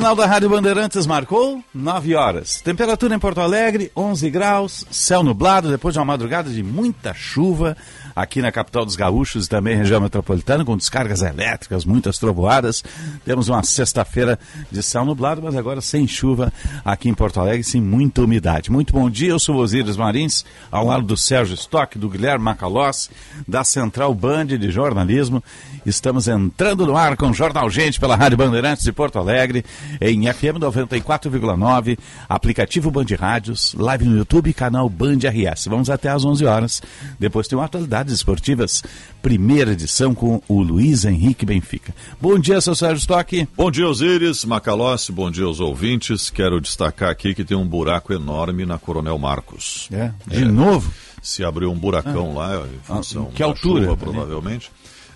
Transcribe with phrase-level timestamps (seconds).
[0.00, 2.62] Sinal da Rádio Bandeirantes marcou 9 horas.
[2.62, 7.76] Temperatura em Porto Alegre, 11 graus, céu nublado depois de uma madrugada de muita chuva
[8.20, 12.84] aqui na capital dos gaúchos e também região metropolitana, com descargas elétricas, muitas trovoadas.
[13.24, 14.38] Temos uma sexta-feira
[14.70, 16.52] de céu nublado, mas agora sem chuva
[16.84, 18.70] aqui em Porto Alegre, sem muita umidade.
[18.70, 22.44] Muito bom dia, eu sou o Osíris Marins, ao lado do Sérgio Stock, do Guilherme
[22.44, 23.10] Macalossi,
[23.48, 25.42] da Central Band de Jornalismo.
[25.86, 29.64] Estamos entrando no ar com Jornal Gente pela Rádio Bandeirantes de Porto Alegre,
[30.00, 31.98] em FM 94,9,
[32.28, 35.66] aplicativo Band Rádios, live no YouTube, canal Band RS.
[35.68, 36.82] Vamos até às 11 horas.
[37.18, 38.82] Depois tem uma atualidade Esportivas,
[39.22, 41.94] primeira edição com o Luiz Henrique Benfica.
[42.20, 43.48] Bom dia, seu Sérgio Stock.
[43.56, 46.30] Bom dia, Osíris, Macalossi, bom dia aos ouvintes.
[46.30, 49.88] Quero destacar aqui que tem um buraco enorme na Coronel Marcos.
[49.92, 50.92] É, de é, novo?
[51.22, 52.38] Se abriu um buracão ah.
[52.38, 54.70] lá, em função ah, que altura, chuva, provavelmente.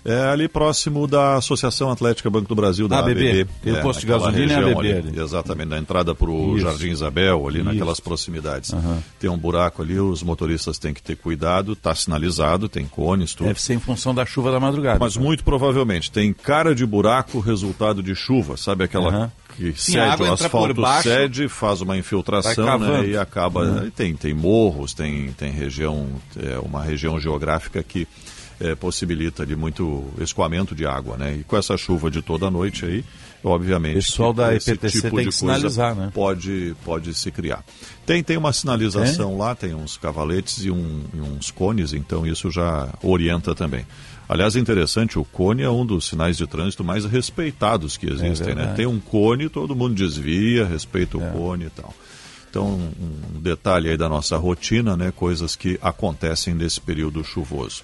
[0.05, 3.11] É ali próximo da Associação Atlética Banco do Brasil, da ABB.
[3.11, 3.49] ABB.
[3.63, 4.79] Tem o é, posto de gasolina e ABB.
[4.79, 5.19] Ali, ali.
[5.19, 7.65] Exatamente, na entrada para o Jardim Isabel, ali Isso.
[7.65, 8.71] naquelas proximidades.
[8.71, 9.01] Uhum.
[9.19, 13.47] Tem um buraco ali, os motoristas têm que ter cuidado, está sinalizado, tem cones, tudo.
[13.47, 14.99] Deve ser em função da chuva da madrugada.
[14.99, 19.09] Mas muito provavelmente, tem cara de buraco resultado de chuva, sabe aquela...
[19.09, 23.61] Uhum que Sim, cede o asfalto baixo, cede, faz uma infiltração né, e acaba.
[23.61, 23.89] Uhum.
[23.89, 28.07] Tem, tem morros, tem, tem região, é uma região geográfica que
[28.59, 31.37] é, possibilita de muito escoamento de água, né?
[31.39, 33.03] E com essa chuva de toda noite aí,
[33.43, 36.11] obviamente, pessoal da EPTC tipo tem que sinalizar, né?
[36.13, 37.63] Pode, pode se criar.
[38.05, 39.37] Tem, tem uma sinalização é?
[39.37, 43.85] lá, tem uns cavaletes e, um, e uns cones, então isso já orienta também.
[44.27, 48.53] Aliás, é interessante, o cone é um dos sinais de trânsito mais respeitados que existem,
[48.53, 48.73] é né?
[48.75, 51.29] Tem um cone, todo mundo desvia, respeita o é.
[51.29, 51.93] cone e tal.
[52.49, 52.67] Então,
[53.35, 55.11] um detalhe aí da nossa rotina, né?
[55.11, 57.83] Coisas que acontecem nesse período chuvoso.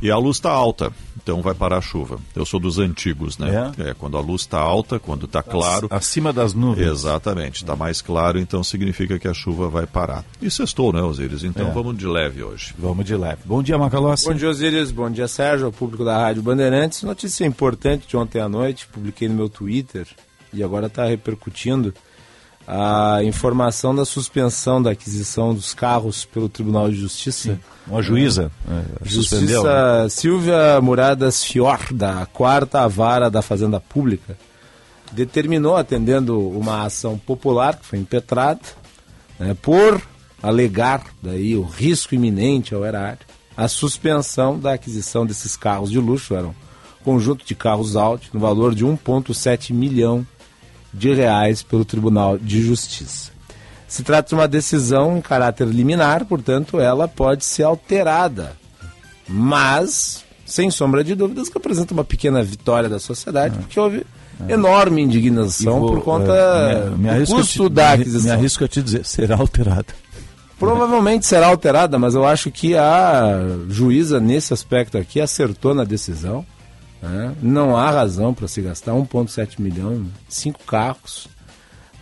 [0.00, 0.92] E a luz está alta,
[1.22, 2.18] então vai parar a chuva.
[2.34, 3.72] Eu sou dos antigos, né?
[3.78, 5.88] É, é quando a luz está alta, quando está claro.
[5.90, 6.86] Acima das nuvens.
[6.86, 10.24] Exatamente, está mais claro, então significa que a chuva vai parar.
[10.40, 11.44] E sextou, né, Osíris?
[11.44, 11.70] Então é.
[11.72, 12.74] vamos de leve hoje.
[12.78, 13.40] Vamos de leve.
[13.44, 14.26] Bom dia, Macalossi.
[14.26, 14.90] Bom dia, Osíris.
[14.90, 17.02] Bom dia, Sérgio, ao público da Rádio Bandeirantes.
[17.02, 20.06] Notícia importante de ontem à noite, publiquei no meu Twitter
[20.52, 21.92] e agora está repercutindo
[22.66, 27.52] a informação da suspensão da aquisição dos carros pelo Tribunal de Justiça.
[27.52, 27.60] Sim.
[27.86, 29.62] Uma juíza é, suspendeu.
[29.62, 30.08] Justiça né?
[30.08, 34.36] Silvia Muradas Fior, da quarta vara da Fazenda Pública,
[35.12, 38.60] determinou, atendendo uma ação popular que foi impetrada,
[39.38, 40.02] né, por
[40.42, 43.20] alegar daí o risco iminente ao erário,
[43.56, 46.50] a suspensão da aquisição desses carros de luxo, eram
[47.00, 50.26] um conjunto de carros altos, no valor de 1,7 milhão
[50.92, 53.30] de reais pelo Tribunal de Justiça.
[53.88, 58.56] Se trata de uma decisão em caráter liminar, portanto, ela pode ser alterada.
[59.28, 63.58] Mas, sem sombra de dúvidas, que apresenta uma pequena vitória da sociedade, é.
[63.58, 64.04] porque houve
[64.48, 64.52] é.
[64.52, 68.22] enorme indignação vou, por conta é, me, me do custo te, da aquisição.
[68.22, 69.94] Me arrisco a te dizer, será alterada.
[70.58, 76.46] Provavelmente será alterada, mas eu acho que a juíza, nesse aspecto aqui, acertou na decisão.
[77.06, 77.34] Né?
[77.40, 81.28] Não há razão para se gastar 1,7 milhão, cinco carros,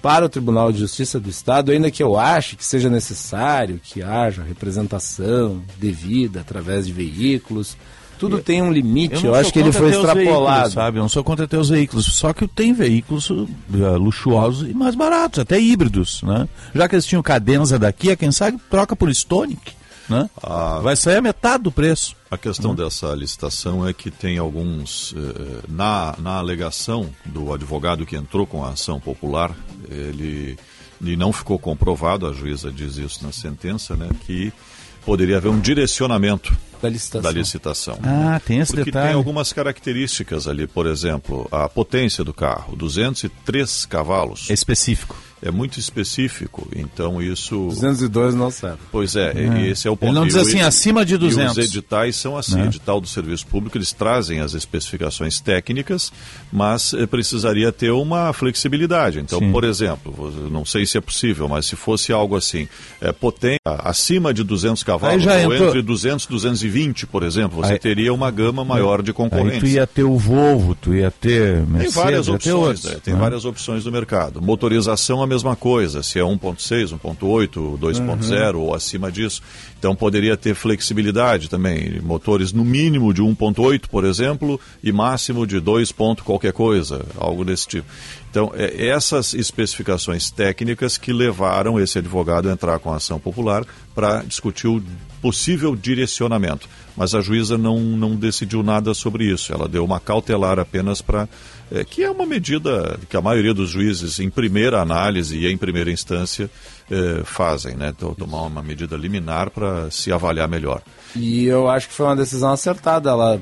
[0.01, 4.03] para o Tribunal de Justiça do Estado, ainda que eu ache que seja necessário que
[4.03, 7.77] haja representação devida através de veículos.
[8.19, 10.73] Tudo eu, tem um limite, eu, eu acho que ele foi extrapolado.
[10.73, 10.99] sabe?
[10.99, 13.47] Eu não sou contra ter os veículos, só que tem veículos uh,
[13.97, 16.23] luxuosos e mais baratos, até híbridos.
[16.23, 16.49] Né?
[16.75, 19.73] Já que eles tinham cadenza daqui, quem sabe troca por Stonic.
[20.09, 20.29] Né?
[20.43, 22.15] Ah, Vai sair a metade do preço.
[22.31, 22.77] A questão uhum.
[22.77, 25.15] dessa licitação é que tem alguns.
[25.17, 29.55] Eh, na, na alegação do advogado que entrou com a ação popular,
[29.89, 30.59] ele
[31.01, 34.53] e não ficou comprovado, a juíza diz isso na sentença, né, que
[35.05, 37.23] poderia haver um direcionamento da licitação.
[37.23, 39.09] Da licitação ah, tem esse Porque detalhe.
[39.09, 44.51] tem algumas características ali, por exemplo, a potência do carro, 203 cavalos.
[44.51, 45.17] É específico.
[45.45, 47.69] É muito específico, então isso...
[47.69, 48.79] 202 não serve.
[48.91, 49.69] Pois é, é.
[49.69, 50.09] esse é o ponto.
[50.09, 51.59] Ele não diz assim, e, acima de 200.
[51.59, 52.67] E os editais são assim, né?
[52.67, 56.11] edital do serviço público, eles trazem as especificações técnicas,
[56.51, 59.21] mas eh, precisaria ter uma flexibilidade.
[59.21, 59.53] Então, Sim.
[59.53, 62.67] por exemplo, não sei se é possível, mas se fosse algo assim,
[62.99, 65.69] é, potência acima de 200 cavalos, ou entrou...
[65.69, 67.79] entre 200 e 220, por exemplo, você aí...
[67.79, 69.55] teria uma gama maior de concorrência.
[69.55, 72.97] Aí tu ia ter o Volvo, tu ia ter Mercedes, Tem várias opções, outros, né?
[73.05, 73.21] tem né?
[73.21, 74.41] várias opções no mercado.
[74.41, 78.61] Motorização a mesma coisa, se é 1.6, 1.8, 2.0 uhum.
[78.61, 79.43] ou acima disso.
[79.79, 85.61] Então poderia ter flexibilidade também, motores no mínimo de 1.8, por exemplo, e máximo de
[85.61, 85.93] 2.
[86.25, 87.87] qualquer coisa, algo desse tipo.
[88.35, 93.65] Então, é essas especificações técnicas que levaram esse advogado a entrar com a ação popular
[93.95, 94.83] para discutir o
[95.23, 96.69] possível direcionamento.
[96.97, 99.53] Mas a juíza não, não decidiu nada sobre isso.
[99.53, 101.29] Ela deu uma cautelar apenas para.
[101.73, 105.57] É, que é uma medida que a maioria dos juízes, em primeira análise e em
[105.57, 106.51] primeira instância,
[106.91, 107.93] é, fazem, né?
[107.93, 110.83] Tomar uma medida liminar para se avaliar melhor.
[111.17, 113.11] E eu acho que foi uma decisão acertada.
[113.11, 113.41] Ela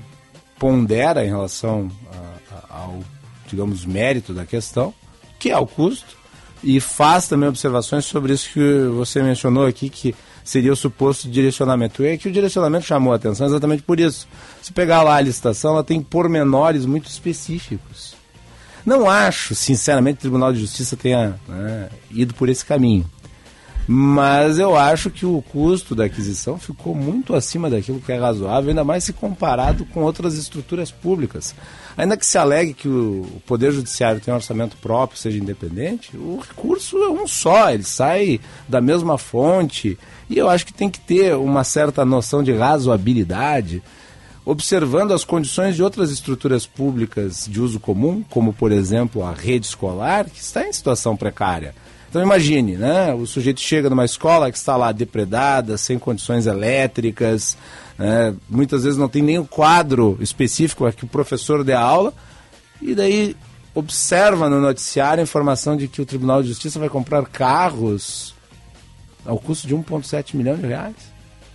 [0.59, 3.01] pondera em relação a, a, ao,
[3.49, 4.95] digamos, mérito da questão,
[5.39, 6.17] que é o custo,
[6.63, 12.03] e faz também observações sobre isso que você mencionou aqui, que seria o suposto direcionamento.
[12.05, 14.29] É que o direcionamento chamou a atenção exatamente por isso.
[14.61, 18.15] Se pegar lá a licitação, ela tem pormenores muito específicos.
[18.85, 23.07] Não acho, sinceramente, que o Tribunal de Justiça tenha né, ido por esse caminho.
[23.87, 28.71] Mas eu acho que o custo da aquisição ficou muito acima daquilo que é razoável,
[28.71, 31.55] ainda mais se comparado com outras estruturas públicas.
[31.97, 36.41] Ainda que se alegue que o Poder Judiciário tem um orçamento próprio, seja independente, o
[36.41, 39.99] recurso é um só, ele sai da mesma fonte.
[40.29, 43.83] E eu acho que tem que ter uma certa noção de razoabilidade,
[44.45, 49.67] observando as condições de outras estruturas públicas de uso comum, como, por exemplo, a rede
[49.67, 51.75] escolar, que está em situação precária.
[52.13, 53.15] Então imagine, né?
[53.15, 57.57] O sujeito chega numa escola que está lá depredada, sem condições elétricas,
[57.97, 58.35] né?
[58.51, 62.13] muitas vezes não tem nem o quadro específico a que o professor dê a aula,
[62.83, 63.35] e daí
[63.75, 68.32] observa no noticiário a informação de que o Tribunal de Justiça vai comprar carros
[69.25, 71.13] ao custo de 1,7 milhão de reais.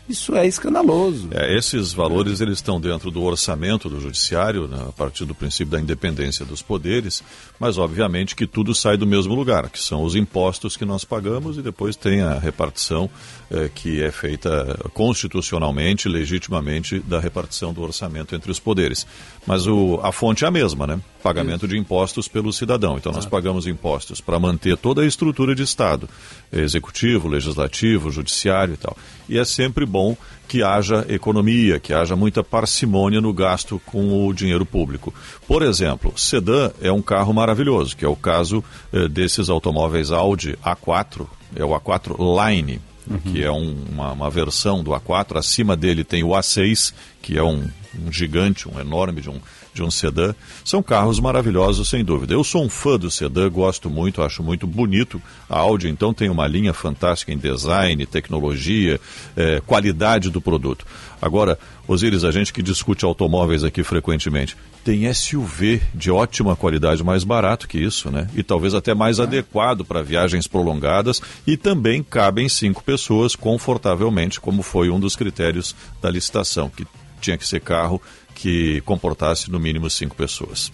[0.09, 1.27] Isso é escandaloso.
[1.31, 5.71] É, esses valores eles estão dentro do orçamento do judiciário, né, a partir do princípio
[5.71, 7.21] da independência dos poderes,
[7.59, 11.57] mas obviamente que tudo sai do mesmo lugar, que são os impostos que nós pagamos
[11.57, 13.09] e depois tem a repartição
[13.51, 19.05] eh, que é feita constitucionalmente, legitimamente, da repartição do orçamento entre os poderes.
[19.45, 21.01] Mas o, a fonte é a mesma, né?
[21.27, 21.67] Pagamento Isso.
[21.67, 22.95] de impostos pelo cidadão.
[22.97, 26.07] Então nós pagamos impostos para manter toda a estrutura de Estado,
[26.53, 28.97] executivo, legislativo, judiciário e tal.
[29.27, 30.15] E é sempre bom
[30.47, 35.13] que haja economia, que haja muita parcimônia no gasto com o dinheiro público.
[35.45, 38.63] Por exemplo, sedã é um carro maravilhoso, que é o caso
[38.93, 43.31] eh, desses automóveis Audi A4, é o A4 Line, uhum.
[43.31, 45.37] que é um, uma, uma, versão do A4.
[45.37, 47.67] Acima dele tem o A6, que é um,
[47.99, 49.39] um gigante, um enorme de um
[49.77, 50.33] de um sedã.
[50.65, 52.33] São carros maravilhosos, sem dúvida.
[52.33, 55.21] Eu sou um fã do sedã, gosto muito, acho muito bonito.
[55.47, 58.99] A Audi, então, tem uma linha fantástica em design, tecnologia,
[59.35, 60.85] é, qualidade do produto.
[61.21, 61.57] Agora,
[61.87, 64.57] Osiris, a gente que discute automóveis aqui frequentemente,
[64.87, 68.29] tem SUV de ótima qualidade, mais barato que isso, né?
[68.33, 74.61] E talvez até mais adequado para viagens prolongadas e também cabem cinco pessoas confortavelmente, como
[74.61, 76.87] foi um dos critérios da licitação, que
[77.19, 78.01] tinha que ser carro
[78.33, 80.71] que comportasse no mínimo cinco pessoas.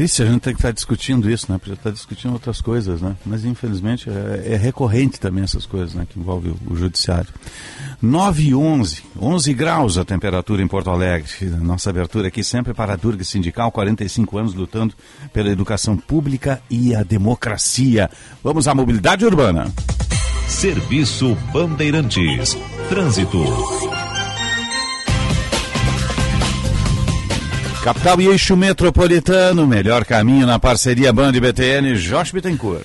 [0.00, 1.58] Triste a gente tem que estar discutindo isso, né?
[1.58, 3.14] Podia estar discutindo outras coisas, né?
[3.26, 6.06] Mas infelizmente é, é recorrente também essas coisas, né?
[6.08, 7.28] Que envolve o, o, judiciário.
[8.00, 11.28] 9 e 11, 11 graus a temperatura em Porto Alegre.
[11.60, 14.94] Nossa abertura aqui sempre para a Durga Sindical, 45 anos lutando
[15.34, 18.08] pela educação pública e a democracia.
[18.42, 19.70] Vamos à mobilidade urbana.
[20.48, 22.56] Serviço Bandeirantes.
[22.88, 23.44] Trânsito.
[27.82, 32.84] Capital e eixo metropolitano, melhor caminho na parceria Band BTN, Josh Bittencourt.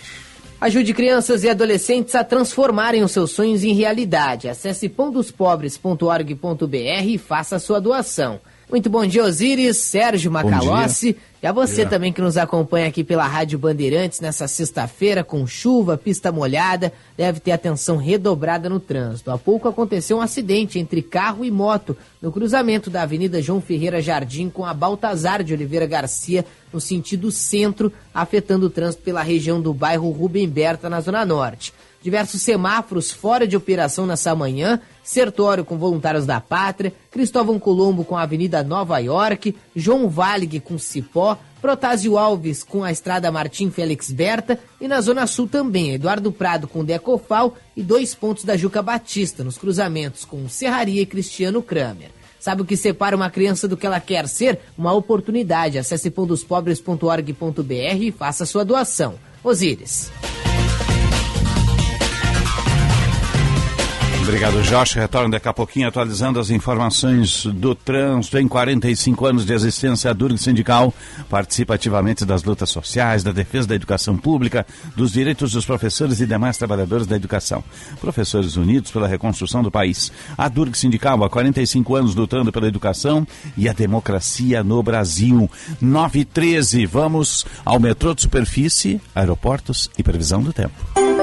[0.59, 4.47] Ajude crianças e adolescentes a transformarem os seus sonhos em realidade.
[4.47, 8.39] Acesse pãodosPobres.org.br e faça sua doação.
[8.69, 11.15] Muito bom dia, Osiris, Sérgio Macalossi.
[11.41, 11.89] E a você yeah.
[11.89, 17.39] também que nos acompanha aqui pela Rádio Bandeirantes nessa sexta-feira, com chuva, pista molhada, deve
[17.39, 19.29] ter atenção redobrada no trânsito.
[19.29, 24.01] Há pouco aconteceu um acidente entre carro e moto no cruzamento da Avenida João Ferreira
[24.01, 26.43] Jardim com a Baltazar de Oliveira Garcia,
[26.73, 31.71] no sentido centro, afetando o trânsito pela região do bairro Rubem Berta, na Zona Norte.
[32.05, 38.15] Diversos semáforos fora de operação nessa manhã Sertório com Voluntários da Pátria, Cristóvão Colombo com
[38.15, 44.11] a Avenida Nova York, João Valig com Cipó, Protásio Alves com a Estrada Martim Félix
[44.11, 48.83] Berta e na Zona Sul também, Eduardo Prado com Decofal e dois pontos da Juca
[48.83, 52.11] Batista, nos cruzamentos com Serraria e Cristiano Kramer.
[52.39, 54.59] Sabe o que separa uma criança do que ela quer ser?
[54.77, 55.79] Uma oportunidade.
[55.79, 59.15] Acesse pondospobres.org.br e faça sua doação.
[59.43, 60.11] Osíris.
[64.27, 64.99] Obrigado, Jorge.
[64.99, 68.39] Retorno daqui a pouquinho atualizando as informações do trânsito.
[68.39, 70.91] Em 45 anos de existência, a Durg Sindical
[71.29, 74.65] participa ativamente das lutas sociais, da defesa da educação pública,
[74.95, 77.63] dos direitos dos professores e demais trabalhadores da educação.
[78.01, 80.11] Professores unidos pela reconstrução do país.
[80.35, 85.49] A Durg Sindical, há 45 anos lutando pela educação e a democracia no Brasil.
[85.79, 86.87] 9 e 13.
[86.87, 91.14] Vamos ao metrô de superfície, aeroportos e previsão do tempo.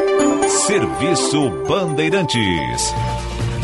[0.52, 2.92] Serviço Bandeirantes.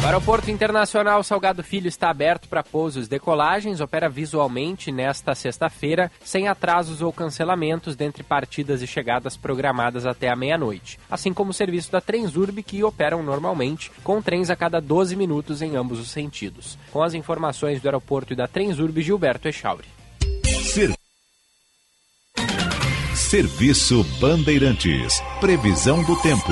[0.02, 6.10] O Aeroporto Internacional Salgado Filho está aberto para pousos e decolagens, opera visualmente nesta sexta-feira,
[6.24, 11.54] sem atrasos ou cancelamentos dentre partidas e chegadas programadas até a meia-noite, assim como o
[11.54, 16.10] serviço da Transurb, que operam normalmente, com trens a cada 12 minutos em ambos os
[16.10, 16.78] sentidos.
[16.90, 19.97] Com as informações do aeroporto e da Transurb, Gilberto Echauri.
[23.28, 25.22] Serviço Bandeirantes.
[25.38, 26.50] Previsão do tempo.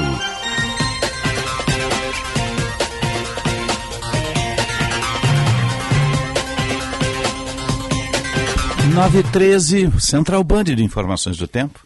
[8.93, 11.81] 9 13 Central Band de Informações do Tempo.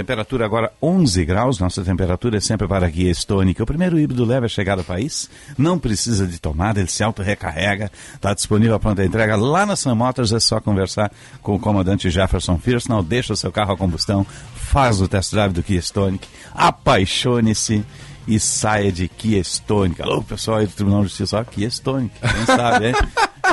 [0.00, 1.58] Temperatura agora 11 graus.
[1.58, 3.62] Nossa temperatura é sempre para a guia estônica.
[3.62, 5.28] O primeiro híbrido leve a chegar ao país.
[5.58, 7.92] Não precisa de tomada, ele se auto-recarrega.
[8.14, 10.32] Está disponível a pronta entrega lá na Sun Motors.
[10.32, 12.88] É só conversar com o comandante Jefferson Fierce.
[12.88, 14.26] Não deixa o seu carro a combustão.
[14.54, 16.26] Faz o test drive do Kia Stonic.
[16.54, 17.84] Apaixone-se
[18.26, 20.00] e saia de Kia Stonic.
[20.00, 22.18] Alô, pessoal aí do Tribunal de Justiça, ó, Kia Stonic.
[22.18, 22.94] Quem sabe, hein?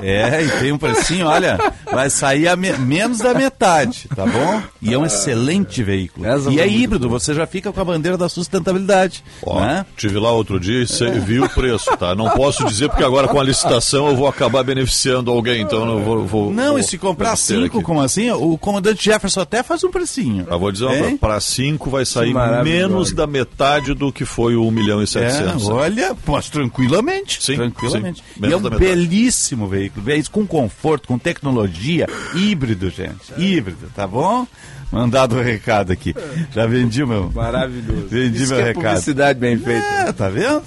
[0.01, 1.57] É, e tem um precinho, olha,
[1.91, 4.61] vai sair a me menos da metade, tá bom?
[4.81, 6.25] E é um excelente veículo.
[6.25, 9.23] Essa e é híbrido, você já fica com a bandeira da sustentabilidade.
[9.43, 9.85] Ó, né?
[9.95, 12.13] tive lá outro dia e viu o preço, tá?
[12.15, 16.03] Não posso dizer porque agora com a licitação eu vou acabar beneficiando alguém, então eu
[16.03, 16.25] vou.
[16.25, 17.85] vou Não, vou e se comprar cinco, aqui.
[17.85, 18.29] como assim?
[18.31, 20.47] O comandante Jefferson até faz um precinho.
[20.49, 20.87] Eu vou dizer
[21.19, 25.07] para 5 vai sair menos da metade do que foi o 1 milhão e É,
[25.07, 25.69] 700.
[25.69, 27.43] olha, mas tranquilamente.
[27.43, 28.21] Sim, tranquilamente.
[28.21, 33.33] sim, e é um belíssimo veículo, veículo com conforto, com tecnologia, híbrido, gente.
[33.37, 34.47] Híbrido, tá bom?
[34.91, 36.15] Mandado o recado aqui.
[36.53, 37.29] Já vendi o meu.
[37.33, 38.07] Maravilhoso.
[38.07, 38.83] Vendi Isso meu que é recado.
[38.85, 39.85] publicidade bem feita.
[39.85, 40.63] É, tá vendo?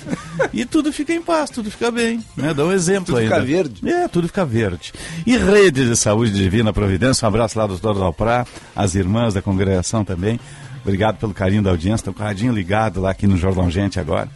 [0.53, 2.23] E tudo fica em paz, tudo fica bem.
[2.37, 2.53] Né?
[2.53, 3.37] Dá um exemplo Tudo ainda.
[3.37, 3.89] fica verde.
[3.89, 4.93] É, tudo fica verde.
[5.27, 9.41] E Rede de Saúde Divina Providência, um abraço lá do doutor Dalprá, as irmãs da
[9.41, 10.39] congregação também.
[10.83, 14.01] Obrigado pelo carinho da audiência, estão com o radinho ligado lá aqui no Jordão Gente
[14.01, 14.29] agora.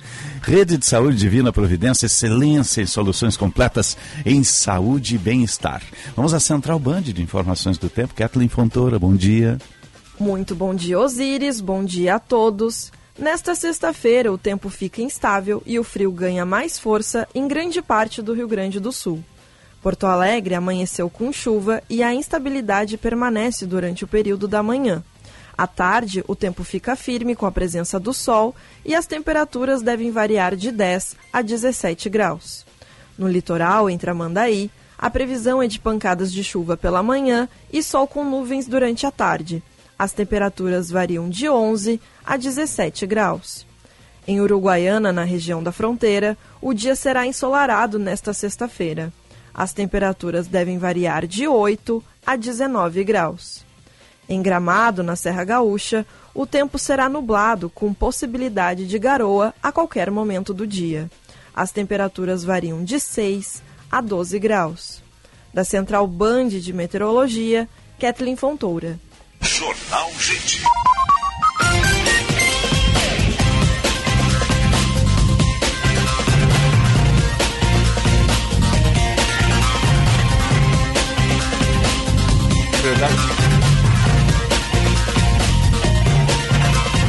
[0.43, 3.97] Rede de Saúde Divina Providência, excelência em soluções completas
[4.27, 5.83] em saúde e bem-estar.
[6.15, 8.15] Vamos à Central Band de Informações do Tempo.
[8.15, 9.59] Kathleen Fontoura, bom dia.
[10.21, 11.61] Muito bom dia, Osíris.
[11.61, 12.93] Bom dia a todos.
[13.19, 18.21] Nesta sexta-feira, o tempo fica instável e o frio ganha mais força em grande parte
[18.21, 19.23] do Rio Grande do Sul.
[19.83, 25.03] Porto Alegre amanheceu com chuva e a instabilidade permanece durante o período da manhã.
[25.57, 30.11] À tarde, o tempo fica firme com a presença do sol e as temperaturas devem
[30.11, 32.67] variar de 10 a 17 graus.
[33.17, 38.07] No litoral, entre Amandaí, a previsão é de pancadas de chuva pela manhã e sol
[38.07, 39.63] com nuvens durante a tarde.
[39.97, 43.65] As temperaturas variam de 11 a 17 graus.
[44.27, 49.13] Em Uruguaiana, na região da fronteira, o dia será ensolarado nesta sexta-feira.
[49.53, 53.64] As temperaturas devem variar de 8 a 19 graus.
[54.29, 60.11] Em Gramado, na Serra Gaúcha, o tempo será nublado, com possibilidade de garoa a qualquer
[60.11, 61.11] momento do dia.
[61.55, 65.03] As temperaturas variam de 6 a 12 graus.
[65.53, 67.69] Da Central Band de Meteorologia,
[68.01, 68.99] Kathleen Fontoura.
[69.41, 70.63] Jornal Gente.
[82.83, 83.34] Verdade.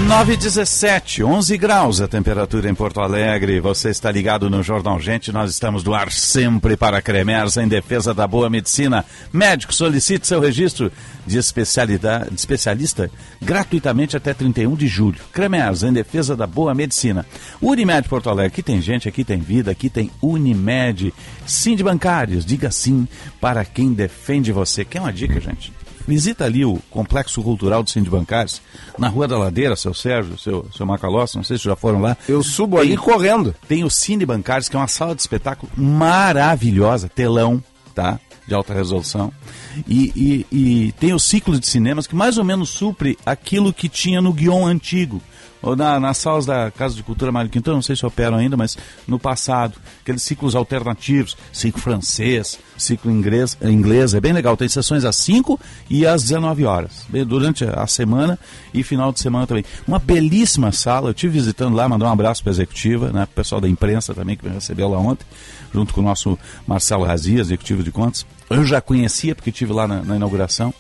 [0.08, 3.60] 917, 11 graus a temperatura em Porto Alegre.
[3.60, 5.32] Você está ligado no Jornal Gente.
[5.32, 9.04] Nós estamos do ar sempre para Cremers em defesa da boa medicina.
[9.34, 10.92] Médico, solicite seu registro
[11.26, 13.10] de, especialidade, de especialista
[13.42, 15.20] gratuitamente até 31 de julho.
[15.34, 17.26] Cremers em defesa da boa medicina.
[17.60, 18.54] Unimed Porto Alegre.
[18.54, 21.12] Aqui tem gente, aqui tem vida, aqui tem Unimed.
[21.48, 23.08] Sim de bancários, diga sim
[23.42, 24.86] para quem defende você.
[24.86, 25.74] Quer uma dica, gente?
[26.08, 28.62] Visita ali o Complexo Cultural do Bancários,
[28.98, 32.18] na Rua da Ladeira, seu Sérgio, seu, seu Macalossi, não sei se já foram lá.
[32.28, 33.56] Eu subo ali correndo.
[33.68, 38.20] Tem o Cine Bancários, que é uma sala de espetáculo maravilhosa, telão, tá?
[38.48, 39.32] De alta resolução.
[39.88, 43.90] E, e, e tem o ciclo de cinemas que mais ou menos supre aquilo que
[43.90, 45.22] tinha no guion antigo
[45.62, 48.56] ou na, nas salas da Casa de Cultura Mário Quintana, não sei se operam ainda,
[48.56, 54.68] mas no passado, aqueles ciclos alternativos, ciclo francês, ciclo inglês, inglês é bem legal, tem
[54.68, 55.60] sessões às 5
[55.90, 58.38] e às 19 horas, durante a semana
[58.74, 59.66] e final de semana também.
[59.88, 63.36] Uma belíssima sala, eu estive visitando lá, mandar um abraço para a executiva, né, pro
[63.36, 65.26] pessoal da imprensa também que me recebeu lá ontem,
[65.74, 68.26] junto com o nosso Marcelo Razia, executivo de contas.
[68.50, 70.74] Eu já conhecia porque estive lá na, na inauguração.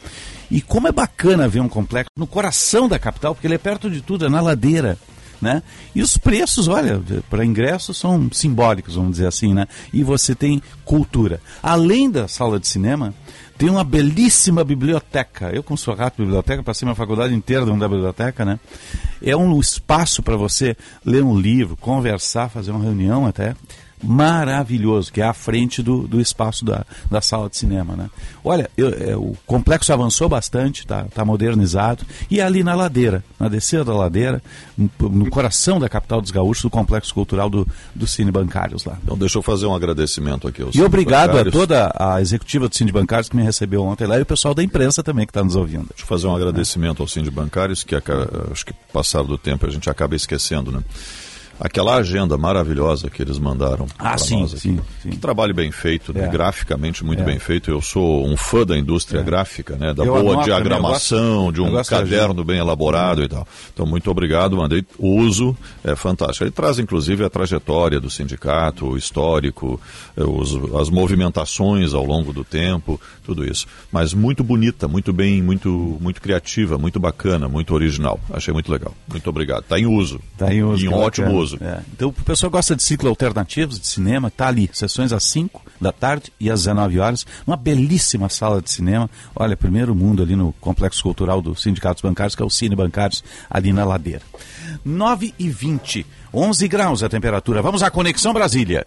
[0.50, 3.89] E como é bacana ver um complexo no coração da capital, porque ele é perto
[3.89, 4.98] de tudo, é na ladeira.
[5.41, 5.62] Né?
[5.93, 9.67] E os preços, olha, para ingressos são simbólicos, vamos dizer assim, né?
[9.91, 11.41] E você tem cultura.
[11.62, 13.13] Além da sala de cinema,
[13.57, 15.50] tem uma belíssima biblioteca.
[15.50, 18.60] Eu, como sou rato biblioteca, passei minha faculdade inteira dentro da biblioteca, né?
[19.22, 23.55] É um espaço para você ler um livro, conversar, fazer uma reunião até
[24.05, 27.95] maravilhoso, que é à frente do, do espaço da, da sala de cinema.
[27.95, 28.09] Né?
[28.43, 33.24] Olha, eu, é, o complexo avançou bastante, está tá modernizado, e é ali na ladeira,
[33.39, 34.41] na descida da ladeira,
[34.77, 38.97] no, coração da capital dos gaúchos, o complexo cultural do, do Cine Bancários lá.
[39.03, 40.63] Então deixa eu fazer um agradecimento aqui.
[40.74, 41.55] e obrigado Bancários.
[41.55, 44.53] a toda a executiva do Cine Bancários que me recebeu ontem lá e o pessoal
[44.53, 45.88] da imprensa também que está nos ouvindo.
[45.89, 47.03] Deixa eu fazer um agradecimento é.
[47.03, 50.81] ao Cine Bancários, que acho que passado do tempo a gente acaba esquecendo, né?
[51.59, 54.62] Aquela agenda maravilhosa que eles mandaram ah, sim, nós aqui.
[54.62, 55.09] Sim, sim.
[55.12, 56.25] Que trabalho bem feito, né?
[56.25, 56.27] é.
[56.29, 57.25] graficamente muito é.
[57.25, 57.71] bem feito.
[57.71, 59.24] Eu sou um fã da indústria é.
[59.24, 59.93] gráfica, né?
[59.93, 63.47] da Eu boa diagramação, de um caderno bem elaborado e tal.
[63.74, 64.85] Então, muito obrigado, mandei.
[65.00, 66.43] uso, é fantástico.
[66.43, 69.79] Ele traz, inclusive, a trajetória do sindicato, o histórico,
[70.15, 73.67] é, os, as movimentações ao longo do tempo, tudo isso.
[73.91, 78.19] Mas muito bonita, muito bem, muito, muito criativa, muito bacana, muito original.
[78.31, 78.93] Achei muito legal.
[79.07, 79.62] Muito obrigado.
[79.62, 80.19] Está em uso.
[80.33, 80.85] Está em uso.
[80.85, 81.44] Em ótimo uso.
[81.53, 81.81] É.
[81.93, 85.91] Então, o pessoal gosta de ciclo alternativos de cinema, tá ali, sessões às 5 da
[85.91, 89.09] tarde e às 19 horas, uma belíssima sala de cinema.
[89.35, 93.23] Olha, primeiro mundo ali no Complexo Cultural dos Sindicatos Bancários, que é o Cine Bancários,
[93.49, 94.21] ali na ladeira.
[94.83, 97.61] 9 e 20, 11 graus a temperatura.
[97.61, 98.85] Vamos à Conexão Brasília.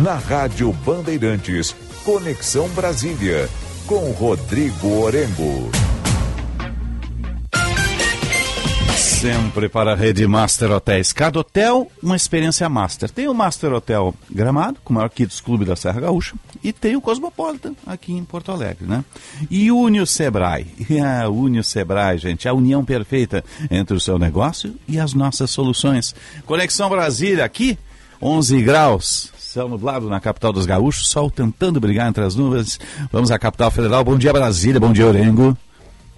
[0.00, 3.48] Na Rádio Bandeirantes, Conexão Brasília,
[3.86, 5.70] com Rodrigo Orengo.
[9.22, 11.12] Sempre para a rede Master Hotéis.
[11.12, 13.08] Cada hotel, uma experiência master.
[13.08, 16.96] Tem o Master Hotel Gramado, com o maior Kids Clube da Serra Gaúcha, e tem
[16.96, 19.04] o Cosmopolitan aqui em Porto Alegre, né?
[19.48, 20.66] E o Sebrae.
[21.22, 26.16] A Unio Sebrae, gente, a união perfeita entre o seu negócio e as nossas soluções.
[26.44, 27.78] Conexão Brasília, aqui,
[28.20, 29.32] 11 graus.
[29.38, 32.80] Céu nublado na capital dos gaúchos, sol tentando brigar entre as nuvens.
[33.12, 34.02] Vamos à capital federal.
[34.02, 34.80] Bom dia, Brasília.
[34.80, 35.56] Bom dia, Orengo.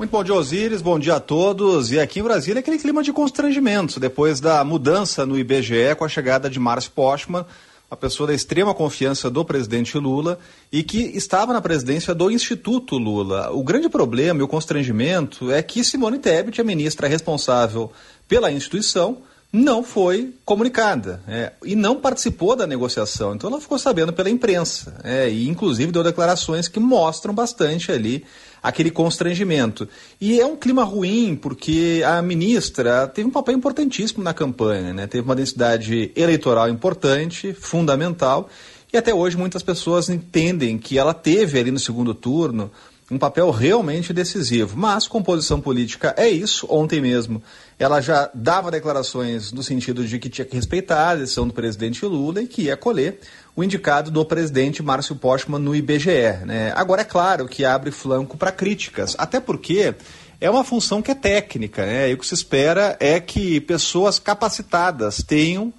[0.05, 0.83] Muito bom dia, Osíris.
[0.83, 1.91] Bom dia a todos.
[1.91, 6.09] E aqui em Brasília, aquele clima de constrangimento depois da mudança no IBGE com a
[6.11, 7.47] chegada de Márcio Postman,
[7.91, 10.39] a pessoa da extrema confiança do presidente Lula
[10.71, 13.51] e que estava na presidência do Instituto Lula.
[13.53, 17.91] O grande problema e o constrangimento é que Simone Tebet, a ministra responsável
[18.29, 19.17] pela instituição,
[19.55, 23.37] não foi comunicada é, e não participou da negociação.
[23.37, 28.25] Então ela ficou sabendo pela imprensa é, e inclusive deu declarações que mostram bastante ali
[28.61, 29.89] aquele constrangimento.
[30.21, 35.07] E é um clima ruim porque a ministra teve um papel importantíssimo na campanha, né?
[35.07, 38.49] teve uma densidade eleitoral importante, fundamental,
[38.93, 42.73] e até hoje muitas pessoas entendem que ela teve ali no segundo turno
[43.15, 44.77] um papel realmente decisivo.
[44.77, 46.67] Mas composição política é isso.
[46.69, 47.41] Ontem mesmo
[47.79, 52.05] ela já dava declarações no sentido de que tinha que respeitar a decisão do presidente
[52.05, 53.21] Lula e que ia acolher
[53.55, 56.45] o indicado do presidente Márcio Postman no IBGE.
[56.45, 56.73] Né?
[56.75, 59.95] Agora, é claro que abre flanco para críticas, até porque
[60.41, 62.11] é uma função que é técnica, né?
[62.11, 65.73] e o que se espera é que pessoas capacitadas tenham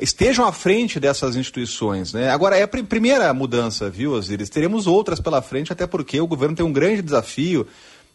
[0.00, 2.12] estejam à frente dessas instituições.
[2.12, 2.30] Né?
[2.30, 4.50] Agora, é a primeira mudança, viu, Osiris?
[4.50, 7.66] Teremos outras pela frente, até porque o governo tem um grande desafio,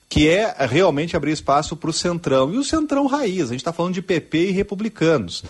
[0.09, 2.53] que é realmente abrir espaço para o Centrão.
[2.53, 5.43] E o Centrão raiz, a gente está falando de PP e republicanos.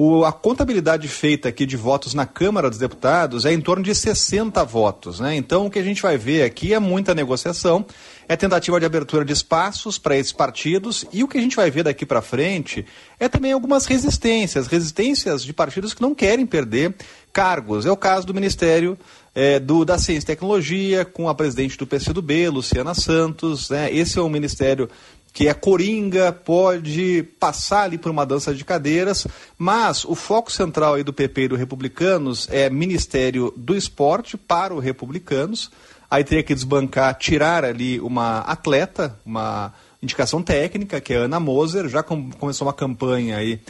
[0.00, 3.92] O, a contabilidade feita aqui de votos na Câmara dos Deputados é em torno de
[3.92, 5.18] 60 votos.
[5.18, 5.34] Né?
[5.34, 7.84] Então, o que a gente vai ver aqui é muita negociação,
[8.28, 11.70] é tentativa de abertura de espaços para esses partidos, e o que a gente vai
[11.70, 12.84] ver daqui para frente
[13.18, 16.94] é também algumas resistências resistências de partidos que não querem perder
[17.32, 17.86] cargos.
[17.86, 18.98] É o caso do Ministério
[19.34, 23.70] é, do, da Ciência e Tecnologia, com a presidente do PCdoB, Luciana Santos.
[23.70, 23.92] Né?
[23.92, 24.90] Esse é um ministério
[25.32, 30.94] que é coringa, pode passar ali por uma dança de cadeiras, mas o foco central
[30.94, 35.70] aí do PP e do Republicanos é Ministério do Esporte para o Republicanos.
[36.10, 41.38] Aí teria que desbancar, tirar ali uma atleta, uma indicação técnica, que é a Ana
[41.38, 43.60] Moser, já com, começou uma campanha aí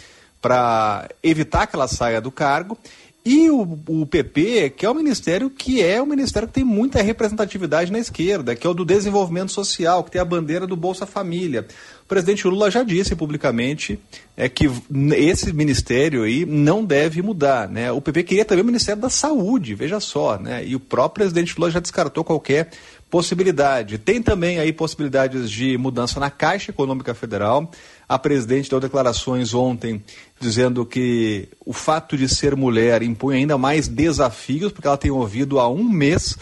[0.40, 2.79] para evitar que ela saia do cargo.
[3.24, 7.02] E o, o, PP, que é o ministério que é o ministério que tem muita
[7.02, 11.04] representatividade na esquerda, que é o do desenvolvimento social, que tem a bandeira do Bolsa
[11.04, 11.66] Família.
[12.04, 14.00] O presidente Lula já disse publicamente
[14.35, 14.70] é, que
[15.14, 17.68] esse ministério aí não deve mudar.
[17.68, 17.92] Né?
[17.92, 20.64] O PP queria também o Ministério da Saúde, veja só, né?
[20.64, 22.70] E o próprio presidente Lula já descartou qualquer
[23.11, 23.98] possibilidade.
[23.98, 27.70] Tem também aí possibilidades de mudança na Caixa Econômica Federal.
[28.09, 30.02] A presidente deu declarações ontem
[30.40, 35.59] dizendo que o fato de ser mulher impõe ainda mais desafios, porque ela tem ouvido
[35.59, 36.37] há um mês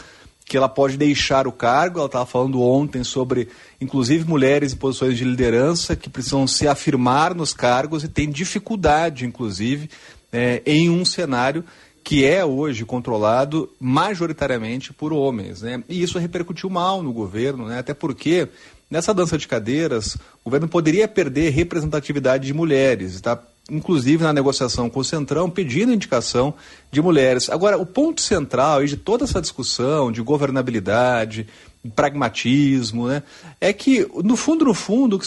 [0.44, 1.98] que ela pode deixar o cargo.
[1.98, 3.48] Ela estava falando ontem sobre,
[3.80, 9.26] inclusive, mulheres em posições de liderança que precisam se afirmar nos cargos e tem dificuldade,
[9.26, 9.90] inclusive,
[10.32, 11.64] é, em um cenário
[12.04, 15.62] que é hoje controlado majoritariamente por homens.
[15.62, 15.82] Né?
[15.88, 17.80] E isso repercutiu mal no governo, né?
[17.80, 18.48] até porque
[18.88, 23.14] nessa dança de cadeiras o governo poderia perder representatividade de mulheres.
[23.14, 26.54] Está inclusive na negociação com o Centrão, pedindo indicação
[26.90, 27.50] de mulheres.
[27.50, 31.46] Agora, o ponto central de toda essa discussão de governabilidade,
[31.94, 33.22] pragmatismo, né,
[33.60, 35.26] é que, no fundo, no fundo, o que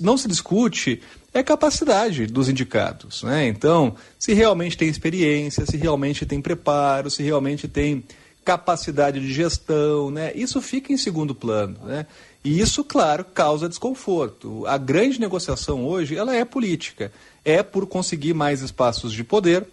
[0.00, 3.22] não, se discute é a capacidade dos indicados.
[3.22, 3.46] Né?
[3.46, 8.04] Então, se realmente tem experiência, se realmente tem preparo, se realmente tem
[8.44, 10.32] capacidade de gestão, né?
[10.34, 11.78] isso fica em segundo plano.
[11.84, 12.06] Né?
[12.44, 14.64] E isso, claro, causa desconforto.
[14.66, 17.10] A grande negociação hoje ela é política.
[17.46, 19.66] É por conseguir mais espaços de poder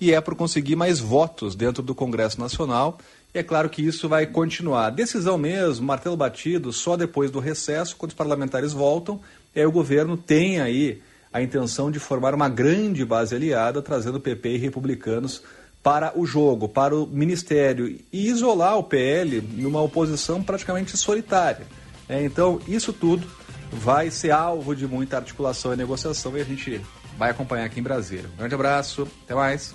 [0.00, 2.98] e é por conseguir mais votos dentro do Congresso Nacional.
[3.32, 4.90] E é claro que isso vai continuar.
[4.90, 9.20] Decisão mesmo, martelo batido, só depois do recesso, quando os parlamentares voltam,
[9.54, 11.00] é o governo tem aí
[11.32, 15.42] a intenção de formar uma grande base aliada, trazendo PP e republicanos
[15.82, 21.66] para o jogo, para o ministério e isolar o PL numa oposição praticamente solitária.
[22.08, 23.26] É, então, isso tudo
[23.70, 26.80] vai ser alvo de muita articulação e negociação e a gente
[27.20, 28.30] vai acompanhar aqui em Brasília.
[28.32, 29.74] Um grande abraço, até mais.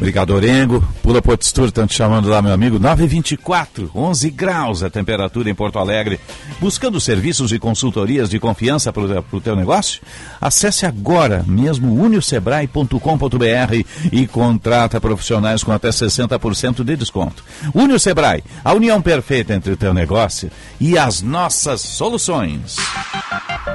[0.00, 0.82] Obrigado, Orengo.
[1.02, 2.78] Pula Potstur, estão te chamando lá, meu amigo.
[2.78, 6.18] 924, 11 graus a temperatura em Porto Alegre.
[6.58, 10.00] Buscando serviços e consultorias de confiança para o teu negócio?
[10.40, 17.44] Acesse agora mesmo uniosebrae.com.br e contrata profissionais com até 60% de desconto.
[17.74, 22.76] Unio Sebrae, a união perfeita entre o teu negócio e as nossas soluções.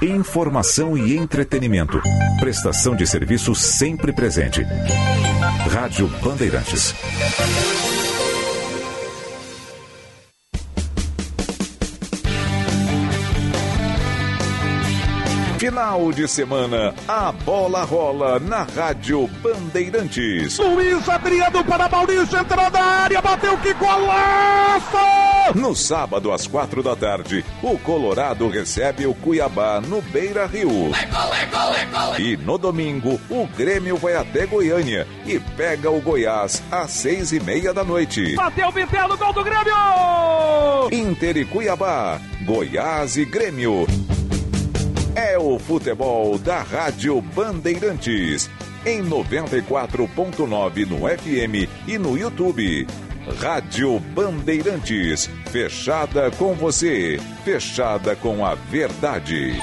[0.01, 2.01] Informação e entretenimento.
[2.39, 4.65] Prestação de serviço sempre presente.
[5.71, 6.93] Rádio Bandeirantes.
[15.65, 20.59] Final de semana, a bola rola na Rádio Bandeirantes.
[20.59, 24.95] Luiz Adriano para Maurício, entrou na área, bateu que golaço!
[25.55, 30.91] No sábado, às quatro da tarde, o Colorado recebe o Cuiabá no Beira Rio.
[32.19, 37.39] E no domingo, o Grêmio vai até Goiânia e pega o Goiás às seis e
[37.39, 38.35] meia da noite.
[38.35, 39.73] Bateu o Vitello, gol do Grêmio!
[40.91, 43.87] Inter e Cuiabá, Goiás e Grêmio.
[45.15, 48.49] É o futebol da Rádio Bandeirantes.
[48.85, 52.85] Em 94.9 no FM e no YouTube.
[53.39, 55.29] Rádio Bandeirantes.
[55.49, 57.17] Fechada com você.
[57.45, 59.57] Fechada com a verdade.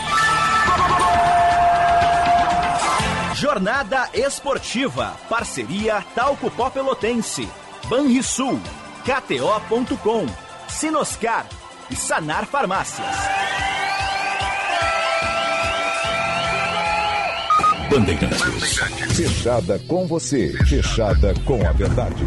[3.34, 5.16] Jornada Esportiva.
[5.28, 7.46] Parceria Talco Pó Pelotense.
[7.88, 8.58] Banrisul.
[9.04, 10.26] KTO.com.
[10.66, 11.46] Sinoscar.
[11.90, 13.06] E Sanar Farmácias.
[17.92, 18.78] Bandeirantes.
[19.14, 20.50] Fechada com você.
[20.64, 22.24] Fechada com a verdade.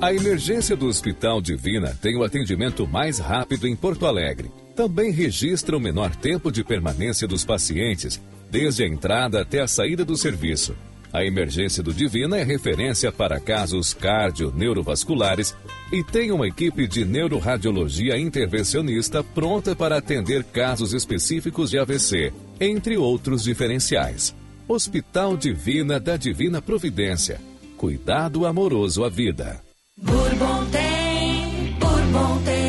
[0.00, 4.50] A emergência do Hospital Divina tem o atendimento mais rápido em Porto Alegre.
[4.74, 10.04] Também registra o menor tempo de permanência dos pacientes, desde a entrada até a saída
[10.04, 10.74] do serviço.
[11.12, 15.56] A emergência do Divina é referência para casos cardio-neurovasculares
[15.92, 22.96] e tem uma equipe de neuroradiologia intervencionista pronta para atender casos específicos de AVC, entre
[22.96, 24.34] outros diferenciais.
[24.68, 27.40] Hospital Divina da Divina Providência.
[27.76, 29.60] Cuidado amoroso à vida.
[29.96, 32.59] Bourbon tem, Bourbon tem.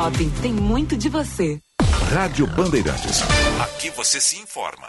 [0.00, 1.60] Shopping tem muito de você.
[2.10, 3.20] Rádio Bandeirantes.
[3.60, 4.88] Aqui você se informa.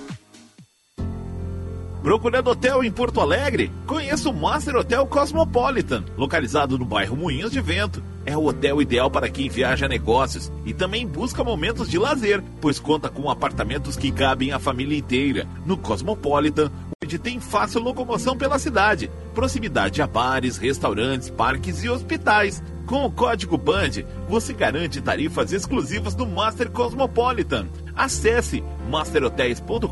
[2.01, 3.71] Procurando hotel em Porto Alegre?
[3.85, 8.03] Conheça o Master Hotel Cosmopolitan, localizado no bairro Moinhos de Vento.
[8.25, 12.43] É o hotel ideal para quem viaja a negócios e também busca momentos de lazer,
[12.59, 15.47] pois conta com apartamentos que cabem a família inteira.
[15.63, 16.71] No Cosmopolitan,
[17.03, 22.63] onde tem fácil locomoção pela cidade, proximidade a bares, restaurantes, parques e hospitais.
[22.85, 27.67] Com o código BAND, você garante tarifas exclusivas do Master Cosmopolitan.
[27.95, 29.87] Acesse masterhotels.com.br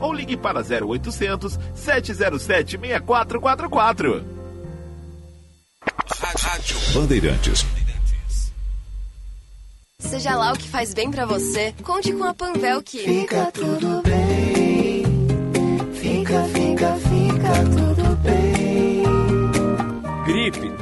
[0.00, 4.24] ou ligue para 0800 707 6444.
[6.36, 7.66] Rádio Bandeirantes.
[9.98, 14.02] Seja lá o que faz bem pra você, conte com a Panvel que Fica tudo
[14.02, 14.63] bem.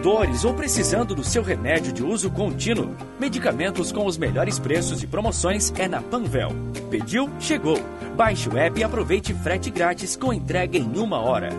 [0.03, 2.95] Dores ou precisando do seu remédio de uso contínuo.
[3.19, 6.51] Medicamentos com os melhores preços e promoções é na Panvel.
[6.91, 7.31] Pediu?
[7.39, 7.79] Chegou.
[8.17, 11.51] Baixe o app e aproveite frete grátis com entrega em uma hora.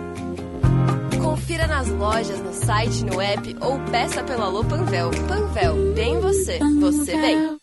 [1.21, 5.09] Confira nas lojas, no site, no app ou peça pelo Alô Panvel.
[5.27, 7.62] Panvel, bem você, você bem.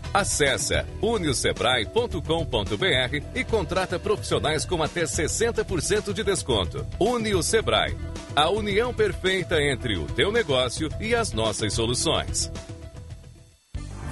[0.13, 6.85] Acesse uniosebrae.com.br e contrata profissionais com até 60% de desconto.
[6.99, 7.95] Unio Sebrae,
[8.35, 12.51] a união perfeita entre o teu negócio e as nossas soluções.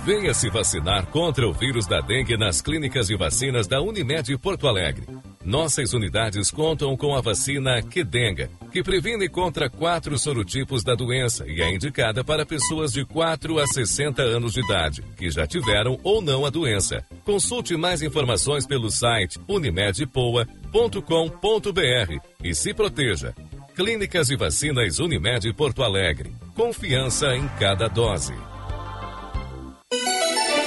[0.05, 4.67] Venha se vacinar contra o vírus da dengue nas clínicas de vacinas da Unimed Porto
[4.67, 5.05] Alegre.
[5.49, 11.59] Nossas unidades contam com a vacina Quedenga, que previne contra quatro sorotipos da doença e
[11.59, 16.21] é indicada para pessoas de 4 a 60 anos de idade, que já tiveram ou
[16.21, 17.03] não a doença.
[17.25, 23.33] Consulte mais informações pelo site unimedpoa.com.br e se proteja.
[23.75, 26.31] Clínicas e Vacinas Unimed Porto Alegre.
[26.53, 28.35] Confiança em cada dose.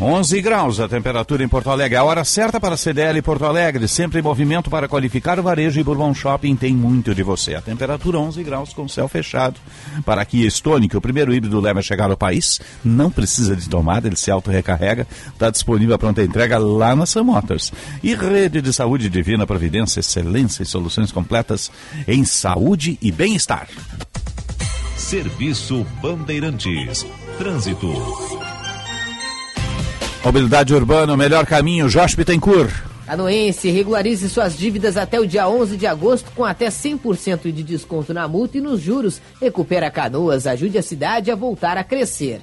[0.00, 1.96] 11 graus a temperatura em Porto Alegre.
[1.96, 5.80] A hora certa para a CDL Porto Alegre, sempre em movimento para qualificar o varejo
[5.80, 7.56] e Bourbon Shopping tem muito de você.
[7.56, 9.58] A temperatura 11 graus com céu fechado.
[10.04, 13.68] Para aqui Stone, que o primeiro híbrido leva a chegar ao país, não precisa de
[13.68, 17.72] tomada, ele se auto-recarrega, está disponível a pronta entrega lá na Sam Motors.
[18.00, 21.72] E Rede de Saúde Divina Providência, excelência e soluções completas
[22.06, 23.66] em saúde e bem-estar.
[24.96, 27.04] Serviço Bandeirantes.
[27.36, 28.47] Trânsito.
[30.24, 32.72] Mobilidade urbana, o melhor caminho, Jorge Bittencourt.
[33.06, 38.12] Canoense, regularize suas dívidas até o dia 11 de agosto com até 100% de desconto
[38.12, 39.22] na multa e nos juros.
[39.40, 42.42] Recupera Canoas, ajude a cidade a voltar a crescer.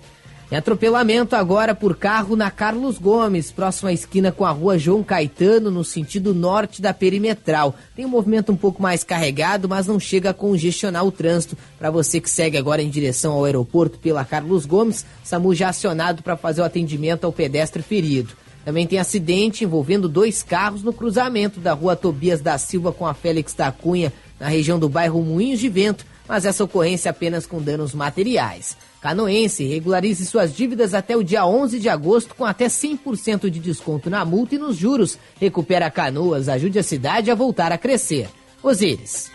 [0.52, 5.72] Em atropelamento agora por carro na Carlos Gomes, próxima esquina com a rua João Caetano,
[5.72, 7.76] no sentido norte da perimetral.
[7.96, 11.58] Tem um movimento um pouco mais carregado, mas não chega a congestionar o trânsito.
[11.80, 16.22] Para você que segue agora em direção ao aeroporto pela Carlos Gomes, SAMU já acionado
[16.22, 18.34] para fazer o atendimento ao pedestre ferido.
[18.64, 23.16] Também tem acidente envolvendo dois carros no cruzamento da rua Tobias da Silva com a
[23.16, 27.62] Félix da Cunha, na região do bairro Moinhos de Vento, mas essa ocorrência apenas com
[27.62, 28.78] danos materiais.
[29.06, 34.10] Canoense, regularize suas dívidas até o dia 11 de agosto com até 100% de desconto
[34.10, 35.16] na multa e nos juros.
[35.40, 38.28] Recupera Canoas, ajude a cidade a voltar a crescer.
[38.64, 39.30] Osíris.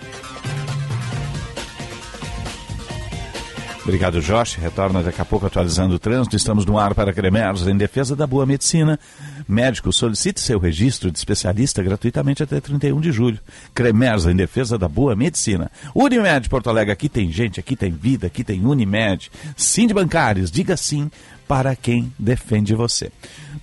[3.82, 4.56] Obrigado, Josh.
[4.56, 6.36] Retorna daqui a pouco atualizando o trânsito.
[6.36, 9.00] Estamos no ar para Cremers em defesa da boa medicina.
[9.48, 13.38] Médico, solicite seu registro de especialista gratuitamente até 31 de julho.
[13.74, 15.70] Cremers em defesa da boa medicina.
[15.94, 19.30] Unimed Porto Alegre, aqui tem gente, aqui tem vida, aqui tem Unimed.
[19.56, 21.10] Sim de bancários, diga sim
[21.48, 23.10] para quem defende você.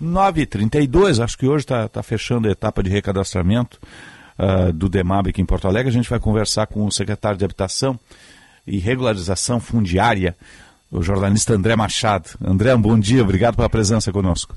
[0.01, 3.79] 9h32, acho que hoje está tá fechando a etapa de recadastramento
[4.37, 5.89] uh, do DEMAB aqui em Porto Alegre.
[5.89, 7.99] A gente vai conversar com o secretário de Habitação
[8.67, 10.35] e Regularização Fundiária,
[10.91, 12.29] o jornalista André Machado.
[12.45, 14.55] André, um bom dia, obrigado pela presença conosco.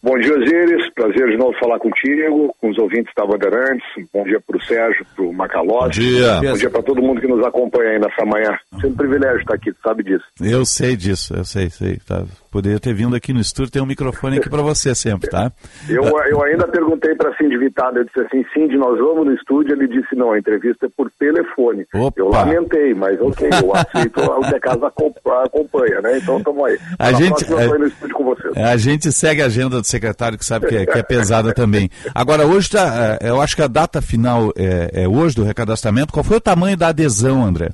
[0.00, 0.92] Bom dia, Osiris.
[0.94, 3.84] Prazer de novo falar contigo, com os ouvintes da Bandeirantes.
[4.12, 6.00] Bom dia para o Sérgio, para o Macalossi.
[6.00, 6.34] Bom dia.
[6.40, 8.56] Bom dia para todo mundo que nos acompanha aí nessa manhã.
[8.74, 10.24] Sempre um privilégio estar aqui, tu sabe disso.
[10.40, 11.98] Eu sei disso, eu sei, sei.
[12.06, 12.24] Tá.
[12.50, 15.52] Poderia ter vindo aqui no estúdio, tem um microfone aqui para você sempre, tá?
[15.88, 19.74] Eu, eu ainda perguntei para Cindy Vitado, eu disse assim, Cindy, nós vamos no estúdio,
[19.74, 21.86] ele disse, não, a entrevista é por telefone.
[21.94, 22.20] Opa.
[22.20, 26.18] Eu lamentei, mas ok, eu aceito o que a casa acompanha, né?
[26.18, 26.78] Então estamos aí.
[26.98, 28.56] A Na gente, próxima eu tô no estúdio com vocês.
[28.56, 31.88] A gente segue a agenda do secretário, que sabe que é, que é pesada também.
[32.14, 36.12] Agora, hoje tá, eu acho que a data final é, é hoje do recadastramento.
[36.12, 37.70] Qual foi o tamanho da adesão, André?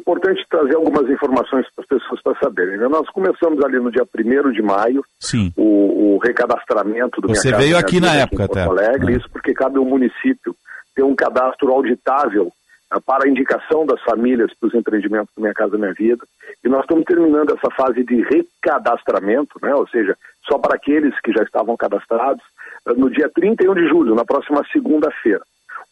[0.00, 2.78] Importante trazer algumas informações para as pessoas para saberem.
[2.78, 2.88] né?
[2.88, 5.52] Nós começamos ali no dia 1 de maio Sim.
[5.56, 8.68] o, o recadastramento do Você Minha Casa veio Minha aqui na em época Porto até.
[8.68, 9.16] Alegre, Ah.
[9.18, 10.54] isso porque cabe ao município
[10.94, 12.50] ter um cadastro auditável
[12.90, 16.24] ah, para a indicação das famílias para os empreendimentos do Minha Casa Minha Vida.
[16.64, 19.74] E nós estamos terminando essa fase de recadastramento, né?
[19.74, 20.16] ou seja,
[20.48, 22.42] só para aqueles que já estavam cadastrados,
[22.86, 25.42] ah, no dia 31 de julho, na próxima segunda-feira.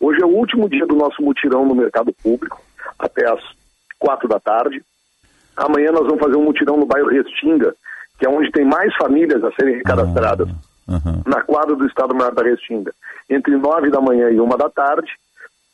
[0.01, 2.61] Hoje é o último dia do nosso mutirão no mercado público,
[2.99, 3.41] até às
[3.99, 4.83] quatro da tarde.
[5.57, 7.75] Amanhã nós vamos fazer um mutirão no bairro Restinga,
[8.19, 10.49] que é onde tem mais famílias a serem recadastradas,
[11.27, 12.93] na quadra do Estado Maior da Restinga,
[13.29, 15.11] entre nove da manhã e uma da tarde.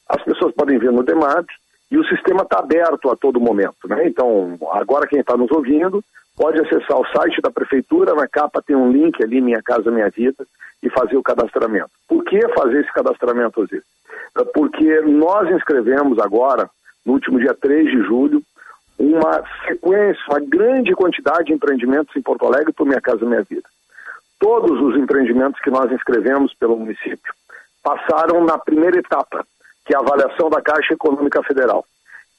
[0.08, 1.46] As pessoas podem ver no DEMAT
[1.90, 3.86] e o sistema está aberto a todo momento.
[3.86, 4.06] Né?
[4.08, 6.02] Então, agora quem está nos ouvindo
[6.36, 10.10] pode acessar o site da Prefeitura, na capa tem um link ali, Minha Casa Minha
[10.10, 10.44] Vida,
[10.82, 11.90] e fazer o cadastramento.
[12.08, 13.84] Por que fazer esse cadastramento, Osiris?
[14.52, 16.68] Porque nós inscrevemos agora,
[17.04, 18.42] no último dia 3 de julho,
[18.98, 23.68] uma sequência, uma grande quantidade de empreendimentos em Porto Alegre por Minha Casa Minha Vida.
[24.38, 27.32] Todos os empreendimentos que nós inscrevemos pelo município
[27.82, 29.46] passaram na primeira etapa,
[29.84, 31.84] que é a avaliação da Caixa Econômica Federal.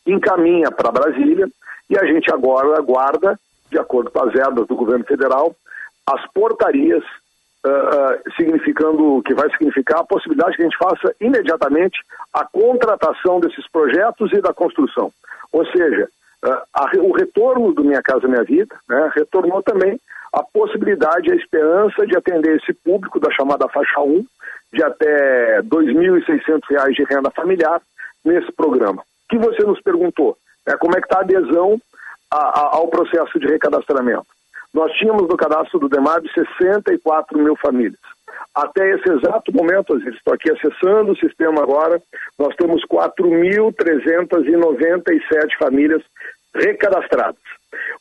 [0.05, 1.47] Encaminha para Brasília
[1.89, 5.55] e a gente agora aguarda, de acordo com as verbas do governo federal,
[6.07, 7.03] as portarias,
[7.65, 11.99] ah, significando que vai significar a possibilidade que a gente faça imediatamente
[12.33, 15.11] a contratação desses projetos e da construção.
[15.51, 16.07] Ou seja,
[16.43, 19.99] ah, a o retorno do Minha Casa Minha Vida né, retornou também
[20.33, 24.25] a possibilidade, a esperança de atender esse público da chamada faixa 1,
[24.73, 27.81] de até 2.600 reais de renda familiar
[28.23, 29.01] nesse programa.
[29.01, 30.37] O que você nos perguntou?
[30.67, 31.79] É, como é que está a adesão
[32.29, 34.25] a- a- ao processo de recadastramento?
[34.75, 37.95] Nós tínhamos no cadastro do DEMAB 64 mil famílias.
[38.53, 42.01] Até esse exato momento, estou aqui acessando o sistema agora,
[42.37, 46.03] nós temos 4.397 famílias
[46.53, 47.39] recadastradas.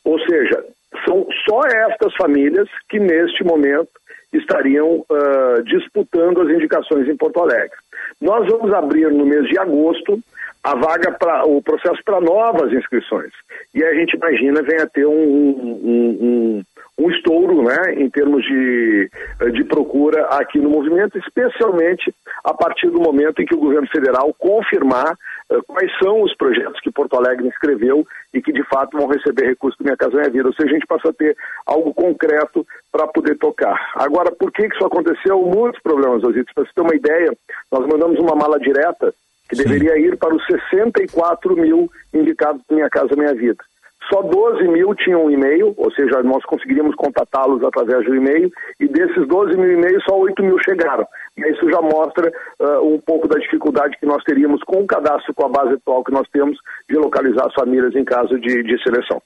[0.03, 0.65] Ou seja,
[1.07, 3.91] são só estas famílias que neste momento
[4.33, 7.77] estariam ah, disputando as indicações em Porto Alegre.
[8.19, 10.19] Nós vamos abrir no mês de agosto
[10.65, 13.31] a vaga para o processo para novas inscrições.
[13.71, 16.63] E a gente imagina venha ter um, um, um,
[16.97, 19.09] um estouro né, em termos de,
[19.41, 22.11] eh, de procura aqui no movimento, especialmente
[22.43, 25.15] a partir do momento em que o governo federal confirmar
[25.51, 29.45] eh, quais são os projetos que Porto Alegre inscreveu e que de fato vão receber
[29.45, 30.47] recursos do Minha Casa Minha Vida.
[30.47, 33.91] Ou seja, a gente passa a ter algo concreto para poder tocar.
[33.93, 35.43] Agora, por que isso aconteceu?
[35.43, 36.51] Muitos problemas, Osiris.
[36.55, 37.37] Para você ter uma ideia,
[37.71, 39.13] nós mandamos uma mala direta
[39.49, 43.63] que deveria ir para os 64 mil indicados do Minha Casa Minha Vida.
[44.11, 48.87] Só 12 mil tinham um e-mail, ou seja, nós conseguiríamos contatá-los através do e-mail, e
[48.87, 51.07] desses 12 mil e-mails, só 8 mil chegaram.
[51.37, 55.33] E isso já mostra ah, um pouco da dificuldade que nós teríamos com o cadastro,
[55.33, 58.83] com a base atual que nós temos, de localizar as famílias em caso de, de
[58.83, 59.21] seleção.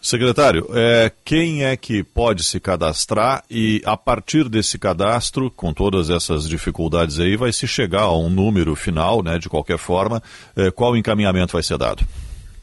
[0.00, 6.08] Secretário, é, quem é que pode se cadastrar e a partir desse cadastro, com todas
[6.08, 10.22] essas dificuldades aí, vai se chegar a um número final, né, de qualquer forma,
[10.56, 12.02] é, qual encaminhamento vai ser dado?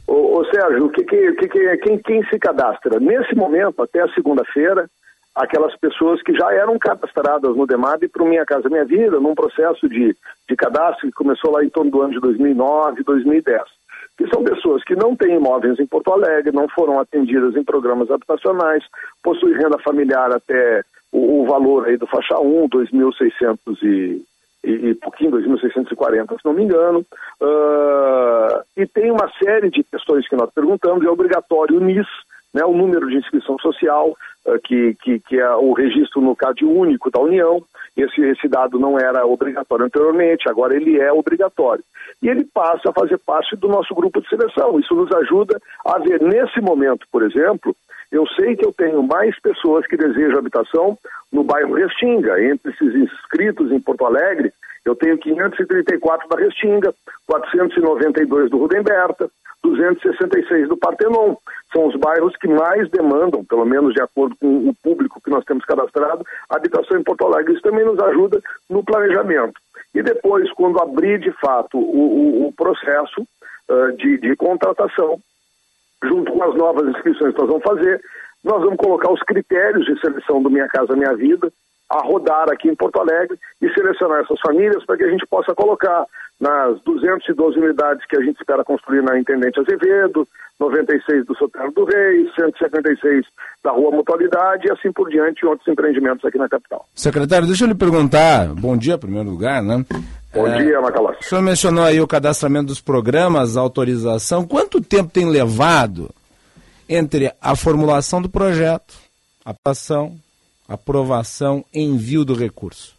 [0.07, 2.99] Ô, ô, Sérgio, que que, que que- quem, quem se cadastra?
[2.99, 4.89] Nesse momento, até segunda-feira,
[5.35, 9.35] aquelas pessoas que já eram cadastradas no DEMAB para o Minha Casa Minha Vida, num
[9.35, 10.15] processo de,
[10.49, 13.61] de cadastro que começou lá em torno do ano de 2009, 2010.
[14.17, 18.09] Que são pessoas que não têm imóveis em Porto Alegre, não foram atendidas em programas
[18.09, 18.83] habitacionais,
[19.23, 24.25] possuem renda familiar até o, o valor aí do faixa 1, 2.600 e,
[24.63, 27.05] e, e pouquinho, 2.640, se não me engano.
[27.41, 32.07] Uh, e tem uma série de questões que nós perguntamos, é obrigatório o NIS,
[32.55, 34.15] né, o número de inscrição social,
[34.45, 37.61] uh, que, que, que, é o registro no CAD único da União.
[37.97, 41.83] Esse, esse dado não era obrigatório anteriormente, agora ele é obrigatório.
[42.23, 44.79] E ele passa a fazer parte do nosso grupo de seleção.
[44.79, 47.75] Isso nos ajuda a ver, nesse momento, por exemplo,
[48.09, 50.97] eu sei que eu tenho mais pessoas que desejam habitação
[51.33, 52.41] no bairro Restinga.
[52.41, 54.53] Entre esses inscritos em Porto Alegre,
[54.85, 56.93] eu tenho 534 da Restinga,
[57.27, 59.29] 492 do Rubem Berta,
[59.69, 61.35] 266 do Partenon.
[61.73, 65.43] São os bairros que mais demandam, pelo menos de acordo com o público que nós
[65.45, 67.53] temos cadastrado, habitação em Porto Alegre.
[67.53, 69.59] Isso também nos ajuda no planejamento.
[69.93, 73.21] E depois, quando abrir de fato o, o, o processo
[73.69, 75.19] uh, de, de contratação,
[76.03, 78.01] junto com as novas inscrições que nós vamos fazer,
[78.43, 81.51] nós vamos colocar os critérios de seleção do Minha Casa Minha Vida
[81.89, 85.53] a rodar aqui em Porto Alegre e selecionar essas famílias para que a gente possa
[85.53, 86.05] colocar
[86.39, 90.27] nas 212 unidades que a gente espera construir na Intendente Azevedo,
[90.59, 93.25] 96 do Sotero do Rei, 176
[93.63, 96.85] da Rua Mutualidade e assim por diante em outros empreendimentos aqui na capital.
[96.93, 99.85] Secretário, deixa eu lhe perguntar, bom dia em primeiro lugar, né?
[100.33, 101.19] Bom é, dia, Macalossi.
[101.21, 104.45] O senhor mencionou aí o cadastramento dos programas, a autorização.
[104.45, 106.09] Quanto tempo tem levado
[106.89, 108.93] entre a formulação do projeto,
[109.45, 110.15] aprovação,
[110.67, 112.95] aprovação, envio do recurso?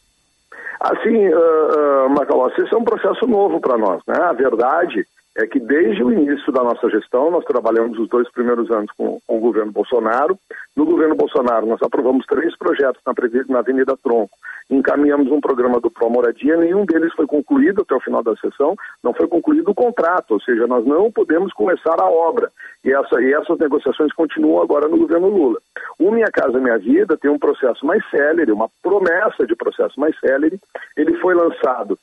[0.81, 4.17] Assim, uh, uh, Macalossi, esse é um processo novo para nós, né?
[4.21, 5.07] A verdade
[5.37, 9.21] é que desde o início da nossa gestão, nós trabalhamos os dois primeiros anos com,
[9.27, 10.39] com o governo Bolsonaro.
[10.75, 13.13] No governo Bolsonaro, nós aprovamos três projetos na,
[13.49, 14.37] na Avenida Tronco,
[14.71, 18.75] encaminhamos um programa do Pro Moradia, nenhum deles foi concluído até o final da sessão,
[19.03, 22.51] não foi concluído o contrato, ou seja, nós não podemos começar a obra.
[22.83, 25.59] E, essa, e essas negociações continuam agora no governo Lula.
[25.99, 30.19] O Minha Casa Minha Vida tem um processo mais célere, uma promessa de processo mais
[30.19, 30.59] célere.
[30.97, 31.99] Ele foi lançado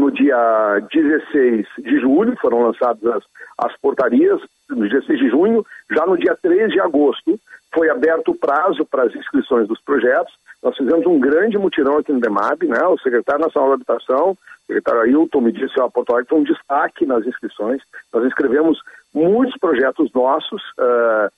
[0.00, 3.22] no dia 16 de julho, foram lançadas as,
[3.58, 7.38] as portarias, no dia 16 de junho, já no dia 3 de agosto,
[7.72, 10.32] foi aberto o prazo para as inscrições dos projetos.
[10.62, 12.82] Nós fizemos um grande mutirão aqui no DEMAB, né?
[12.86, 14.36] O secretário nacional da Habitação, o
[14.66, 17.82] secretário Ailton, me disse, ó, Porto Alegre foi um destaque nas inscrições.
[18.12, 18.80] Nós inscrevemos
[19.14, 21.30] muitos projetos nossos, uh,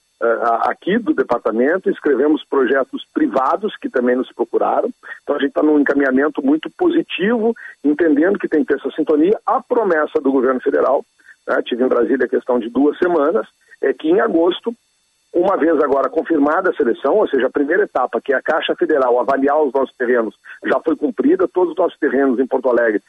[0.62, 4.91] aqui do departamento, escrevemos projetos privados que também nos procuraram.
[5.23, 7.55] Então a gente está num encaminhamento muito positivo,
[7.85, 9.39] entendendo que tem que ter essa sintonia.
[9.45, 11.05] A promessa do governo federal,
[11.47, 13.47] né, tive em Brasília a questão de duas semanas,
[13.81, 14.75] é que em agosto
[15.35, 18.77] uma vez agora confirmada a seleção, ou seja, a primeira etapa, que é a Caixa
[18.77, 23.03] Federal avaliar os nossos terrenos, já foi cumprida, todos os nossos terrenos em Porto Alegre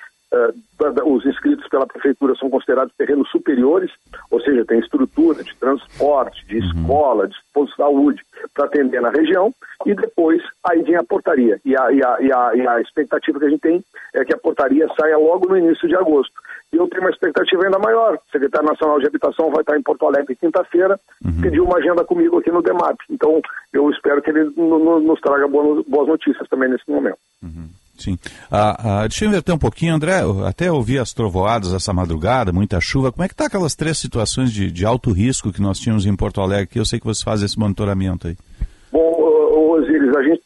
[1.05, 3.91] os inscritos pela prefeitura são considerados terrenos superiores,
[4.31, 6.65] ou seja, tem estrutura de transporte, de uhum.
[6.65, 8.21] escola, de posto de saúde
[8.53, 9.53] para atender na região,
[9.85, 11.59] e depois aí vem a portaria.
[11.63, 14.33] E a, e, a, e, a, e a expectativa que a gente tem é que
[14.33, 16.33] a portaria saia logo no início de agosto.
[16.71, 18.15] E eu tenho uma expectativa ainda maior.
[18.15, 21.41] O secretário nacional de habitação vai estar em Porto Alegre quinta-feira, uhum.
[21.41, 22.97] pediu uma agenda comigo aqui no DEMAP.
[23.09, 23.39] Então,
[23.71, 27.19] eu espero que ele nos traga boas notícias também nesse momento.
[27.43, 27.69] Uhum.
[27.97, 28.17] Sim.
[28.51, 30.21] Ah, ah, deixa eu inverter um pouquinho, André.
[30.45, 33.11] Até ouvi as trovoadas essa madrugada, muita chuva.
[33.11, 36.15] Como é que tá aquelas três situações de, de alto risco que nós tínhamos em
[36.15, 36.67] Porto Alegre?
[36.67, 38.37] Que eu sei que você faz esse monitoramento aí.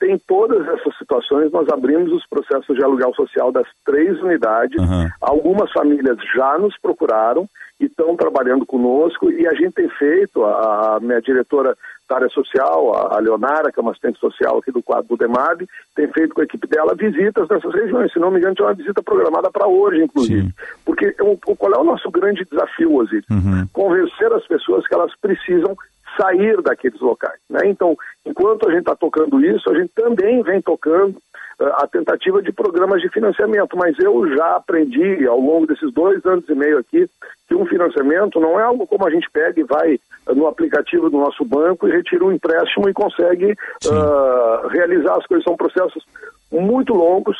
[0.08, 1.51] A tem todas essas situações.
[1.51, 4.80] Nós abrimos os processos de aluguel social das três unidades.
[4.80, 5.10] Uhum.
[5.20, 7.45] Algumas famílias já nos procuraram
[7.78, 11.78] e estão trabalhando conosco e a gente tem feito, a minha diretora
[12.10, 15.68] da área social, a Leonara, que é uma assistente social aqui do quadro do DEMAB,
[15.93, 18.12] tem feito com a equipe dela visitas nessas regiões.
[18.14, 20.47] Se não me engano, tinha uma visita programada para hoje, inclusive.
[20.47, 20.53] Sim.
[20.86, 23.26] Porque o, qual é o nosso grande desafio, Osiris?
[23.30, 23.68] Uhum.
[23.74, 25.76] Convencer as pessoas que elas precisam
[26.20, 27.39] sair daqueles locais.
[27.49, 27.61] Né?
[27.65, 27.95] Então,
[28.26, 31.18] enquanto a gente está tocando isso, a gente também vem tocando
[31.59, 33.78] uh, a tentativa de programas de financiamento.
[33.78, 37.09] Mas eu já aprendi ao longo desses dois anos e meio aqui
[37.47, 39.99] que um financiamento não é algo como a gente pega e vai
[40.36, 43.53] no aplicativo do nosso banco e retira um empréstimo e consegue
[43.86, 45.45] uh, realizar as coisas.
[45.45, 46.05] São processos
[46.51, 47.38] muito longos,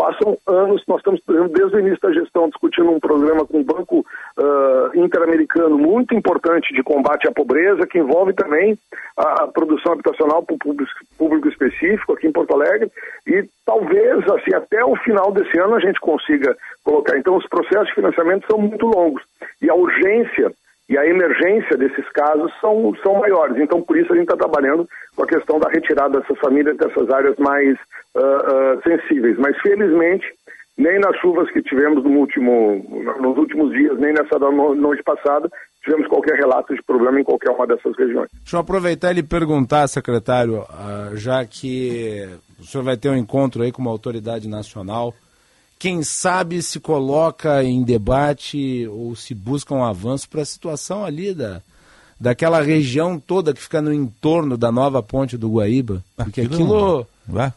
[0.00, 1.20] Passam anos, nós estamos
[1.52, 6.72] desde o início da gestão discutindo um programa com o Banco uh, Interamericano muito importante
[6.72, 8.78] de combate à pobreza, que envolve também
[9.14, 12.90] a produção habitacional para o público, público específico aqui em Porto Alegre.
[13.26, 17.18] E talvez, assim, até o final desse ano a gente consiga colocar.
[17.18, 19.22] Então, os processos de financiamento são muito longos.
[19.60, 20.50] E a urgência
[20.90, 23.58] e a emergência desses casos são, são maiores.
[23.58, 27.08] Então, por isso, a gente está trabalhando com a questão da retirada dessas famílias dessas
[27.10, 27.78] áreas mais
[28.16, 28.49] uh,
[28.98, 29.36] sensíveis.
[29.38, 30.26] Mas, felizmente,
[30.76, 32.84] nem nas chuvas que tivemos no último,
[33.20, 35.50] nos últimos dias, nem nessa noite passada,
[35.84, 38.28] tivemos qualquer relato de problema em qualquer uma dessas regiões.
[38.32, 42.28] Deixa eu aproveitar e lhe perguntar, secretário, uh, já que
[42.58, 45.14] o senhor vai ter um encontro aí com uma autoridade nacional
[45.80, 51.32] quem sabe se coloca em debate ou se busca um avanço para a situação ali
[51.32, 51.62] da,
[52.20, 56.02] daquela região toda que fica no entorno da nova ponte do Guaíba.
[56.16, 57.06] Porque aquilo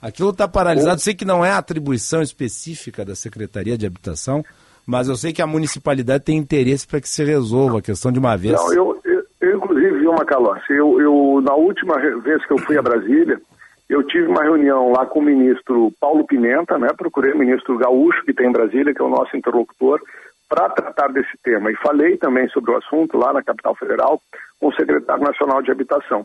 [0.01, 1.01] aquilo está paralisado.
[1.01, 4.43] Sei que não é atribuição específica da Secretaria de Habitação,
[4.87, 8.19] mas eu sei que a municipalidade tem interesse para que se resolva a questão de
[8.19, 8.53] uma vez.
[8.53, 12.77] Não, eu, eu, eu inclusive, viu, Macalossi, eu, eu, na última vez que eu fui
[12.77, 13.41] a Brasília,
[13.89, 16.87] eu tive uma reunião lá com o ministro Paulo Pimenta, né?
[16.97, 19.99] Procurei o ministro Gaúcho, que tem em Brasília, que é o nosso interlocutor,
[20.47, 21.71] para tratar desse tema.
[21.71, 24.21] E falei também sobre o assunto lá na capital federal
[24.63, 26.21] com o secretário nacional de habitação.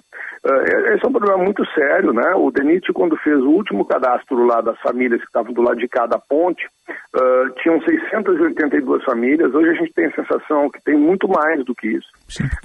[0.47, 2.35] Uh, esse é um problema muito sério, né?
[2.37, 5.89] O DENIT, quando fez o último cadastro lá das famílias que estavam do lado de
[5.89, 9.53] cada ponte, uh, tinham 682 famílias.
[9.53, 12.09] Hoje a gente tem a sensação que tem muito mais do que isso.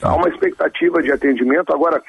[0.04, 1.74] Há uma expectativa de atendimento.
[1.74, 2.00] Agora,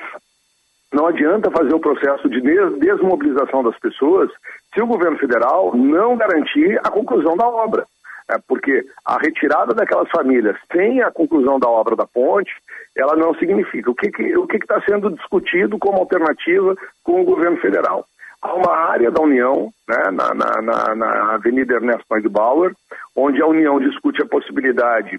[0.93, 4.31] não adianta fazer o processo de desmobilização das pessoas
[4.75, 7.87] se o governo federal não garantir a conclusão da obra.
[8.31, 12.51] É porque a retirada daquelas famílias sem a conclusão da obra da ponte,
[12.97, 13.91] ela não significa.
[13.91, 18.07] O que está sendo discutido como alternativa com o governo federal?
[18.41, 22.73] Há uma área da União, né, na, na, na, na Avenida Ernesto Bauer,
[23.17, 25.19] onde a União discute a possibilidade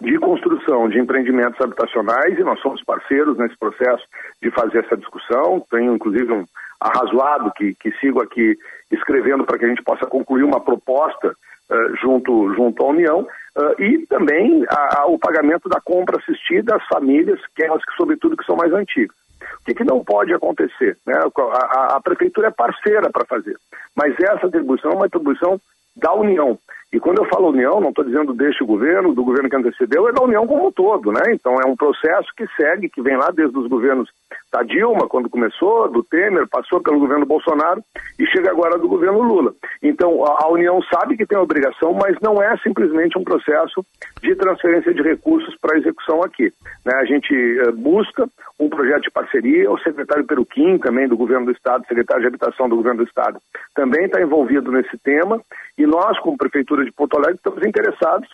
[0.00, 4.04] de construção de empreendimentos habitacionais e nós somos parceiros nesse processo
[4.42, 5.64] de fazer essa discussão.
[5.70, 6.44] Tenho, inclusive, um
[6.80, 8.56] arrazoado que, que sigo aqui
[8.90, 11.28] escrevendo para que a gente possa concluir uma proposta
[11.70, 13.26] uh, junto, junto à União
[13.56, 17.94] uh, e também a, a, o pagamento da compra assistida às famílias, que elas que,
[17.96, 19.16] sobretudo, que são mais antigas.
[19.60, 20.96] O que, que não pode acontecer?
[21.06, 21.14] Né?
[21.16, 23.56] A, a prefeitura é parceira para fazer,
[23.94, 25.60] mas essa atribuição é uma atribuição
[25.96, 26.58] da União.
[26.92, 30.12] E quando eu falo União, não estou dizendo deste governo, do governo que antecedeu, é
[30.12, 31.22] da União como um todo, né?
[31.32, 34.08] Então é um processo que segue, que vem lá desde os governos
[34.52, 37.82] da Dilma, quando começou, do Temer, passou pelo governo Bolsonaro
[38.18, 39.52] e chega agora do governo Lula.
[39.82, 43.84] Então a, União sabe que tem obrigação, mas não é simplesmente um processo
[44.22, 46.52] de transferência de recursos para execução aqui.
[46.84, 46.94] Né?
[46.94, 48.28] A gente eh, busca
[48.58, 52.68] um projeto de parceria, o secretário Peruquim, também do governo do Estado, secretário de Habitação
[52.68, 53.38] do governo do Estado,
[53.74, 55.40] também está envolvido nesse tema,
[55.76, 58.28] e nós, como Prefeitura de Porto Alegre, estamos interessados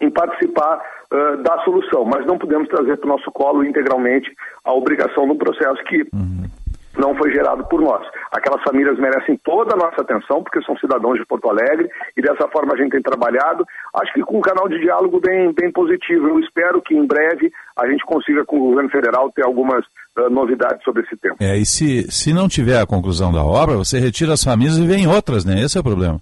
[0.00, 0.80] em participar
[1.12, 4.30] uh, da solução, mas não podemos trazer para o nosso colo integralmente
[4.64, 6.44] a obrigação do processo que uhum.
[6.96, 8.06] não foi gerado por nós.
[8.32, 12.48] Aquelas famílias merecem toda a nossa atenção, porque são cidadãos de Porto Alegre, e dessa
[12.48, 16.28] forma a gente tem trabalhado, acho que com um canal de diálogo bem, bem positivo.
[16.28, 19.84] Eu espero que em breve a gente consiga, com o governo federal, ter algumas
[20.16, 21.36] uh, novidades sobre esse tema.
[21.40, 24.86] É, e se, se não tiver a conclusão da obra, você retira as famílias e
[24.86, 25.60] vem outras, né?
[25.60, 26.18] Esse é o problema.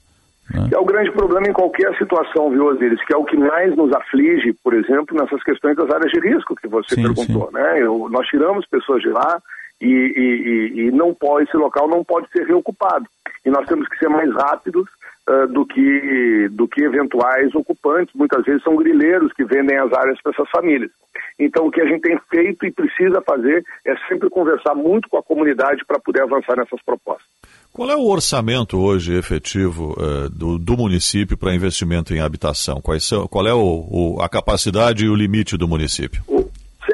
[0.68, 3.04] Que é o grande problema em qualquer situação, viu, Osiris?
[3.04, 6.56] Que é o que mais nos aflige, por exemplo, nessas questões das áreas de risco
[6.56, 7.54] que você sim, perguntou, sim.
[7.54, 7.82] né?
[7.82, 9.42] Eu, nós tiramos pessoas de lá
[9.80, 13.04] e, e, e, não pode, esse local não pode ser reocupado.
[13.44, 14.88] E nós temos que ser mais rápidos
[15.28, 18.14] uh, do, que, do que eventuais ocupantes.
[18.14, 20.90] Muitas vezes são grileiros que vendem as áreas para essas famílias.
[21.38, 25.18] Então, o que a gente tem feito e precisa fazer é sempre conversar muito com
[25.18, 27.26] a comunidade para poder avançar nessas propostas.
[27.72, 32.80] Qual é o orçamento hoje efetivo uh, do, do, município para investimento em habitação?
[32.80, 36.22] Quais são, qual é o, o, a capacidade e o limite do município?
[36.26, 36.37] O,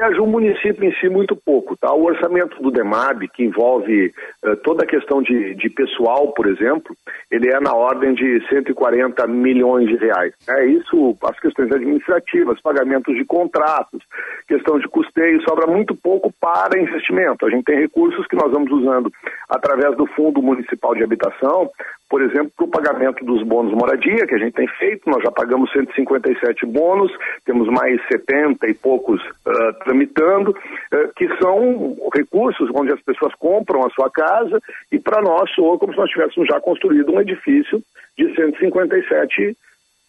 [0.05, 1.91] Sérgio, o município em si muito pouco, tá?
[1.91, 6.95] O orçamento do DEMAB, que envolve uh, toda a questão de, de, pessoal, por exemplo,
[7.31, 10.33] ele é na ordem de 140 milhões de reais.
[10.47, 14.01] É isso, as questões administrativas, pagamentos de contratos,
[14.47, 17.45] questão de custeio, sobra muito pouco para investimento.
[17.45, 19.11] A gente tem recursos que nós vamos usando
[19.49, 21.71] através do Fundo Municipal de Habitação,
[22.09, 25.31] por exemplo, para o pagamento dos bônus moradia, que a gente tem feito, nós já
[25.31, 27.11] pagamos 157 bônus,
[27.45, 33.85] temos mais 70 e poucos uh, tramitando, uh, que são recursos onde as pessoas compram
[33.85, 34.59] a sua casa
[34.91, 37.81] e para nós soa como se nós tivéssemos já construído um edifício
[38.17, 39.55] de 157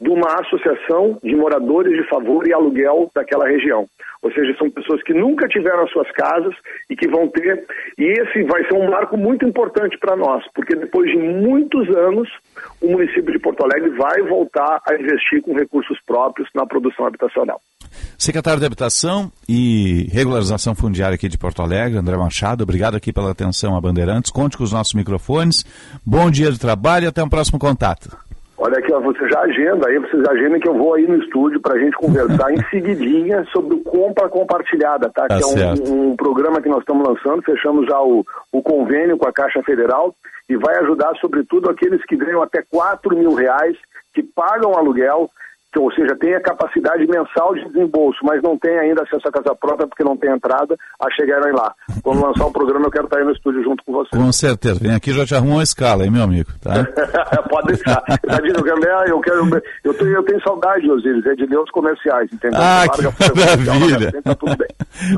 [0.00, 3.86] de uma associação de moradores de favor e aluguel daquela região.
[4.22, 6.54] Ou seja, são pessoas que nunca tiveram as suas casas
[6.90, 7.64] e que vão ter.
[7.96, 12.28] E esse vai ser um marco muito importante para nós, porque depois de muitos anos,
[12.80, 17.60] o município de Porto Alegre vai voltar a investir com recursos próprios na produção habitacional.
[18.18, 23.30] Secretário de Habitação e Regularização Fundiária aqui de Porto Alegre, André Machado, obrigado aqui pela
[23.30, 24.30] atenção a Bandeirantes.
[24.30, 25.64] Conte com os nossos microfones.
[26.04, 28.27] Bom dia de trabalho e até um próximo contato.
[28.60, 31.60] Olha aqui, ó, você já agenda aí, vocês agendem que eu vou aí no estúdio
[31.60, 35.28] para a gente conversar em seguidinha sobre o Compra Compartilhada, tá?
[35.28, 39.16] Tá que é um, um programa que nós estamos lançando, fechamos já o, o convênio
[39.16, 40.12] com a Caixa Federal
[40.48, 43.76] e vai ajudar, sobretudo, aqueles que ganham até 4 mil reais,
[44.12, 45.30] que pagam aluguel,
[45.78, 49.54] ou seja, tem a capacidade mensal de desembolso, mas não tem ainda acesso à casa
[49.54, 51.72] própria porque não tem entrada, a chegarem lá.
[52.02, 54.20] Quando lançar o programa, eu quero estar aí no estúdio junto com vocês.
[54.22, 54.80] Com certeza.
[54.80, 56.50] Vem aqui já te arrumo uma escala, hein, meu amigo?
[56.60, 56.84] Tá?
[57.48, 58.02] Pode deixar.
[58.08, 61.70] Eu quero, ah, eu, quero, eu, tenho, eu tenho saudade, Osiris, é de ler os
[61.70, 62.58] comerciais, entendeu?
[62.60, 64.22] Ah, Larga que maravilha.
[64.22, 64.68] Tá tudo bem.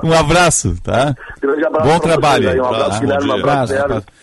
[0.05, 1.15] Um abraço, tá?
[1.41, 2.51] Grande abraço Bom vocês trabalho.
[2.51, 2.99] aí, Um abraço, Tá?
[3.01, 3.75] Guilherme, um abraço.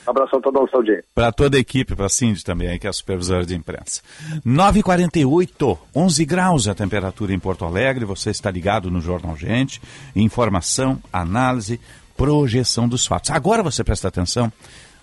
[0.08, 1.04] Abraço a toda a nossa audiência.
[1.14, 4.02] Para toda a equipe, para a Cindy também, que é a supervisora de imprensa.
[4.46, 8.03] 9h48, 11 graus a temperatura em Porto Alegre.
[8.03, 9.82] Você está ligado no Jornal Gente.
[10.13, 11.80] Informação, análise,
[12.17, 13.32] projeção dos fatos.
[13.32, 14.51] Agora você presta atenção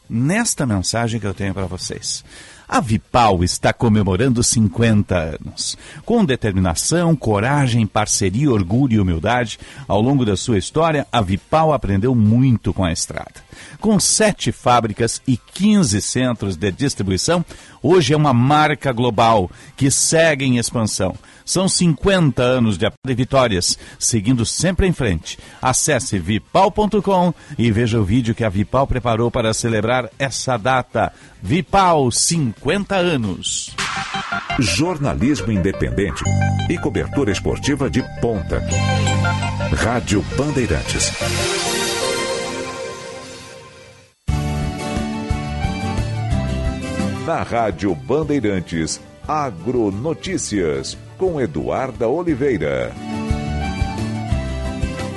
[0.09, 2.23] nesta mensagem que eu tenho para vocês.
[2.69, 5.79] A Vipal está comemorando 50 anos.
[6.05, 9.59] Com determinação, coragem, parceria, orgulho e humildade,
[9.89, 13.44] ao longo da sua história, a Vipal aprendeu muito com a estrada.
[13.81, 17.45] Com sete fábricas e 15 centros de distribuição,
[17.83, 21.15] hoje é uma marca global que segue em expansão.
[21.45, 25.39] São 50 anos de vitórias, seguindo sempre em frente.
[25.61, 31.13] Acesse vipal.com e veja o vídeo que a Vipal preparou para celebrar essa data.
[31.43, 33.75] Vipal 50 anos.
[34.59, 36.25] Jornalismo independente
[36.71, 38.63] e cobertura esportiva de ponta.
[39.77, 41.13] Rádio Bandeirantes.
[47.27, 52.93] Na Rádio Bandeirantes, Agronotícias, com Eduarda Oliveira.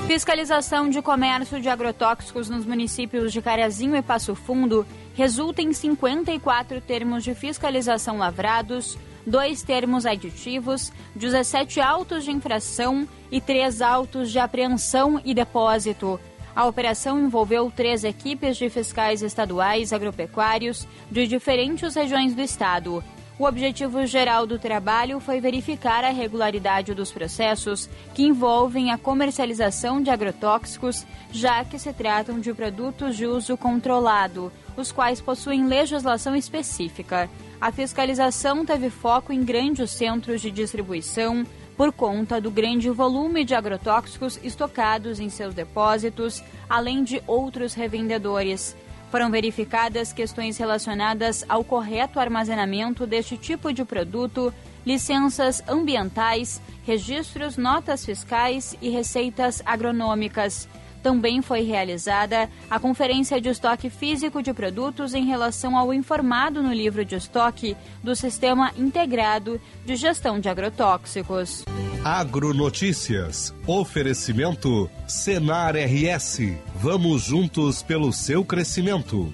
[0.07, 6.79] Fiscalização de comércio de agrotóxicos nos municípios de Carazinho e Passo Fundo resulta em 54
[6.79, 14.39] termos de fiscalização lavrados, dois termos aditivos, 17 autos de infração e três autos de
[14.39, 16.17] apreensão e depósito.
[16.57, 23.03] A operação envolveu três equipes de fiscais estaduais agropecuários de diferentes regiões do estado.
[23.37, 30.01] O objetivo geral do trabalho foi verificar a regularidade dos processos que envolvem a comercialização
[30.01, 36.35] de agrotóxicos, já que se tratam de produtos de uso controlado, os quais possuem legislação
[36.35, 37.29] específica.
[37.61, 41.45] A fiscalização teve foco em grandes centros de distribuição,
[41.77, 48.75] por conta do grande volume de agrotóxicos estocados em seus depósitos, além de outros revendedores.
[49.11, 54.53] Foram verificadas questões relacionadas ao correto armazenamento deste tipo de produto,
[54.85, 60.67] licenças ambientais, registros, notas fiscais e receitas agronômicas.
[61.07, 66.73] Também foi realizada a conferência de estoque físico de produtos em relação ao informado no
[66.73, 71.63] livro de estoque do Sistema Integrado de Gestão de Agrotóxicos.
[72.03, 73.55] Agronotícias.
[73.65, 76.39] Oferecimento Senar RS.
[76.75, 79.33] Vamos juntos pelo seu crescimento.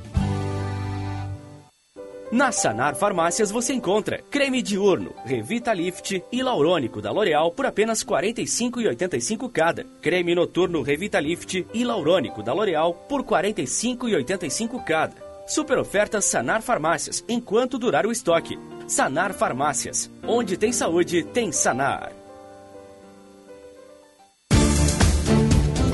[2.33, 8.07] Na Sanar Farmácias você encontra creme diurno, Revitalift e Laurônico da L'Oréal por apenas R$
[8.07, 9.85] 45,85 cada.
[10.01, 15.13] Creme noturno Revitalift e Laurônico da L'Oréal por R$ 45,85 cada.
[15.45, 18.57] Super oferta Sanar Farmácias enquanto durar o estoque.
[18.87, 20.09] Sanar Farmácias.
[20.27, 22.13] Onde tem saúde, tem Sanar.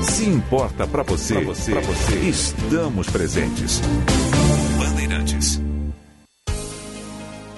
[0.00, 3.82] Se importa para você, pra você, pra você, estamos presentes.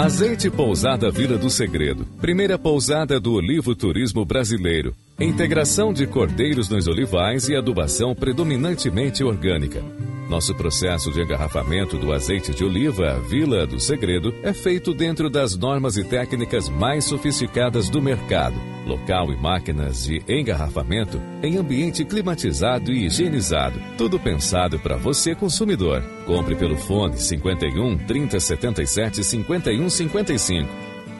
[0.00, 2.06] Azeite Pousada Vila do Segredo.
[2.20, 4.94] Primeira pousada do Olivo Turismo Brasileiro.
[5.20, 9.82] Integração de cordeiros nos olivais e adubação predominantemente orgânica.
[10.30, 15.56] Nosso processo de engarrafamento do azeite de oliva Vila do Segredo é feito dentro das
[15.56, 18.54] normas e técnicas mais sofisticadas do mercado.
[18.86, 23.80] Local e máquinas de engarrafamento em ambiente climatizado e higienizado.
[23.96, 26.00] Tudo pensado para você, consumidor.
[26.26, 30.68] Compre pelo fone 51 3077 51 55.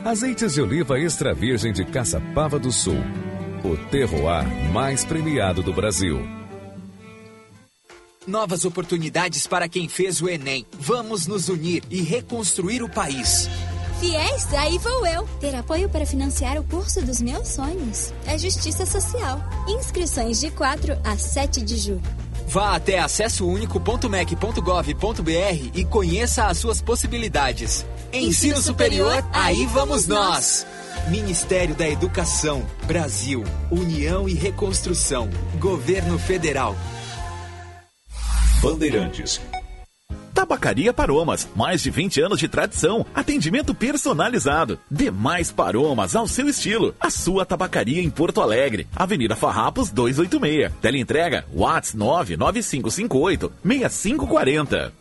[0.04, 3.02] Azeites de oliva extra virgem de Caçapava do Sul.
[3.64, 6.20] O terroir mais premiado do Brasil.
[8.26, 10.66] Novas oportunidades para quem fez o Enem.
[10.78, 13.48] Vamos nos unir e reconstruir o país.
[13.98, 15.26] Fiéis, aí vou eu.
[15.40, 18.12] Ter apoio para financiar o curso dos meus sonhos.
[18.26, 19.42] É justiça social.
[19.66, 22.02] Inscrições de 4 a 7 de julho.
[22.46, 27.84] Vá até acessounico.mec.gov.br e conheça as suas possibilidades.
[28.12, 30.64] Ensino, Ensino superior, superior, aí vamos nós.
[31.10, 36.76] Ministério da Educação, Brasil, União e Reconstrução, Governo Federal.
[38.60, 39.40] Bandeirantes.
[40.34, 44.78] Tabacaria Paromas, mais de 20 anos de tradição, atendimento personalizado.
[44.90, 46.94] Demais Paromas ao seu estilo.
[47.00, 50.70] A sua tabacaria em Porto Alegre, Avenida Farrapos 286.
[50.80, 54.97] Teleentrega Whats 99558 6540.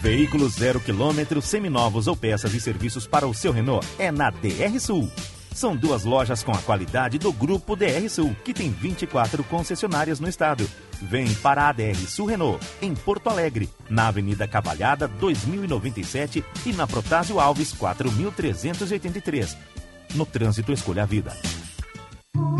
[0.00, 4.78] Veículos zero quilômetro, seminovos ou peças e serviços para o seu Renault é na DR
[4.78, 5.10] Sul.
[5.52, 10.28] São duas lojas com a qualidade do Grupo DR Sul, que tem 24 concessionárias no
[10.28, 10.70] estado.
[11.02, 16.86] Vem para a DR Sul Renault, em Porto Alegre, na Avenida Cavalhada 2097 e na
[16.86, 19.56] Protásio Alves 4383.
[20.14, 21.36] No trânsito, escolha a vida.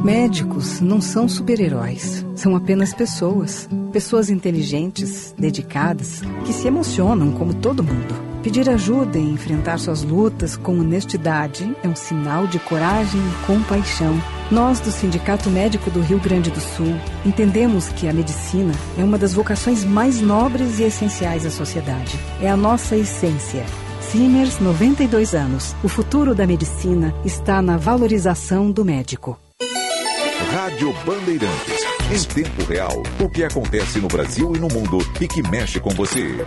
[0.02, 3.68] Médicos não são super-heróis, são apenas pessoas.
[3.92, 8.14] Pessoas inteligentes, dedicadas, que se emocionam como todo mundo.
[8.42, 14.16] Pedir ajuda e enfrentar suas lutas com honestidade é um sinal de coragem e compaixão.
[14.50, 16.94] Nós, do Sindicato Médico do Rio Grande do Sul,
[17.26, 22.18] entendemos que a medicina é uma das vocações mais nobres e essenciais à sociedade.
[22.40, 23.66] É a nossa essência.
[24.00, 25.74] Simers, 92 anos.
[25.82, 29.38] O futuro da medicina está na valorização do médico.
[30.68, 31.82] Rádio Bandeirantes.
[32.12, 35.88] Em tempo real, o que acontece no Brasil e no mundo e que mexe com
[35.88, 36.44] você.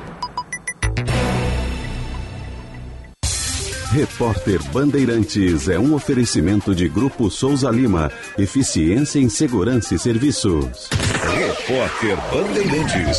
[3.91, 8.11] Repórter Bandeirantes é um oferecimento de Grupo Souza Lima.
[8.37, 10.87] Eficiência em Segurança e Serviços.
[11.33, 13.17] Repórter Bandeirantes.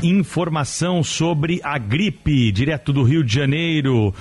[0.00, 4.14] Informação sobre a gripe, direto do Rio de Janeiro.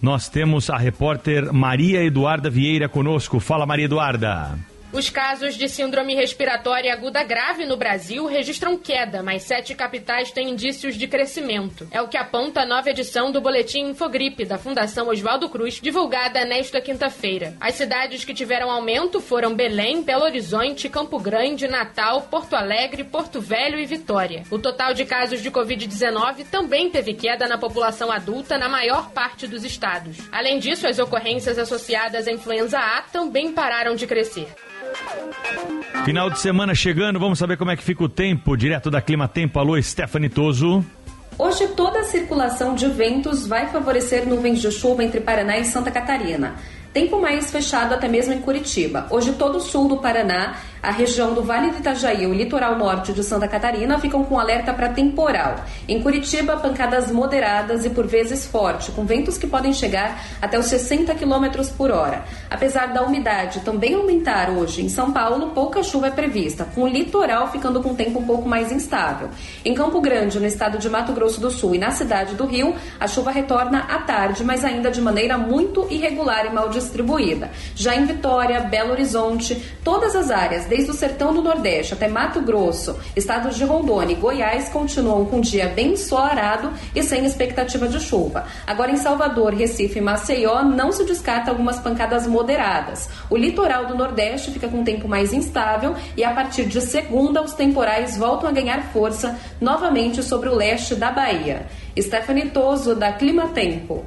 [0.00, 3.38] Nós temos a repórter Maria Eduarda Vieira conosco.
[3.38, 4.69] Fala, Maria Eduarda.
[4.92, 10.50] Os casos de síndrome respiratória aguda grave no Brasil registram queda, mas sete capitais têm
[10.50, 11.86] indícios de crescimento.
[11.92, 16.44] É o que aponta a nova edição do Boletim Infogripe da Fundação Oswaldo Cruz, divulgada
[16.44, 17.54] nesta quinta-feira.
[17.60, 23.40] As cidades que tiveram aumento foram Belém, Belo Horizonte, Campo Grande, Natal, Porto Alegre, Porto
[23.40, 24.42] Velho e Vitória.
[24.50, 29.46] O total de casos de Covid-19 também teve queda na população adulta na maior parte
[29.46, 30.16] dos estados.
[30.32, 34.48] Além disso, as ocorrências associadas à influenza A também pararam de crescer.
[36.04, 38.56] Final de semana chegando, vamos saber como é que fica o tempo.
[38.56, 40.84] Direto da Clima Tempo, alô, Stephanie Toso.
[41.38, 45.90] Hoje toda a circulação de ventos vai favorecer nuvens de chuva entre Paraná e Santa
[45.90, 46.56] Catarina.
[46.92, 49.06] Tempo mais fechado até mesmo em Curitiba.
[49.10, 52.78] Hoje todo o sul do Paraná, a região do Vale do Itajaí e o litoral
[52.78, 55.56] norte de Santa Catarina ficam com alerta para temporal.
[55.86, 60.66] Em Curitiba, pancadas moderadas e por vezes forte, com ventos que podem chegar até os
[60.66, 62.24] 60 km por hora.
[62.48, 66.88] Apesar da umidade também aumentar hoje, em São Paulo, pouca chuva é prevista, com o
[66.88, 69.28] litoral ficando com tempo um pouco mais instável.
[69.64, 72.74] Em Campo Grande, no estado de Mato Grosso do Sul e na cidade do Rio,
[72.98, 77.50] a chuva retorna à tarde, mas ainda de maneira muito irregular e mal distribuída.
[77.74, 82.40] Já em Vitória, Belo Horizonte, todas as áreas, desde o sertão do Nordeste até Mato
[82.40, 87.88] Grosso, estados de Rondônia e Goiás continuam com um dia bem ensolarado e sem expectativa
[87.88, 88.46] de chuva.
[88.64, 93.08] Agora em Salvador, Recife e Maceió não se descarta algumas pancadas moderadas.
[93.28, 97.42] O litoral do Nordeste fica com um tempo mais instável e a partir de segunda
[97.42, 101.66] os temporais voltam a ganhar força novamente sobre o leste da Bahia.
[101.98, 104.06] Stephanie Toso da Clima Tempo.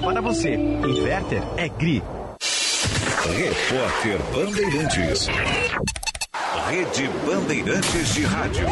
[0.00, 0.54] para você.
[0.54, 2.02] Inverter é GRI.
[3.36, 5.28] Repórter Bandeirantes.
[6.68, 8.66] Rede Bandeirantes de Rádio.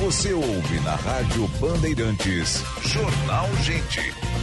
[0.00, 2.62] Você ouve na Rádio Bandeirantes.
[2.82, 4.33] Jornal Gente.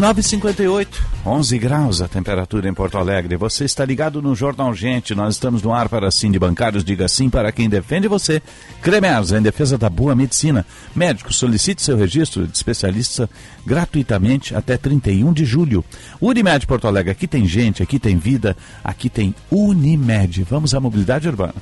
[0.00, 3.36] Nove cinquenta e oito, 11 graus a temperatura em Porto Alegre.
[3.36, 5.14] Você está ligado no Jornal Gente.
[5.14, 6.82] Nós estamos no ar para sim de bancários.
[6.82, 8.40] Diga sim para quem defende você.
[8.80, 10.64] Cremers, em defesa da boa medicina.
[10.96, 13.28] Médico, solicite seu registro de especialista
[13.66, 15.84] gratuitamente até 31 de julho.
[16.18, 20.44] Unimed Porto Alegre, aqui tem gente, aqui tem vida, aqui tem Unimed.
[20.44, 21.56] Vamos à mobilidade urbana.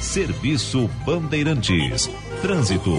[0.00, 2.08] Serviço Bandeirantes.
[2.40, 2.92] Trânsito.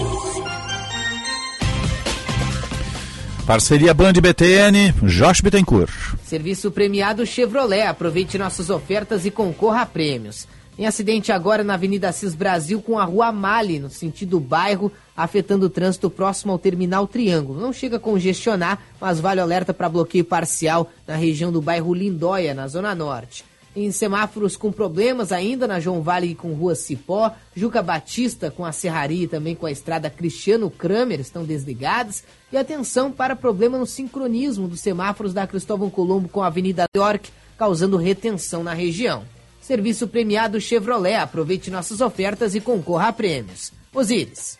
[3.45, 6.17] Parceria Band BTN, Josh Bittencourt.
[6.23, 7.83] Serviço premiado Chevrolet.
[7.83, 10.47] Aproveite nossas ofertas e concorra a prêmios.
[10.79, 15.67] Em acidente agora na Avenida Assis Brasil com a Rua Mali, no sentido bairro, afetando
[15.67, 17.61] o trânsito próximo ao Terminal Triângulo.
[17.61, 22.55] Não chega a congestionar, mas vale alerta para bloqueio parcial na região do bairro Lindóia,
[22.55, 23.45] na Zona Norte
[23.75, 28.71] em semáforos com problemas ainda na João Vale com Rua Cipó, Juca Batista com a
[28.71, 32.23] Serraria e também com a estrada Cristiano Kramer estão desligadas.
[32.51, 37.29] E atenção para problema no sincronismo dos semáforos da Cristóvão Colombo com a Avenida York,
[37.57, 39.23] causando retenção na região.
[39.59, 41.15] Serviço premiado Chevrolet.
[41.15, 43.73] Aproveite nossas ofertas e concorra a prêmios.
[43.93, 44.57] Osíris.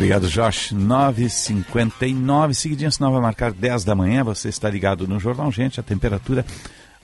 [0.00, 0.72] Obrigado, Josh.
[0.72, 2.54] 9h59.
[2.54, 4.24] Seguidinho, senão vai marcar 10 da manhã.
[4.24, 5.78] Você está ligado no Jornal Gente.
[5.78, 6.42] A temperatura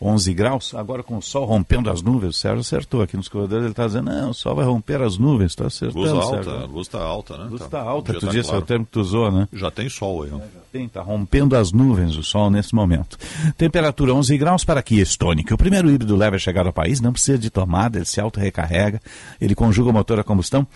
[0.00, 0.74] 11 graus.
[0.74, 2.36] Agora com o sol rompendo as nuvens.
[2.36, 3.64] O Sérgio acertou aqui nos corredores.
[3.64, 5.52] Ele está dizendo: não, o sol vai romper as nuvens.
[5.52, 6.00] Está acertando.
[6.00, 6.66] Luz alta, Sérgio.
[6.68, 7.44] luz está alta, né?
[7.50, 7.66] Luz Tá.
[7.66, 8.12] está alta.
[8.14, 8.62] Já Tu tá disse, é claro.
[8.64, 9.46] o termo que tu usou, né?
[9.52, 10.30] Já tem sol aí.
[10.32, 10.40] ó.
[10.72, 13.16] Tem, tá rompendo as nuvens o sol nesse momento.
[13.56, 15.52] Temperatura 11 graus para Kia Stonic.
[15.54, 19.00] O primeiro híbrido leve a chegar ao país, não precisa de tomada, ele se auto-recarrega,
[19.40, 20.66] ele conjuga o motor a combustão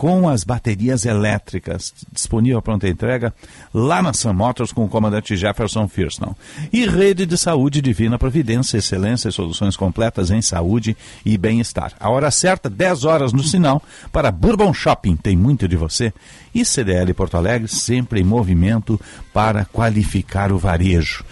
[0.00, 1.92] com as baterias elétricas.
[2.10, 3.34] Disponível a pronta entrega
[3.74, 6.34] lá na Sun Motors com o comandante Jefferson Firston.
[6.72, 11.92] E rede de saúde Divina Providência, excelência e soluções completas em saúde e bem-estar.
[12.00, 16.14] A hora certa, 10 horas no sinal, para Bourbon Shopping, tem muito de você.
[16.54, 18.98] E CDL Porto Alegre, sempre em movimento
[19.34, 21.22] para qualificar o varejo.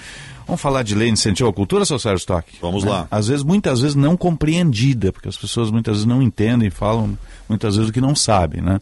[0.48, 2.50] Vamos falar de lei de incentivo à cultura, seu Sérgio Stock?
[2.62, 2.90] Vamos Né?
[2.90, 3.06] lá.
[3.10, 7.76] Às vezes, muitas vezes não compreendida, porque as pessoas muitas vezes não entendem, falam muitas
[7.76, 8.80] vezes o que não sabem, né?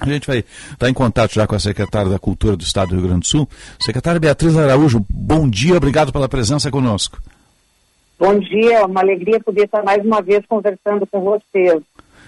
[0.00, 0.42] A gente vai
[0.72, 3.26] estar em contato já com a secretária da Cultura do Estado do Rio Grande do
[3.26, 3.46] Sul.
[3.78, 7.18] Secretária Beatriz Araújo, bom dia, obrigado pela presença conosco.
[8.18, 11.82] Bom dia, é uma alegria poder estar mais uma vez conversando com vocês.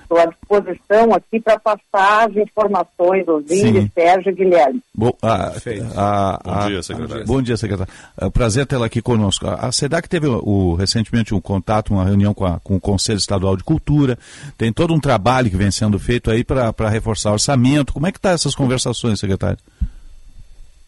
[0.07, 3.91] Estou à disposição aqui para passar as informações, Sim.
[3.93, 4.81] Sérgio e Guilherme.
[4.95, 5.53] Bom, a-
[5.97, 7.25] a- Bom a- dia, secretário.
[7.27, 7.93] Bom dia, secretário.
[8.17, 9.47] É um prazer tê-la aqui conosco.
[9.49, 13.57] A SEDAC teve o, recentemente um contato, uma reunião com, a- com o Conselho Estadual
[13.57, 14.17] de Cultura.
[14.57, 17.93] Tem todo um trabalho que vem sendo feito aí para reforçar o orçamento.
[17.93, 19.59] Como é que estão essas conversações, secretário?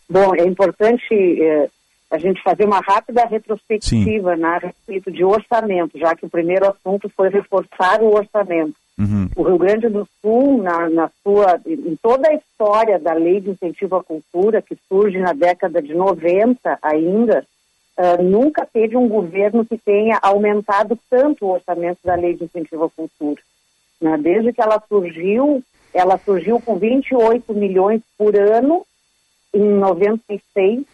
[0.08, 1.68] Bom, é importante eh,
[2.10, 6.66] a gente fazer uma rápida retrospectiva né, a respeito de orçamento, já que o primeiro
[6.68, 8.74] assunto foi reforçar o orçamento.
[8.98, 9.28] Uhum.
[9.36, 13.50] O Rio Grande do Sul, na, na sua, em toda a história da Lei de
[13.50, 17.46] Incentivo à Cultura, que surge na década de 90 ainda,
[17.96, 22.84] ah, nunca teve um governo que tenha aumentado tanto o orçamento da Lei de Incentivo
[22.84, 23.40] à Cultura.
[24.00, 24.16] né?
[24.18, 25.62] Desde que ela surgiu,
[25.94, 28.84] ela surgiu com 28 milhões por ano
[29.54, 30.84] em 96,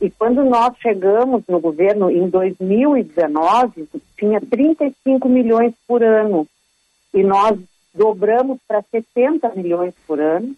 [0.00, 3.86] e quando nós chegamos no governo em 2019,
[4.18, 6.46] tinha 35 milhões por ano.
[7.12, 7.58] E nós
[7.94, 10.54] dobramos para 70 milhões por ano.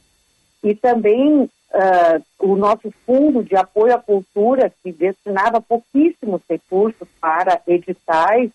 [0.63, 7.61] E também ah, o nosso fundo de apoio à cultura, que destinava pouquíssimos recursos para
[7.67, 8.51] editais,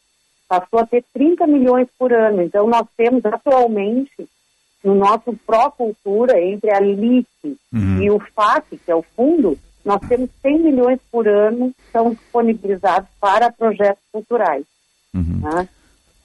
[0.48, 2.42] passou a ter 30 milhões por ano.
[2.44, 4.28] Então, nós temos atualmente
[4.84, 7.28] no nosso Pró Cultura, entre a LIC
[7.72, 8.02] Uhum.
[8.02, 12.12] e o FAC, que é o fundo, nós temos 100 milhões por ano que são
[12.12, 14.66] disponibilizados para projetos culturais.
[15.14, 15.42] Uhum.
[15.42, 15.70] Né?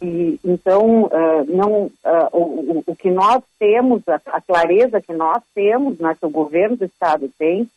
[0.02, 5.42] E, então, uh, não, uh, o, o, que nós temos, a, a, clareza que nós
[5.54, 7.68] temos, né, que o governo do Estado tem,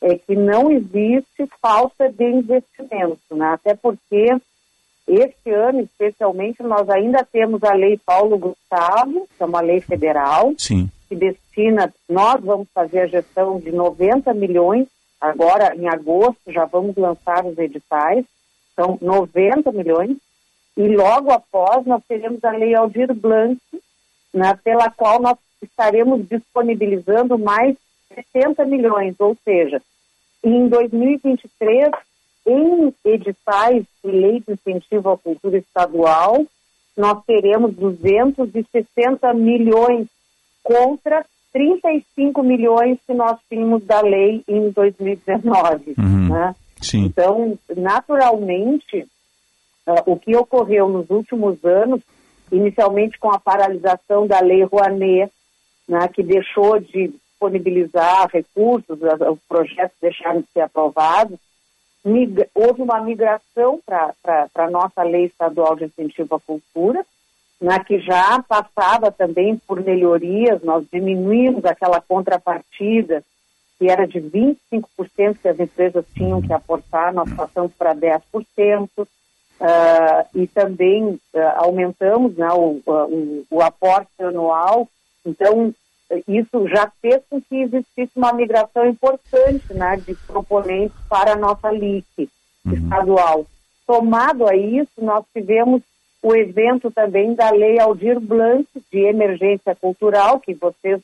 [0.00, 3.48] é que não existe falta de investimento, né?
[3.48, 4.36] até porque
[5.06, 10.54] este ano, especialmente, nós ainda temos a Lei Paulo Gustavo, que é uma lei federal,
[10.58, 10.90] Sim.
[11.08, 14.86] que destina, nós vamos fazer a gestão de 90 milhões,
[15.20, 18.24] agora em agosto já vamos lançar os editais,
[18.74, 20.16] são 90 milhões,
[20.76, 23.60] e logo após nós teremos a Lei Aldir Blanc,
[24.32, 27.76] né, pela qual nós estaremos disponibilizando mais
[28.32, 29.80] 60 milhões, ou seja,
[30.42, 31.90] em 2023,
[32.46, 36.44] em editais de lei de incentivo à cultura estadual,
[36.96, 40.06] nós teremos 260 milhões
[40.62, 45.94] contra 35 milhões que nós tínhamos da lei em 2019.
[45.96, 46.28] Uhum.
[46.28, 46.54] Né?
[46.94, 49.06] Então, naturalmente,
[49.86, 52.00] Uh, o que ocorreu nos últimos anos,
[52.50, 55.30] inicialmente com a paralisação da Lei Rouanet,
[55.86, 61.38] né, que deixou de disponibilizar recursos, os projetos deixaram de ser aprovados,
[62.54, 64.14] houve uma migração para
[64.54, 67.04] a nossa Lei Estadual de Incentivo à Cultura,
[67.60, 73.22] né, que já passava também por melhorias, nós diminuímos aquela contrapartida
[73.78, 78.88] que era de 25% que as empresas tinham que aportar, nós passamos para 10%.
[79.60, 81.20] Uh, e também uh,
[81.56, 84.88] aumentamos né, o, o, o, aporte anual.
[85.24, 85.72] Então,
[86.28, 91.70] isso já fez com que existisse uma migração importante né, de proponentes para a nossa
[91.70, 92.28] LIC
[92.66, 92.72] uhum.
[92.72, 93.46] estadual.
[93.86, 95.82] Somado a isso, nós tivemos
[96.22, 101.00] o evento também da Lei Aldir Blanc de emergência cultural, que vocês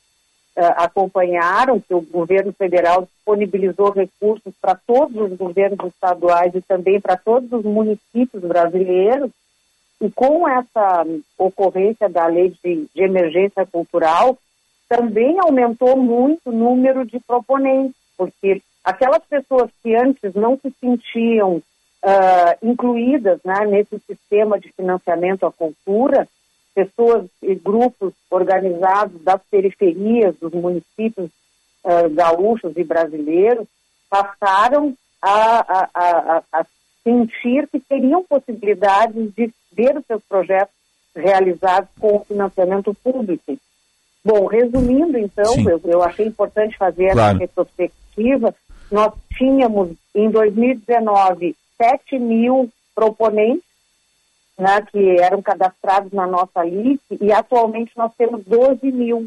[0.55, 7.15] acompanharam, que o governo federal disponibilizou recursos para todos os governos estaduais e também para
[7.15, 9.31] todos os municípios brasileiros.
[10.01, 11.05] E com essa
[11.37, 14.37] ocorrência da lei de, de emergência cultural,
[14.89, 21.57] também aumentou muito o número de proponentes, porque aquelas pessoas que antes não se sentiam
[21.57, 26.27] uh, incluídas né, nesse sistema de financiamento à cultura,
[26.73, 31.29] pessoas e grupos organizados das periferias dos municípios
[31.83, 33.67] uh, gaúchos e brasileiros
[34.09, 36.65] passaram a, a, a, a,
[37.03, 40.73] sentir que teriam possibilidades de ver os seus projetos
[41.15, 43.57] realizados com financiamento público.
[44.23, 47.31] Bom, resumindo então, eu, eu, achei importante fazer claro.
[47.31, 48.55] essa retrospectiva.
[48.91, 53.70] Nós tínhamos em 2019 7 mil proponentes
[54.61, 59.25] né, que eram cadastrados na nossa lista, e atualmente nós temos 12 mil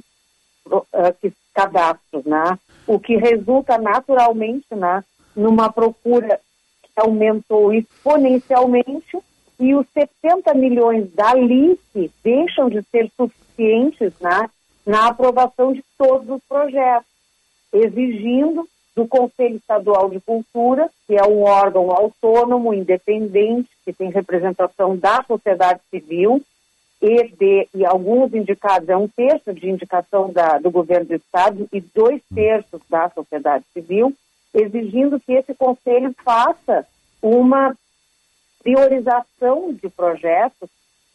[0.67, 2.57] uh, cadastros, né,
[2.87, 5.03] o que resulta naturalmente né,
[5.35, 6.39] numa procura
[6.83, 9.19] que aumentou exponencialmente
[9.59, 14.49] e os 70 milhões da LIC deixam de ser suficientes né,
[14.87, 17.11] na aprovação de todos os projetos,
[17.73, 24.97] exigindo do Conselho Estadual de Cultura, que é um órgão autônomo, independente, que tem representação
[24.97, 26.41] da sociedade civil,
[27.03, 31.69] e, de, e alguns indicados, é um terço de indicação da, do governo do Estado
[31.73, 34.15] e dois terços da sociedade civil,
[34.55, 36.87] exigindo que esse conselho faça
[37.21, 37.77] uma
[38.63, 40.71] priorização de projetos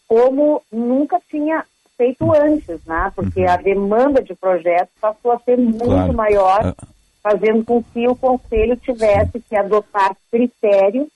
[0.07, 1.65] como nunca tinha
[1.97, 3.11] feito antes, né?
[3.15, 6.13] porque a demanda de projetos passou a ser muito claro.
[6.13, 11.07] maior é fazendo com que o Conselho tivesse que adotar critérios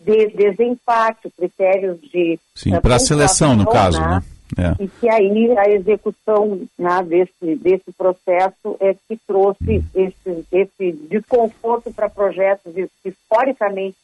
[0.00, 2.38] de desempate, critérios de.
[2.54, 4.22] Sim, para a seleção, no caso, né?
[4.58, 4.82] É.
[4.82, 9.84] E que aí a execução né, desse, desse processo é que trouxe hum.
[9.94, 13.96] esse, esse desconforto para projetos historicamente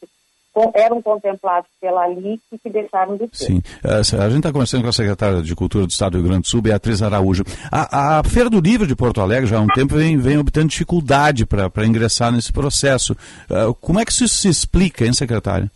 [0.73, 3.45] eram contemplados pela LIC que deixaram de ser.
[3.45, 3.61] Sim.
[3.83, 6.43] É, a gente está conversando com a secretária de Cultura do Estado do Rio Grande
[6.43, 7.43] do Sul, Beatriz Araújo.
[7.71, 10.67] A, a Feira do Livro de Porto Alegre já há um tempo vem, vem obtendo
[10.67, 13.13] dificuldade para ingressar nesse processo.
[13.49, 15.69] Uh, como é que isso se explica, hein, secretária?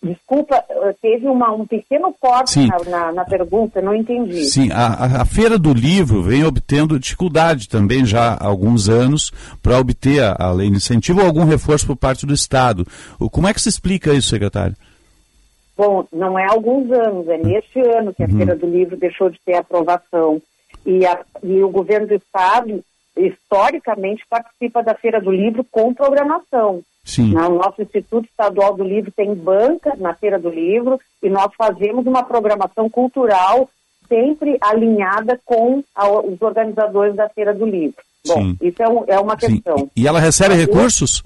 [0.00, 0.64] Desculpa,
[1.02, 4.44] teve uma, um pequeno corte na, na, na, pergunta, não entendi.
[4.44, 9.76] Sim, a, a, Feira do Livro vem obtendo dificuldade também já há alguns anos para
[9.76, 12.86] obter a, lei de incentivo ou algum reforço por parte do Estado.
[13.18, 14.76] O, como é que se explica isso, secretário?
[15.76, 18.36] Bom, não é há alguns anos, é neste ano que a uhum.
[18.36, 20.40] Feira do Livro deixou de ter aprovação.
[20.86, 22.84] E, a, e o governo do Estado,
[23.16, 26.82] historicamente, participa da Feira do Livro com programação.
[27.08, 27.34] Sim.
[27.34, 32.06] O nosso Instituto Estadual do Livro tem banca na Feira do Livro e nós fazemos
[32.06, 33.66] uma programação cultural
[34.06, 37.96] sempre alinhada com a, os organizadores da Feira do Livro.
[38.26, 38.58] Bom, Sim.
[38.60, 39.78] isso é, um, é uma questão.
[39.78, 39.90] Sim.
[39.96, 41.22] E ela recebe recursos?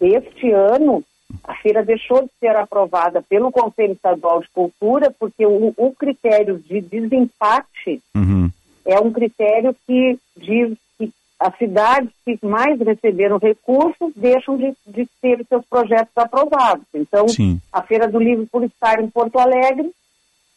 [0.00, 1.04] Este ano,
[1.44, 6.58] a feira deixou de ser aprovada pelo Conselho Estadual de Cultura porque o, o critério
[6.58, 8.50] de desempate Uhum.
[8.86, 10.78] é um critério que diz
[11.38, 16.86] as cidades que mais receberam recursos deixam de, de ter seus projetos aprovados.
[16.94, 17.60] Então, Sim.
[17.72, 19.90] a Feira do Livro, por estar em Porto Alegre,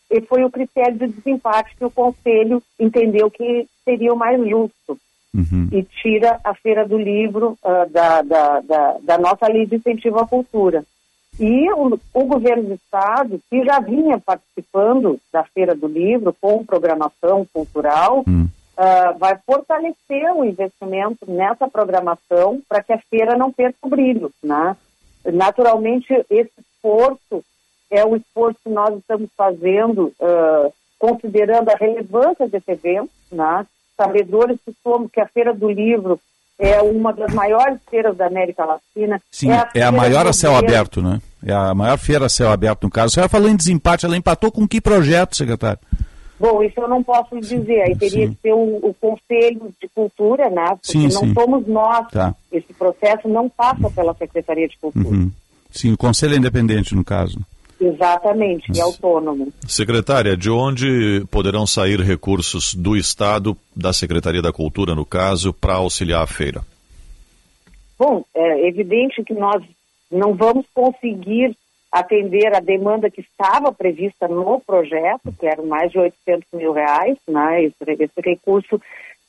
[0.10, 4.98] e foi o critério de desempate que o Conselho entendeu que seria o mais justo
[5.32, 5.70] Uhum.
[5.72, 10.18] e tira a Feira do Livro ah, da, da, da, da nossa lei de incentivo
[10.18, 10.84] à cultura.
[11.40, 16.66] E o, o governo do Estado, que já vinha participando da Feira do Livro com
[16.66, 18.24] programação cultural,
[18.82, 24.32] ah, vai fortalecer o investimento nessa programação para que a feira não perca o brilho.
[24.42, 24.74] Né?
[25.26, 27.44] Naturalmente, esse esforço
[27.92, 33.68] é o esforço que nós estamos fazendo, ah, considerando a relevância desse evento, né?
[33.98, 36.18] sabedores que somos que a Feira do Livro
[36.58, 39.22] é uma das maiores feiras da América Latina.
[39.30, 40.76] Sim, é a, feira maior a céu governo.
[40.76, 41.22] aberto, né?
[41.46, 43.08] É a maior feira a céu aberto, no caso.
[43.08, 45.80] A senhora falou em desempate, ela empatou com que projeto, secretário?
[46.40, 47.82] Bom, isso eu não posso lhe dizer.
[47.82, 48.34] Aí teria Sim.
[48.34, 50.70] que ser o, o Conselho de Cultura, né?
[50.70, 51.34] Porque Sim, não sim.
[51.34, 52.08] somos nós.
[52.10, 52.34] Tá.
[52.52, 55.10] Esse processo não passa pela Secretaria de Cultura.
[55.10, 55.32] Uhum.
[55.70, 57.40] Sim, o conselho é independente, no caso.
[57.80, 59.54] Exatamente, e autônomo.
[59.66, 65.76] Secretária, de onde poderão sair recursos do Estado, da Secretaria da Cultura, no caso, para
[65.76, 66.62] auxiliar a feira?
[67.98, 69.64] Bom, é evidente que nós
[70.12, 71.56] não vamos conseguir
[71.92, 77.18] atender a demanda que estava prevista no projeto, que eram mais de 800 mil reais,
[77.28, 77.64] né?
[77.64, 78.80] Esse, esse recurso,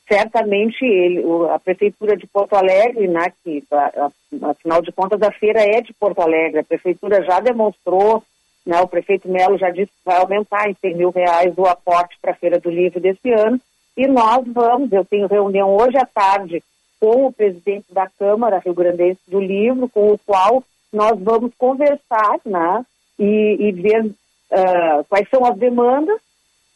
[0.07, 4.09] certamente, ele, a Prefeitura de Porto Alegre, né, que, a-
[4.43, 8.21] a- afinal de contas, a feira é de Porto Alegre, a Prefeitura já demonstrou,
[8.65, 12.17] né, o prefeito Melo já disse que vai aumentar em 100 mil reais o aporte
[12.21, 13.59] para a Feira do Livro desse ano,
[13.97, 16.61] e nós vamos, eu tenho reunião hoje à tarde
[16.99, 22.39] com o presidente da Câmara Rio Grandense do Livro, com o qual nós vamos conversar
[22.45, 22.85] né,
[23.17, 24.11] e, e ver
[24.51, 26.19] ah, quais são as demandas,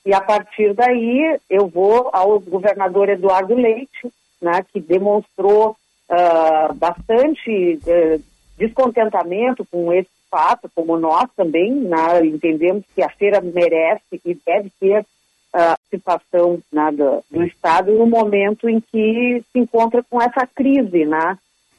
[0.06, 4.12] e a partir daí eu vou ao governador Eduardo Leite,
[4.42, 5.76] né, que demonstrou
[6.10, 8.20] ah, bastante eh,
[8.58, 14.72] descontentamento com esse fato, como nós também, né, entendemos que a feira merece e deve
[14.80, 15.06] ter
[15.54, 21.06] a participação né, do, do Estado no momento em que se encontra com essa crise,
[21.06, 21.38] né,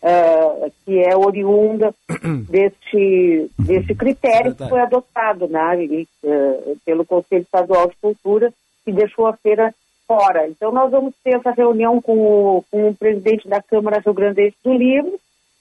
[0.08, 1.92] ah, que é oriunda
[2.48, 8.52] deste, deste critério que foi adotado né, e, eh, pelo Conselho Estadual de Cultura,
[8.84, 9.74] que deixou a feira
[10.06, 10.46] fora.
[10.48, 14.56] Então, nós vamos ter essa reunião com o, com o presidente da Câmara Rio Grandense
[14.62, 15.18] do Livro.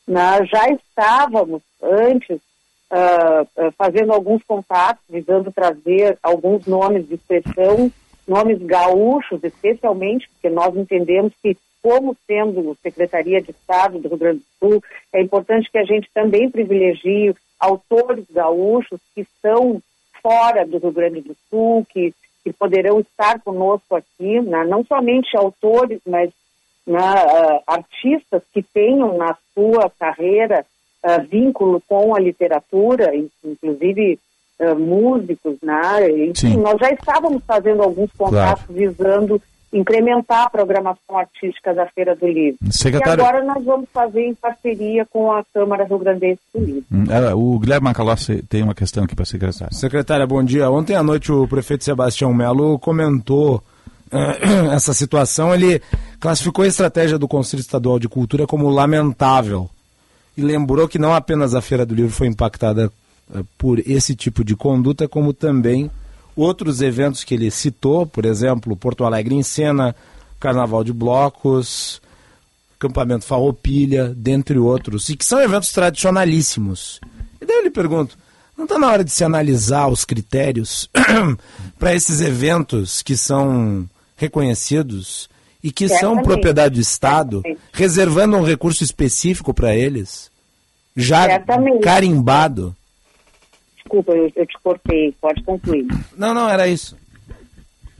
[0.07, 2.39] né, já estávamos antes
[2.91, 7.91] ah, fazendo alguns contatos, visando trazer alguns nomes de expressão,
[8.27, 14.39] nomes gaúchos, especialmente, porque nós entendemos que, como sendo Secretaria de Estado do Rio Grande
[14.39, 14.83] do Sul,
[15.13, 19.79] é importante que a gente também privilegie autores gaúchos que estão
[20.19, 22.11] fora do Rio Grande do Sul, que,
[22.43, 24.65] que poderão estar conosco aqui, né?
[24.65, 26.31] não somente autores, mas
[26.87, 30.65] né, ah, artistas que tenham na sua carreira
[31.03, 34.17] ah, vínculo com a literatura, in- inclusive
[34.59, 36.09] ah, músicos, né?
[36.09, 39.39] Enfim, nós já estávamos fazendo alguns contatos visando
[39.77, 42.57] incrementar a programação artística da Feira do Livro.
[42.71, 46.85] Secretário- E agora nós vamos fazer em parceria com a Câmara Rio Grandense do Livro.
[46.91, 47.03] Hum,
[47.35, 49.73] o Guilherme Macalossi tem uma questão aqui para a secretária.
[49.73, 50.69] Secretária, bom dia.
[50.71, 53.61] Ontem à noite o prefeito Sebastião Melo comentou
[54.11, 55.53] eh, essa situação.
[55.53, 55.81] Ele
[56.19, 59.69] classificou a estratégia do Conselho Estadual de Cultura como lamentável
[60.37, 62.89] e lembrou que não apenas a Feira do Livro foi impactada
[63.35, 65.91] eh, por esse tipo de conduta, como também
[66.35, 69.95] outros eventos que ele citou, por exemplo, Porto Alegre em Cena,
[70.39, 72.01] Carnaval de Blocos,
[72.77, 76.99] Campamento Farroupilha, dentre outros, e que são eventos tradicionalíssimos.
[77.41, 78.17] E daí eu lhe pergunto,
[78.57, 80.89] não está na hora de se analisar os critérios
[81.79, 85.29] para esses eventos que são reconhecidos
[85.63, 86.23] e que são Certamente.
[86.25, 90.29] propriedade do Estado, reservando um recurso específico para eles,
[90.95, 91.81] já Certamente.
[91.81, 92.75] carimbado?
[93.85, 95.85] Desculpa, eu, eu te cortei, pode concluir.
[96.17, 96.97] Não, não, era isso.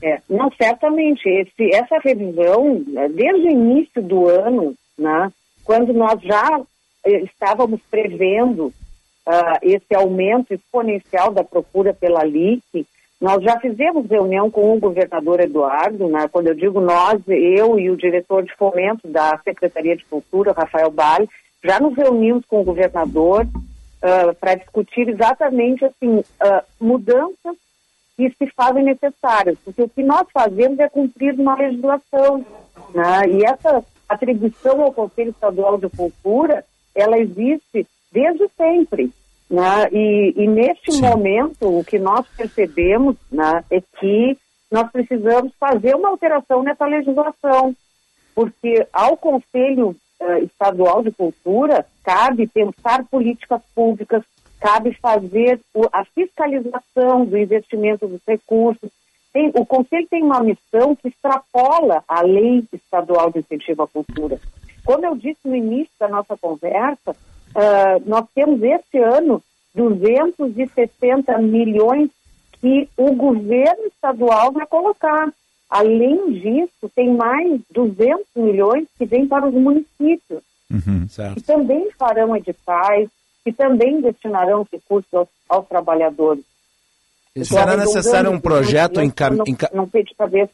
[0.02, 1.28] É, não, certamente.
[1.28, 5.32] Esse, essa revisão, né, desde o início do ano, né,
[5.64, 6.60] quando nós já
[7.04, 8.72] eh, estávamos prevendo
[9.24, 12.84] ah, esse aumento exponencial da procura pela LIC,
[13.20, 17.90] nós já fizemos reunião com o governador Eduardo, né, quando eu digo nós, eu e
[17.90, 21.28] o diretor de fomento da Secretaria de Cultura, Rafael Bale,
[21.64, 23.46] já nos reunimos com o governador
[24.38, 27.56] para discutir exatamente assim ah, mudanças
[28.16, 32.44] que se fazem necessárias, porque o que nós fazemos é cumprir uma legislação,
[32.94, 33.28] né?
[33.28, 36.64] e essa atribuição ao Conselho Estadual de Cultura
[36.94, 39.12] ela existe desde sempre.
[39.48, 39.88] Né?
[39.92, 41.02] E, e neste Sim.
[41.02, 44.36] momento, o que nós percebemos né, é que
[44.70, 47.76] nós precisamos fazer uma alteração nessa legislação,
[48.34, 54.22] porque ao Conselho uh, Estadual de Cultura cabe pensar políticas públicas,
[54.60, 58.90] cabe fazer o, a fiscalização do investimento dos recursos.
[59.32, 64.40] Tem, o Conselho tem uma missão que extrapola a Lei Estadual de Incentivo à Cultura.
[64.84, 69.42] Como eu disse no início da nossa conversa, uh, nós temos este ano
[69.74, 72.10] 260 milhões
[72.60, 75.28] que o governo estadual vai colocar.
[75.68, 82.36] Além disso, tem mais 200 milhões que vêm para os municípios, uhum, que também farão
[82.36, 83.08] editais,
[83.44, 86.44] que também destinarão recursos aos, aos trabalhadores.
[87.44, 89.44] Será necessário um projeto encaminhar.
[89.72, 90.52] Não, não sei de cabeça.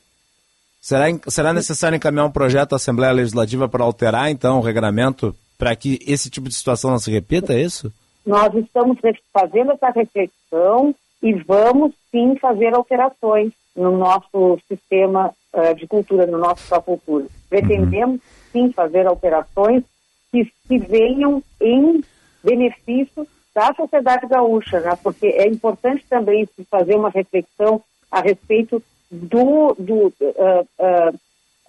[0.81, 5.77] Será, será necessário encaminhar um projeto à Assembleia Legislativa para alterar, então, o regramento para
[5.77, 7.93] que esse tipo de situação não se repita, é isso?
[8.27, 8.99] Nós estamos
[9.33, 16.39] fazendo essa reflexão e vamos sim fazer alterações no nosso sistema uh, de cultura, no
[16.39, 17.27] nosso cultura.
[17.49, 18.21] Pretendemos
[18.53, 19.83] sim fazer alterações
[20.31, 22.03] que, que venham em
[22.43, 24.97] benefício da sociedade gaúcha, né?
[25.03, 31.19] porque é importante também fazer uma reflexão a respeito do, do uh, uh,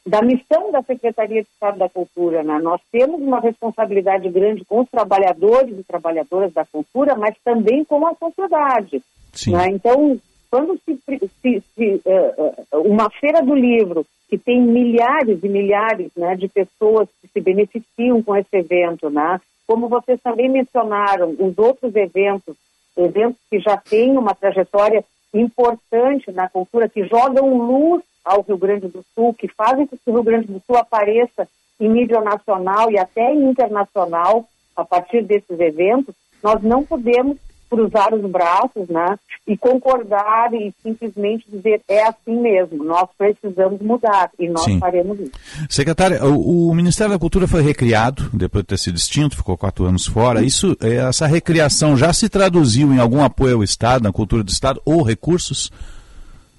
[0.05, 2.43] da missão da Secretaria de Estado da Cultura.
[2.43, 2.59] Né?
[2.61, 8.05] Nós temos uma responsabilidade grande com os trabalhadores e trabalhadoras da cultura, mas também com
[8.05, 9.01] a sociedade.
[9.47, 9.67] Né?
[9.69, 10.19] Então,
[10.53, 10.99] quando se,
[11.41, 17.09] se, se uh, uma feira do livro que tem milhares e milhares né, de pessoas
[17.19, 19.41] que se beneficiam com esse evento, né?
[19.65, 22.55] como vocês também mencionaram, os outros eventos,
[22.95, 25.03] eventos que já têm uma trajetória
[25.33, 30.07] importante na cultura, que jogam luz ao Rio Grande do Sul, que fazem com que
[30.11, 31.47] o Rio Grande do Sul apareça
[31.79, 36.13] em mídia nacional e até internacional a partir desses eventos,
[36.43, 37.39] nós não podemos
[37.73, 39.17] cruzar os braços né,
[39.47, 44.79] e concordar e simplesmente dizer é assim mesmo, nós precisamos mudar e nós Sim.
[44.79, 45.31] faremos isso.
[45.67, 49.85] Secretária, o, o, Ministério da Cultura foi recriado, depois de ter sido extinto, ficou quatro
[49.85, 50.43] anos fora.
[50.43, 54.49] Isso, é, essa recriação já se traduziu em algum apoio ao Estado, na cultura do
[54.49, 55.71] Estado, ou recursos?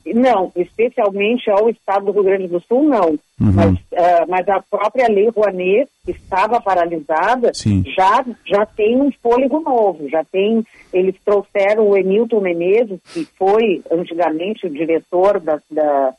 [0.07, 3.11] Não, especialmente ao estado do Rio Grande do Sul, não.
[3.41, 3.53] Uhum.
[3.53, 7.53] Mas, uh, mas a própria lei Rouanet, que estava paralisada,
[7.97, 10.09] já, já tem um fôlego novo.
[10.11, 16.15] Já tem, eles trouxeram o Emilton Menezes, que foi antigamente o diretor da, da,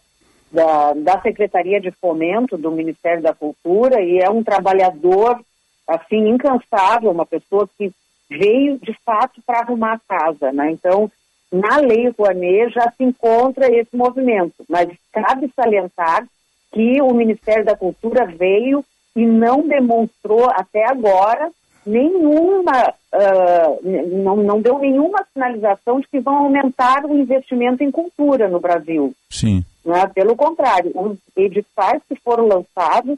[0.52, 5.40] da, da Secretaria de Fomento do Ministério da Cultura, e é um trabalhador
[5.88, 7.92] assim incansável, uma pessoa que
[8.28, 10.72] veio de fato para arrumar a casa, né?
[10.72, 11.12] Então
[11.56, 16.28] na Lei Rouanet já se encontra esse movimento, mas cabe salientar
[16.72, 18.84] que o Ministério da Cultura veio
[19.16, 21.50] e não demonstrou até agora
[21.86, 28.50] nenhuma, uh, não, não deu nenhuma sinalização de que vão aumentar o investimento em cultura
[28.50, 29.14] no Brasil.
[29.30, 29.64] Sim.
[29.86, 30.06] Né?
[30.08, 33.18] Pelo contrário, os editais que foram lançados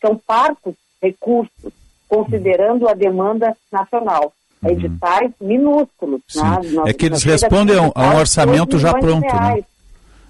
[0.00, 1.72] são parcos recursos,
[2.08, 4.32] considerando a demanda nacional.
[4.62, 4.70] Uhum.
[4.70, 6.20] editais minúsculos.
[6.34, 6.60] Né?
[6.72, 9.26] Nós, é que eles respondem a um, orçamento já pronto.
[9.26, 9.64] Né?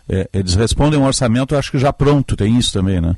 [0.08, 3.14] É, eles respondem a um orçamento, acho que já pronto, tem isso também, né?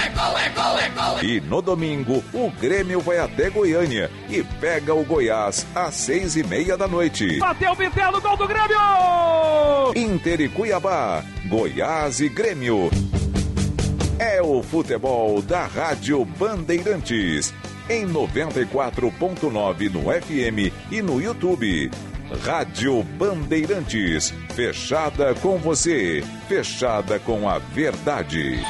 [1.24, 6.44] E no domingo, o Grêmio vai até Goiânia e pega o Goiás às seis e
[6.44, 7.40] meia da noite.
[7.40, 8.78] Bateu o Bitelo, gol do Grêmio!
[9.96, 12.92] Inter e Cuiabá, Goiás e Grêmio.
[14.22, 17.52] É o futebol da Rádio Bandeirantes.
[17.90, 21.90] Em 94.9 no FM e no YouTube.
[22.46, 24.32] Rádio Bandeirantes.
[24.54, 26.24] Fechada com você.
[26.48, 28.64] Fechada com a verdade.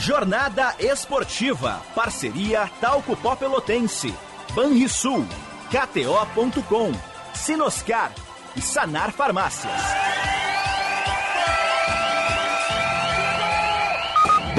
[0.00, 1.80] Jornada Esportiva.
[1.94, 4.14] Parceria Talco Pó Pelotense.
[4.54, 5.26] Banrisul.
[5.70, 6.92] KTO.com.
[7.32, 8.12] Sinoscar.
[8.54, 10.39] E Sanar Farmácias.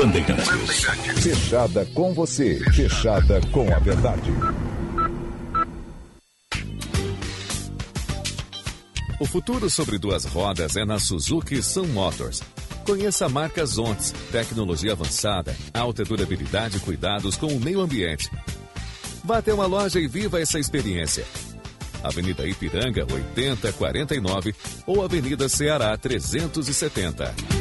[0.02, 0.84] Bandeirantes.
[1.22, 2.60] Fechada com você.
[2.72, 4.32] Fechada com a verdade.
[9.19, 12.41] O futuro sobre duas rodas é na Suzuki Sun Motors.
[12.84, 18.28] Conheça a marca Zontes, tecnologia avançada, alta durabilidade e cuidados com o meio ambiente.
[19.23, 21.23] Vá até uma loja e viva essa experiência.
[22.03, 24.56] Avenida Ipiranga 8049
[24.88, 27.60] ou Avenida Ceará 370.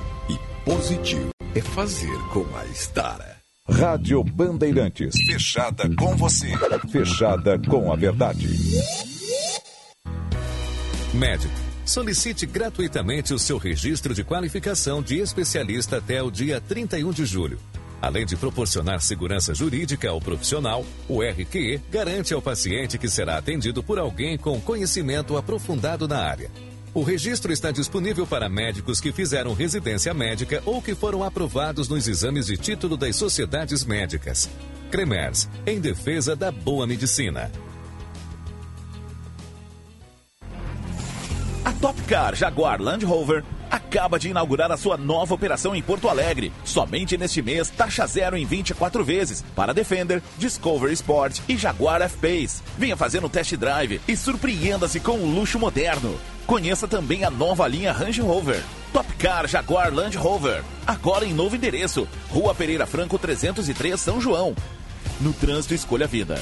[0.65, 3.37] Positivo é fazer com a Estara.
[3.67, 5.15] Rádio Bandeirantes.
[5.25, 6.51] Fechada com você.
[6.91, 8.47] Fechada com a verdade.
[11.15, 11.53] Médico.
[11.83, 17.59] Solicite gratuitamente o seu registro de qualificação de especialista até o dia 31 de julho.
[17.99, 23.81] Além de proporcionar segurança jurídica ao profissional, o RQE garante ao paciente que será atendido
[23.81, 26.51] por alguém com conhecimento aprofundado na área.
[26.93, 32.05] O registro está disponível para médicos que fizeram residência médica ou que foram aprovados nos
[32.05, 34.49] exames de título das sociedades médicas.
[34.91, 37.49] Cremers, em defesa da boa medicina.
[41.63, 46.51] A Topcar Jaguar Land Rover acaba de inaugurar a sua nova operação em Porto Alegre.
[46.65, 52.61] Somente neste mês, taxa zero em 24 vezes para Defender, Discovery Sport e Jaguar F-Pace.
[52.77, 56.19] Venha fazer um test drive e surpreenda-se com o luxo moderno.
[56.45, 58.61] Conheça também a nova linha Range Rover.
[58.91, 60.63] Topcar Jaguar Land Rover.
[60.85, 62.07] Agora em novo endereço.
[62.29, 64.53] Rua Pereira Franco 303, São João.
[65.21, 66.41] No trânsito, escolha a vida.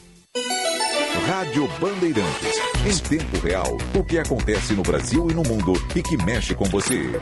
[1.27, 2.55] Rádio Bandeirantes.
[2.85, 6.65] Em tempo real, o que acontece no Brasil e no mundo e que mexe com
[6.65, 7.19] você.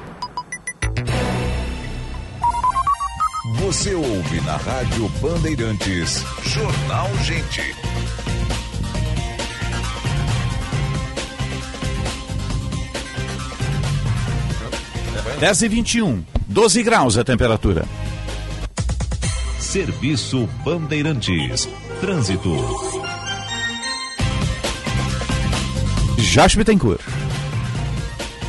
[3.60, 6.24] Você ouve na Rádio Bandeirantes.
[6.44, 7.62] Jornal Gente.
[15.40, 17.86] Dez e vinte e um, 12 graus a temperatura.
[19.60, 21.68] Serviço Bandeirantes.
[22.02, 22.50] Trânsito.
[26.58, 27.02] Bittencourt.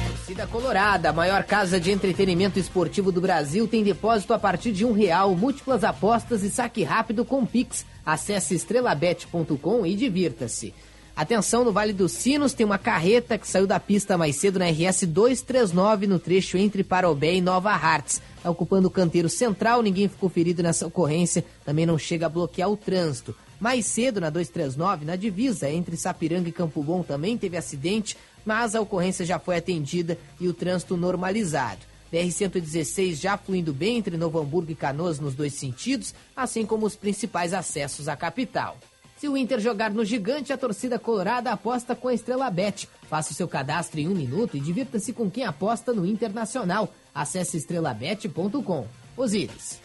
[0.08, 4.84] Torcida Colorada, a maior casa de entretenimento esportivo do Brasil, tem depósito a partir de
[4.84, 7.86] um real, múltiplas apostas e saque rápido com Pix.
[8.04, 10.74] Acesse estrelabet.com e divirta-se.
[11.16, 14.66] Atenção, no Vale dos Sinos tem uma carreta que saiu da pista mais cedo na
[14.66, 18.20] RS 239 no trecho entre Parobé e Nova Hartz.
[18.36, 22.70] Está ocupando o canteiro central, ninguém ficou ferido nessa ocorrência, também não chega a bloquear
[22.70, 23.34] o trânsito.
[23.58, 28.14] Mais cedo, na 239, na divisa entre Sapiranga e Campo Bom, também teve acidente,
[28.44, 31.80] mas a ocorrência já foi atendida e o trânsito normalizado.
[32.12, 36.94] BR-116 já fluindo bem entre Novo Hamburgo e Canoas nos dois sentidos, assim como os
[36.94, 38.76] principais acessos à capital.
[39.16, 42.88] Se o Inter jogar no gigante, a torcida colorada aposta com a Estrela Bet.
[43.08, 46.92] Faça o seu cadastro em um minuto e divirta-se com quem aposta no Internacional.
[47.14, 48.86] Acesse estrelabet.com.
[49.16, 49.80] Osíris.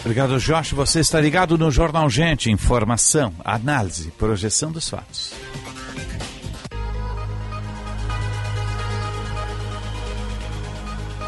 [0.00, 0.72] Obrigado, Josh.
[0.72, 2.50] Você está ligado no Jornal Gente.
[2.50, 5.32] Informação, análise, projeção dos fatos.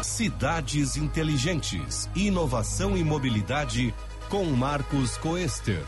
[0.03, 2.07] Cidades Inteligentes.
[2.15, 3.93] Inovação e mobilidade
[4.29, 5.83] com Marcos Coester.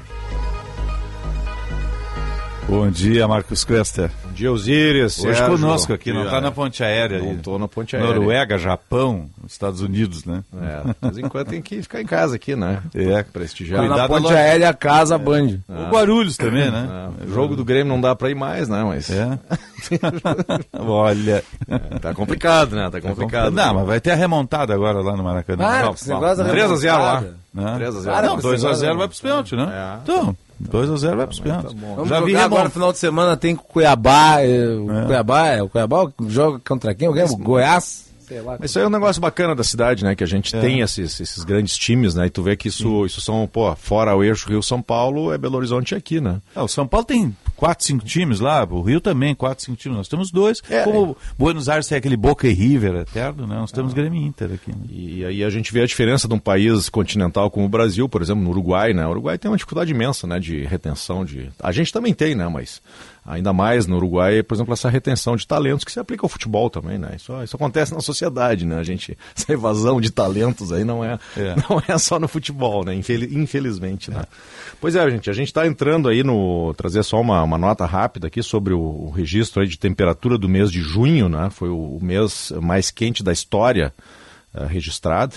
[2.68, 4.10] Bom dia, Marcos Cuesta.
[4.24, 5.20] Bom dia, Osíris.
[5.20, 5.58] Hoje Sérgio.
[5.60, 7.20] conosco aqui, não está na ponte aérea.
[7.20, 7.36] Não aí.
[7.36, 8.14] estou na ponte aérea.
[8.16, 10.44] Noruega, Japão, Estados Unidos, né?
[10.62, 12.82] É, de vez em quando tem que ficar em casa aqui, né?
[12.96, 13.22] É.
[13.24, 13.82] Prestigiar.
[13.84, 14.40] na Cuidado ponte lá.
[14.40, 15.60] aérea, casa, Band.
[15.68, 17.12] O Guarulhos também, né?
[17.22, 18.84] É, o jogo do Grêmio não dá pra ir mais, né?
[18.84, 19.10] Mas.
[19.10, 19.38] É.
[20.80, 21.44] Olha.
[21.68, 22.90] É, tá complicado, né?
[22.90, 23.52] Tá complicado.
[23.52, 25.64] Não, mas vai ter a remontada agora lá no Maracanã.
[25.66, 27.24] Ah, Não, esse negócio da 3x0 lá.
[27.54, 27.78] Né?
[27.80, 28.04] 3x0.
[28.04, 28.98] Para Não, com esse 2x0 negócio.
[28.98, 29.70] vai pros pênaltis, né?
[29.74, 30.00] É.
[30.04, 30.38] Então,
[30.70, 31.74] 2x0 vai pros pênaltis.
[31.74, 34.42] Vamos Já vi agora no final de semana, tem Cuiabá.
[34.42, 37.08] eh, O Cuiabá, é o Cuiabá joga contra quem?
[37.08, 37.36] O Grêmio?
[37.38, 38.13] Goiás?
[38.28, 38.58] Sei lá.
[38.60, 40.16] Mas Isso aí é um negócio bacana da cidade, né?
[40.16, 40.60] Que a gente É.
[40.62, 42.28] tem esses, esses grandes times, né?
[42.28, 45.58] E tu vê que isso, isso são, pô, fora o eixo Rio-São Paulo, é Belo
[45.58, 46.42] Horizonte aqui, né?
[46.56, 49.98] Ah, o São Paulo tem 4, 5 times lá, o Rio também, 4, 5 times.
[49.98, 50.62] Nós temos dois.
[50.70, 50.84] É.
[50.84, 53.56] Como Buenos Aires tem aquele Boca e River eterno, né?
[53.56, 54.72] Nós temos Grêmio e Inter aqui.
[54.72, 54.78] né?
[54.90, 58.22] E aí a gente vê a diferença de um país continental como o Brasil, por
[58.22, 59.06] exemplo, no Uruguai, né?
[59.06, 60.40] O Uruguai tem uma dificuldade imensa, né?
[60.40, 61.50] De retenção de...
[61.62, 62.48] A gente também tem, né?
[62.48, 62.82] Mas
[63.26, 66.70] ainda mais no Uruguai, por exemplo, essa retenção de talentos que se aplica ao futebol
[66.70, 67.14] também, né?
[67.16, 68.78] Isso, isso acontece na sociedade, né?
[68.78, 69.18] A gente...
[69.36, 71.56] Essa evasão de talentos aí não é, É.
[71.70, 72.94] não é só no futebol, né?
[72.94, 74.24] Infeli- Infelizmente, né?
[74.82, 76.74] Pois é, gente, a gente está entrando aí no...
[76.76, 80.70] Trazer só uma, uma nota rápida aqui sobre o, o registro de temperatura do mês
[80.72, 81.50] de junho, né?
[81.50, 83.94] Foi o, o mês mais quente da história
[84.54, 85.36] eh, registrado.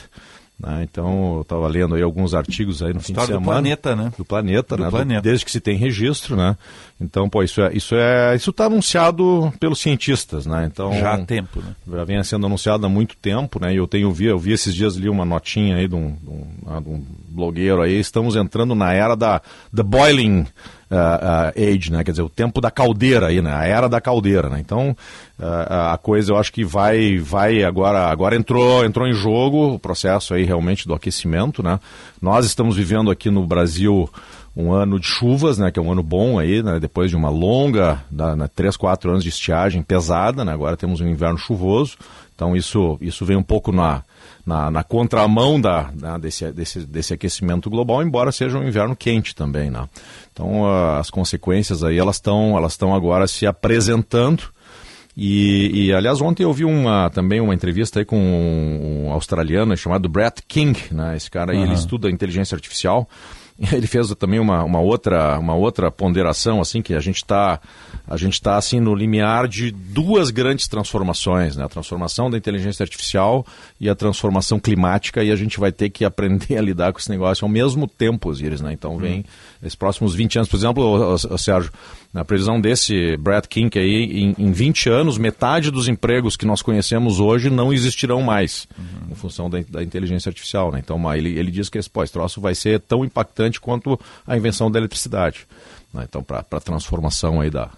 [0.59, 0.83] Né?
[0.91, 3.61] Então, eu estava lendo aí alguns artigos aí no fim de História do semana.
[3.61, 4.13] planeta, né?
[4.17, 4.89] Do planeta, Do né?
[4.89, 5.21] Do- planeta.
[5.23, 6.57] desde que se tem registro, né?
[7.01, 10.65] Então, pô, isso é isso é isso está anunciado pelos cientistas, né?
[10.71, 11.75] Então Já há tempo, né?
[11.93, 13.75] já vem sendo anunciado há muito tempo, né?
[13.75, 16.31] E eu tenho vi, eu vi esses dias ali uma notinha aí de um, de
[16.31, 17.99] um, de um blogueiro aí.
[18.01, 19.43] Estamos entrando na era da
[19.75, 20.47] the boiling
[20.91, 22.05] ah, age, né?
[22.05, 23.53] Quer dizer, o tempo da caldeira aí, né?
[23.53, 24.61] A era da caldeira, né?
[24.61, 24.97] Então
[25.39, 29.79] ah, a coisa eu acho que vai vai agora agora entrou entrou em jogo o
[29.79, 31.81] processo aí realmente do aquecimento, né?
[32.21, 34.09] Nós estamos vivendo aqui no Brasil
[34.57, 37.29] um ano de chuvas, né, que é um ano bom aí, né, depois de uma
[37.29, 41.99] longa, da, né, três, quatro anos de estiagem pesada, né, agora temos um inverno chuvoso,
[42.35, 44.03] então isso, isso vem um pouco na,
[44.47, 49.35] na, na contramão da, da- desse, desse, desse aquecimento global, embora seja um inverno quente
[49.35, 49.89] também, né.
[50.33, 54.45] Então ah, as consequências aí, elas estão elas agora se apresentando,
[55.17, 59.75] e, e, aliás, ontem eu vi uma, também uma entrevista aí com um, um australiano
[59.75, 61.17] chamado Brett King, né?
[61.17, 61.75] Esse cara aí, ele Aham.
[61.75, 63.09] estuda inteligência artificial.
[63.73, 67.61] Ele fez também uma, uma, outra, uma outra ponderação, assim, que a gente está
[68.09, 71.65] a gente tá, assim, no limiar de duas grandes transformações, né?
[71.65, 73.45] A transformação da inteligência artificial
[73.81, 77.11] e a transformação climática, e a gente vai ter que aprender a lidar com esse
[77.11, 78.73] negócio ao mesmo tempo, Osiris, né?
[78.73, 79.25] Então vem
[79.61, 81.73] esses próximos 20 anos, por exemplo, ô, ô, ô, Sérgio,
[82.17, 86.63] na previsão desse Brad King aí, em, em 20 anos, metade dos empregos que nós
[86.63, 88.67] conhecemos hoje não existirão mais,
[89.11, 90.81] em função da, da inteligência artificial, né?
[90.83, 94.35] Então ele, ele diz que esse, pô, esse troço vai ser tão impactante quanto a
[94.35, 95.47] invenção da eletricidade.
[95.93, 96.07] né?
[96.09, 97.69] Então, para a transformação aí da,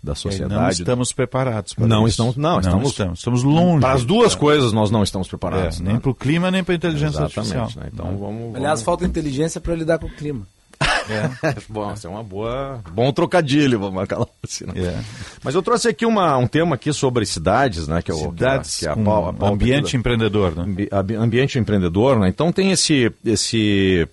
[0.00, 0.54] da sociedade.
[0.62, 2.10] Não estamos preparados para Não isso.
[2.22, 3.80] estamos, não, estamos, estamos, estamos longe.
[3.80, 5.80] Para as duas coisas nós não estamos preparados.
[5.80, 5.90] É, né?
[5.90, 7.82] nem para o clima, nem para a inteligência Exatamente, artificial.
[7.84, 7.90] né?
[7.92, 10.46] Então vamos, Aliás, vamos- falta inteligência para lidar com o clima.
[10.80, 11.54] É.
[11.68, 14.66] Bom, isso é uma boa, bom trocadilho, vamos falar assim.
[14.66, 14.72] Né?
[14.76, 15.00] É.
[15.42, 18.02] Mas eu trouxe aqui uma, um tema aqui sobre cidades, né?
[18.02, 20.86] Que é o, cidades que é, é a, a, ambiente empreendedor, né?
[21.18, 22.28] Ambiente empreendedor, né?
[22.28, 24.06] Então tem esse, esse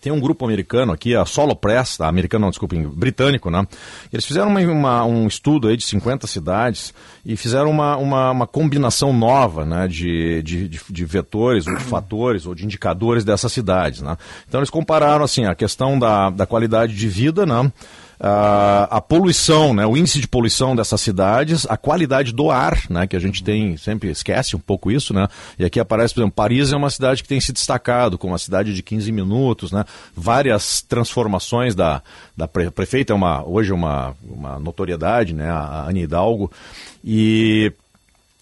[0.00, 2.06] tem um grupo americano aqui, a Solo Press, tá?
[2.06, 3.66] americano não, desculpem, britânico, né?
[4.12, 6.94] Eles fizeram uma, uma, um estudo aí de 50 cidades
[7.26, 11.82] e fizeram uma, uma, uma combinação nova, né, de, de, de, de, vetores ou de
[11.82, 14.16] fatores ou de indicadores dessas cidades, né?
[14.48, 17.72] Então eles compararam, assim, a questão da, da qualidade de vida, né?
[18.20, 23.06] Uh, a poluição, né, o índice de poluição dessas cidades, a qualidade do ar, né,
[23.06, 25.26] que a gente tem, sempre esquece um pouco isso, né,
[25.58, 28.38] e aqui aparece, por exemplo, Paris é uma cidade que tem se destacado como uma
[28.38, 32.02] cidade de 15 minutos, né, várias transformações da,
[32.36, 36.52] da pre, prefeita, é uma, hoje uma, uma notoriedade, né, a Anne Hidalgo,
[37.02, 37.72] e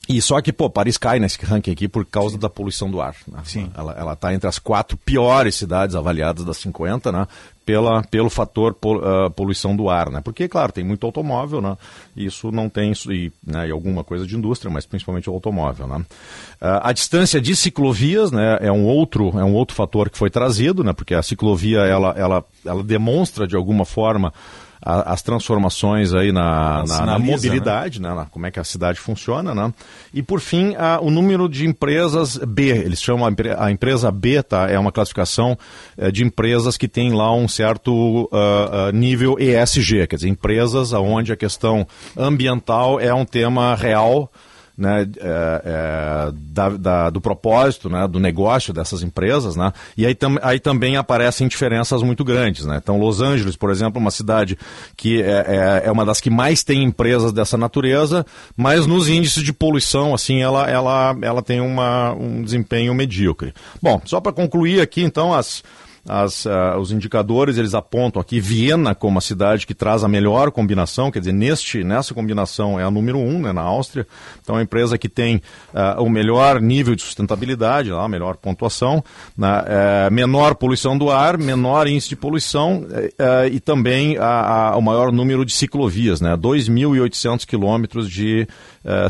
[0.08, 2.40] e só que, pô, Paris cai nesse ranking aqui por causa Sim.
[2.40, 3.14] da poluição do ar.
[3.30, 3.40] Né?
[3.44, 3.70] Sim.
[3.76, 7.28] Ela está entre as quatro piores cidades avaliadas das 50, né?
[7.68, 10.22] Pela, pelo fator uh, poluição do ar, né?
[10.24, 11.76] Porque, claro, tem muito automóvel, né?
[12.16, 15.98] Isso não tem, e, né, e alguma coisa de indústria, mas principalmente o automóvel, né?
[15.98, 18.56] Uh, a distância de ciclovias, né?
[18.62, 20.94] É um outro, é um outro fator que foi trazido, né?
[20.94, 24.32] Porque a ciclovia, ela, ela, ela demonstra, de alguma forma,
[24.80, 28.14] a, as transformações aí na, na, na mobilidade, né?
[28.14, 28.26] né?
[28.30, 29.72] como é que a cidade funciona, né?
[30.12, 34.42] E por fim, a, o número de empresas B, eles chamam a, a empresa B,
[34.42, 34.68] tá?
[34.70, 35.58] É uma classificação
[35.96, 40.92] é, de empresas que tem lá um certo uh, uh, nível ESG, quer dizer, empresas
[40.92, 41.86] onde a questão
[42.16, 44.30] ambiental é um tema real
[44.78, 50.14] né, é, é, da, da, do propósito, né, do negócio dessas empresas, né, e aí,
[50.14, 52.64] tam, aí também aparecem diferenças muito grandes.
[52.64, 52.78] Né?
[52.80, 54.56] Então, Los Angeles, por exemplo, é uma cidade
[54.96, 58.24] que é, é, é, uma das que mais tem empresas dessa natureza,
[58.56, 63.52] mas nos índices de poluição, assim, ela, ela, ela tem uma, um desempenho medíocre.
[63.82, 65.62] Bom, só para concluir aqui, então, as
[66.06, 70.50] as, uh, os indicadores eles apontam aqui Viena como a cidade que traz a melhor
[70.50, 74.06] combinação, quer dizer, neste, nessa combinação é a número um né, na Áustria.
[74.42, 75.36] Então, é a empresa que tem
[75.72, 79.02] uh, o melhor nível de sustentabilidade, a melhor pontuação,
[79.36, 79.62] né,
[80.08, 82.86] uh, menor poluição do ar, menor índice de poluição
[83.18, 88.46] eh, e também a, a, o maior número de ciclovias, né, 2.800 quilômetros de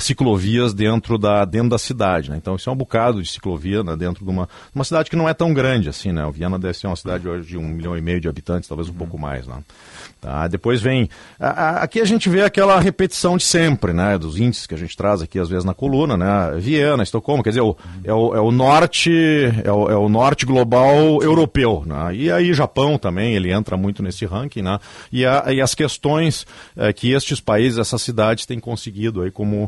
[0.00, 2.30] ciclovias dentro da, dentro da cidade.
[2.30, 2.36] Né?
[2.36, 5.28] Então, isso é um bocado de ciclovia né, dentro de uma, uma cidade que não
[5.28, 6.12] é tão grande assim.
[6.12, 6.24] Né?
[6.24, 8.88] O Viena deve ser uma cidade hoje de um milhão e meio de habitantes, talvez
[8.88, 8.98] um uhum.
[8.98, 9.46] pouco mais.
[9.46, 9.62] Né?
[10.20, 10.48] Tá?
[10.48, 11.08] Depois vem.
[11.38, 14.18] A, a, aqui a gente vê aquela repetição de sempre, né?
[14.18, 16.58] Dos índices que a gente traz aqui, às vezes, na coluna, né?
[16.58, 19.12] Viena, Estocolmo, quer dizer, o, é, o, é o norte,
[19.62, 21.24] é o, é o norte global Sim.
[21.24, 21.84] europeu.
[21.86, 22.16] Né?
[22.16, 24.80] E aí Japão também, ele entra muito nesse ranking, né?
[25.12, 26.44] E, a, e as questões
[26.76, 29.67] é, que estes países, essas cidades têm conseguido aí como,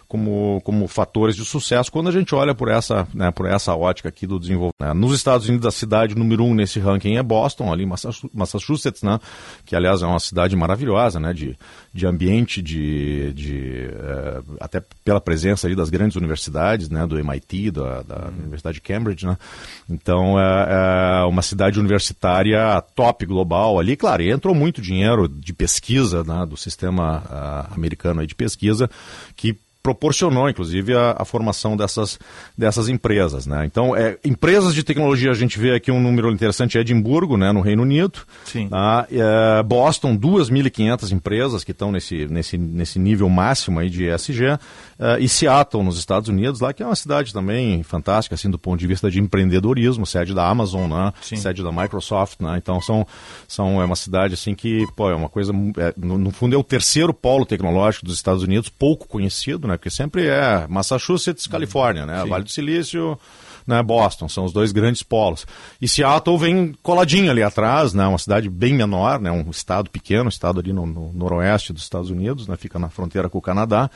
[0.11, 4.09] como, como fatores de sucesso quando a gente olha por essa, né, por essa ótica
[4.09, 4.75] aqui do desenvolvimento.
[4.77, 4.93] Né?
[4.93, 7.89] Nos Estados Unidos, a cidade número um nesse ranking é Boston, ali em
[8.33, 9.21] Massachusetts, né?
[9.65, 11.31] Que, aliás, é uma cidade maravilhosa, né?
[11.31, 11.57] De,
[11.93, 17.07] de ambiente, de, de uh, até pela presença ali das grandes universidades, né?
[17.07, 18.39] Do MIT, da, da uhum.
[18.39, 19.37] Universidade de Cambridge, né?
[19.89, 25.53] Então é, é, uma cidade universitária top global ali, claro, e entrou muito dinheiro de
[25.53, 26.45] pesquisa, né?
[26.45, 28.89] Do sistema uh, americano de pesquisa
[29.37, 32.19] que proporcionou, inclusive, a, a, formação dessas,
[32.57, 33.47] dessas empresas.
[33.47, 33.65] Né?
[33.65, 37.61] Então, é, empresas de tecnologia, a gente vê aqui um número interessante, Edimburgo, né, no
[37.61, 38.19] Reino Unido.
[38.45, 38.67] Sim.
[38.69, 39.07] Tá?
[39.11, 44.57] É, Boston, 2.500 empresas que estão nesse, nesse, nesse nível máximo aí de ESG.
[44.99, 48.59] É, e Seattle, nos Estados Unidos, lá que é uma cidade também fantástica, assim, do
[48.59, 51.11] ponto de vista de empreendedorismo, sede da Amazon, né?
[51.21, 52.39] sede da Microsoft.
[52.39, 52.55] Né?
[52.57, 53.05] Então, são,
[53.47, 55.51] são, é uma cidade assim que, pô, é uma coisa...
[55.77, 59.77] É, no, no fundo, é o terceiro polo tecnológico dos Estados Unidos, pouco conhecido, né?
[59.77, 62.21] Porque sempre é Massachusetts, Califórnia, né?
[62.23, 62.29] Sim.
[62.29, 63.17] Vale do Silício,
[63.65, 63.81] né?
[63.81, 65.45] Boston, são os dois grandes polos.
[65.81, 68.05] E Seattle vem coladinho ali atrás, né?
[68.05, 69.31] Uma cidade bem menor, né?
[69.31, 72.55] Um estado pequeno, um estado ali no, no noroeste dos Estados Unidos, né?
[72.57, 73.89] Fica na fronteira com o Canadá.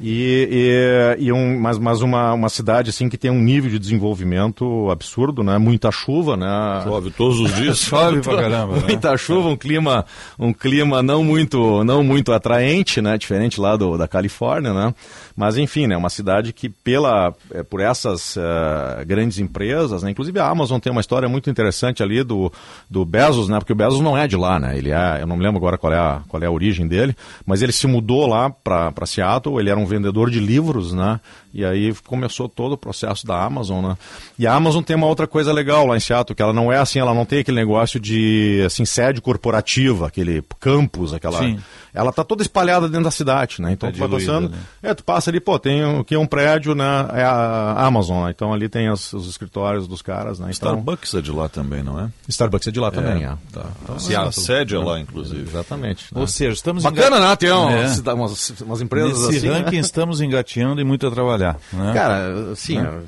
[0.00, 3.78] E, e, e um, mas, mas uma, uma cidade assim que tem um nível de
[3.78, 5.58] desenvolvimento absurdo, né?
[5.58, 6.82] Muita chuva, né?
[6.84, 7.78] Chove todos os dias.
[7.82, 8.76] Chove pra caramba.
[8.76, 8.82] Né?
[8.86, 9.16] Muita né?
[9.16, 10.04] chuva, um clima,
[10.38, 13.18] um clima não muito, não muito atraente, né?
[13.18, 14.94] Diferente lá do, da Califórnia, né?
[15.38, 15.96] Mas enfim, né?
[15.96, 20.10] Uma cidade que pela, é, por essas uh, grandes empresas, né?
[20.10, 22.52] Inclusive a Amazon tem uma história muito interessante ali do,
[22.90, 23.56] do Bezos, né?
[23.60, 24.76] Porque o Bezos não é de lá, né?
[24.76, 27.14] Ele é, eu não me lembro agora qual é a, qual é a origem dele,
[27.46, 31.20] mas ele se mudou lá para Seattle, ele era um vendedor de livros, né?
[31.52, 33.96] E aí começou todo o processo da Amazon, né?
[34.38, 36.76] E a Amazon tem uma outra coisa legal lá em Seattle, que ela não é
[36.78, 41.58] assim, ela não tem aquele negócio de assim sede corporativa, aquele campus, aquela Sim.
[41.94, 43.72] ela tá toda espalhada dentro da cidade, né?
[43.72, 44.58] Então Tá tu vai diluída, passando, né?
[44.82, 46.84] é, tu passa ali, pô, tem aqui um prédio, né?
[47.14, 48.32] É a Amazon, né?
[48.34, 50.50] então ali tem os, os escritórios dos caras, né?
[50.54, 52.08] Então, Starbucks é de lá também, não é?
[52.28, 53.28] Starbucks é de lá também, é.
[53.52, 53.64] Tá.
[53.82, 54.32] Então, a Seattle.
[54.32, 55.42] sede é lá, É, inclusive.
[55.48, 56.14] Exatamente.
[56.14, 56.20] né?
[56.20, 57.36] Ou seja, estamos Bacana, enga- né?
[57.36, 58.12] Tem umas, É.
[58.12, 59.48] umas, umas empresas Nesse assim.
[59.48, 59.58] né?
[59.60, 61.37] ranking estamos engateando e muito a trabalhar.
[61.72, 61.92] Né?
[61.94, 63.02] Cara, assim, Né?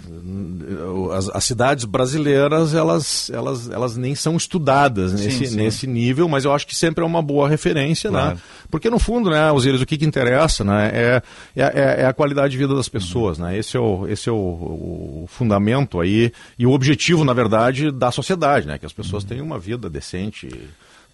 [1.12, 5.57] as, as cidades brasileiras, elas, elas, elas nem são estudadas Sim, nesse, sim.
[5.57, 8.35] nesse nível, mas eu acho que sempre é uma boa referência, Claro.
[8.36, 8.40] né?
[8.70, 11.23] Porque no fundo, né, Osiris, o que, que interessa, né, é,
[11.57, 13.57] é, é- é a qualidade de vida das pessoas, né?
[13.59, 18.11] Esse é, o, esse é o, o fundamento aí e o objetivo, na verdade, da
[18.11, 18.78] sociedade, né?
[18.78, 20.48] Que as pessoas tenham uma vida decente,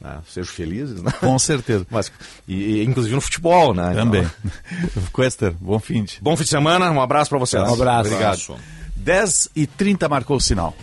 [0.00, 0.18] né?
[0.28, 1.10] sejam felizes, né?
[1.20, 1.86] Com certeza.
[1.90, 2.10] Mas,
[2.46, 3.92] e, e, inclusive no futebol, né?
[3.94, 4.28] Também.
[4.84, 6.18] Então- Quester, bom fim de.
[6.20, 7.62] Bom fim de semana, um abraço para vocês.
[7.62, 8.10] Um abraço.
[8.10, 8.60] Obrigado.
[8.96, 10.74] 10 e 30 marcou o sinal.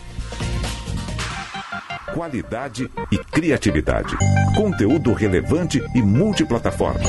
[2.14, 4.16] Qualidade e criatividade.
[4.54, 7.00] Conteúdo relevante e multiplataforma.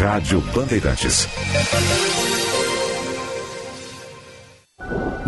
[0.00, 1.28] Rádio Bandeirantes.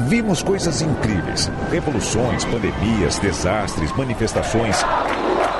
[0.08, 4.76] Vimos coisas incríveis: revoluções, pandemias, desastres, manifestações,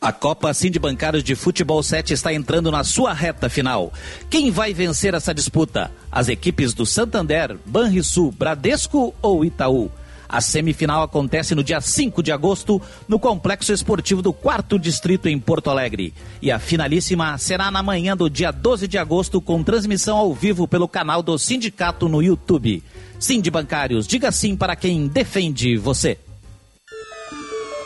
[0.00, 3.92] A Copa Cindy Bancários de Futebol 7 está entrando na sua reta final.
[4.30, 5.90] Quem vai vencer essa disputa?
[6.10, 9.90] As equipes do Santander, Banrisul, Bradesco ou Itaú?
[10.28, 15.36] A semifinal acontece no dia 5 de agosto no Complexo Esportivo do 4 Distrito em
[15.36, 16.14] Porto Alegre.
[16.40, 20.68] E a finalíssima será na manhã do dia 12 de agosto com transmissão ao vivo
[20.68, 22.84] pelo canal do Sindicato no YouTube.
[23.18, 26.18] Cindy Bancários, diga sim para quem defende você.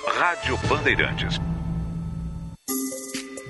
[0.07, 1.41] Rádio Bandeirantes.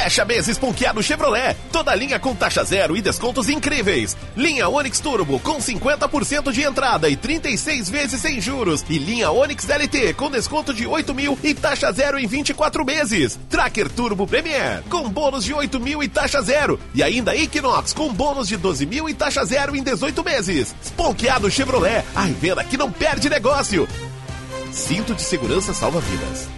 [0.00, 1.56] Fecha meses ponqueado Chevrolet.
[1.72, 4.16] Toda linha com taxa zero e descontos incríveis.
[4.36, 8.84] Linha Onix Turbo com 50% de entrada e 36 vezes sem juros.
[8.88, 13.40] E linha Onix LT com desconto de 8 mil e taxa zero em 24 meses.
[13.50, 16.78] Tracker Turbo Premier com bônus de 8 mil e taxa zero.
[16.94, 20.76] E ainda Equinox com bônus de 12 mil e taxa zero em 18 meses.
[20.96, 22.04] Ponqueado Chevrolet.
[22.14, 23.88] A venda que não perde negócio.
[24.70, 26.57] Cinto de segurança salva vidas.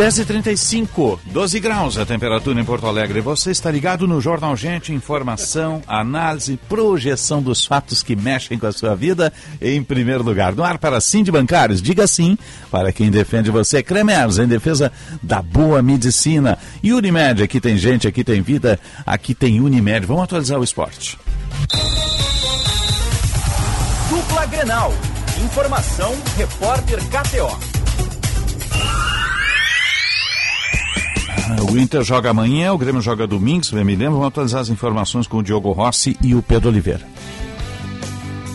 [0.00, 3.20] 10h35, 12 graus a temperatura em Porto Alegre.
[3.20, 8.72] Você está ligado no Jornal Gente, informação, análise, projeção dos fatos que mexem com a
[8.72, 10.54] sua vida em primeiro lugar.
[10.54, 12.38] No ar para Sim de Bancários, diga sim
[12.70, 13.82] para quem defende você.
[13.82, 14.90] Cremers, em defesa
[15.22, 16.56] da boa medicina.
[16.82, 20.06] E Unimed, aqui tem gente, aqui tem vida, aqui tem Unimed.
[20.06, 21.18] Vamos atualizar o esporte.
[24.08, 24.94] Dupla Grenal.
[25.44, 27.80] Informação, repórter KTO.
[31.70, 34.14] O Inter joga amanhã, o Grêmio joga domingo, se bem me lembro.
[34.14, 37.06] Vamos atualizar as informações com o Diogo Rossi e o Pedro Oliveira.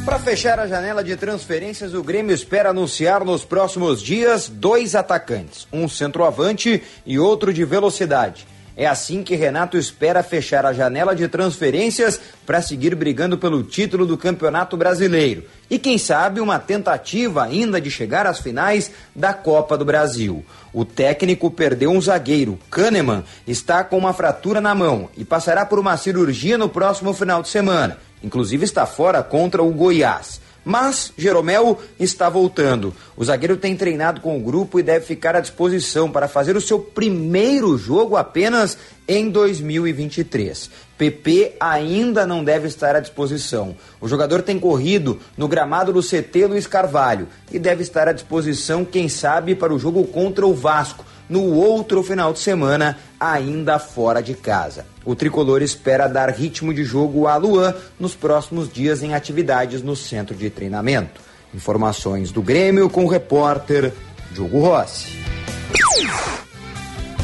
[0.06, 5.68] Para fechar a janela de transferências, o Grêmio espera anunciar nos próximos dias dois atacantes,
[5.74, 8.46] um centroavante e outro de velocidade.
[8.78, 14.06] É assim que Renato espera fechar a janela de transferências para seguir brigando pelo título
[14.06, 15.46] do Campeonato Brasileiro.
[15.70, 20.46] E quem sabe uma tentativa ainda de chegar às finais da Copa do Brasil.
[20.74, 22.60] O técnico perdeu um zagueiro.
[22.70, 27.42] Kahneman está com uma fratura na mão e passará por uma cirurgia no próximo final
[27.42, 27.98] de semana.
[28.22, 30.42] Inclusive está fora contra o Goiás.
[30.66, 32.92] Mas Jeromel está voltando.
[33.16, 36.62] O zagueiro tem treinado com o grupo e deve ficar à disposição para fazer o
[36.62, 38.76] seu primeiro jogo apenas
[39.08, 40.72] em 2023.
[40.98, 43.76] PP ainda não deve estar à disposição.
[44.02, 48.84] O jogador tem corrido no gramado do CT Luiz Carvalho e deve estar à disposição,
[48.84, 52.98] quem sabe, para o jogo contra o Vasco no outro final de semana,
[53.34, 54.86] ainda fora de casa.
[55.04, 59.96] O tricolor espera dar ritmo de jogo a Luan nos próximos dias em atividades no
[59.96, 61.22] centro de treinamento.
[61.54, 63.94] Informações do Grêmio com o repórter
[64.32, 65.08] Diogo Rossi.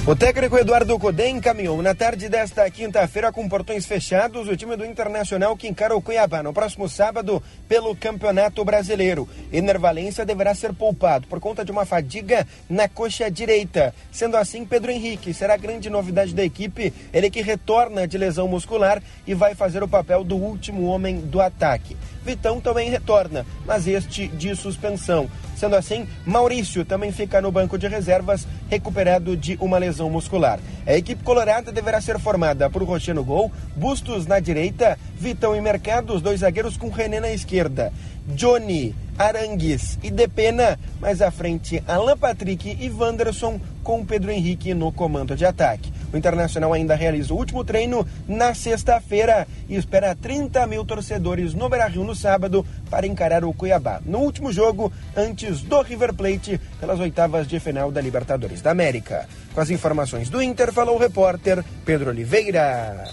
[0.04, 4.84] O técnico Eduardo Cudê encaminhou na tarde desta quinta-feira com portões fechados o time do
[4.84, 9.30] Internacional que encara o Cuiabá no próximo sábado pelo Campeonato Brasileiro.
[9.54, 13.94] Ener Valência deverá ser poupado por conta de uma fadiga na coxa direita.
[14.12, 18.48] Sendo assim, Pedro Henrique será a grande novidade da equipe, ele que retorna de lesão
[18.48, 21.96] muscular e vai fazer o papel do último homem do ataque.
[22.26, 25.30] Vitão também retorna, mas este de suspensão.
[25.62, 30.60] Sendo assim, Maurício também fica no banco de reservas, recuperado de uma lesão muscular.
[30.88, 35.62] A equipe colorada deverá ser formada por Rocher no gol, Bustos na direita, Vitão e
[35.62, 37.94] Mercado, os dois zagueiros com René na esquerda.
[38.30, 44.92] Johnny, Arangues e Depena, mais à frente Alan Patrick e Wanderson com Pedro Henrique no
[44.92, 45.94] comando de ataque.
[46.14, 51.70] O Internacional ainda realiza o último treino na sexta-feira e espera 30 mil torcedores no
[51.70, 57.00] Beira-Rio no sábado para encarar o Cuiabá, no último jogo antes do River Plate pelas
[57.00, 59.28] oitavas de final da Libertadores da América.
[59.54, 63.06] Com as informações do Inter, falou o repórter Pedro Oliveira.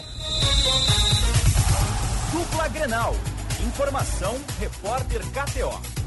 [2.32, 3.14] Dupla Grenal.
[3.66, 5.98] Informação, repórter KTO.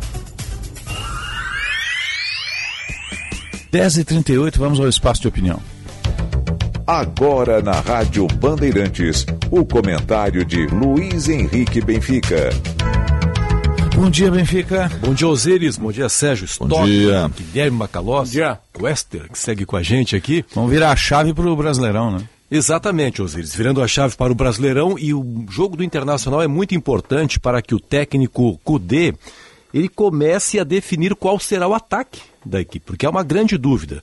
[3.71, 5.61] 10h38, vamos ao espaço de opinião.
[6.85, 12.49] Agora na Rádio Bandeirantes, o comentário de Luiz Henrique Benfica.
[13.95, 14.89] Bom dia, Benfica.
[14.99, 15.77] Bom dia, Osiris.
[15.77, 16.69] Bom dia, Sérgio Stock.
[16.69, 17.29] Bom dia.
[17.37, 18.31] Guilherme Macalossi.
[18.31, 18.59] Bom dia.
[18.79, 20.43] Wester, que segue com a gente aqui.
[20.55, 22.23] Vamos virar a chave para o Brasileirão, né?
[22.49, 23.55] Exatamente, Osiris.
[23.55, 27.61] Virando a chave para o Brasileirão e o jogo do Internacional é muito importante para
[27.61, 29.13] que o técnico Cudê
[29.73, 34.01] ele comece a definir qual será o ataque da equipe, porque é uma grande dúvida.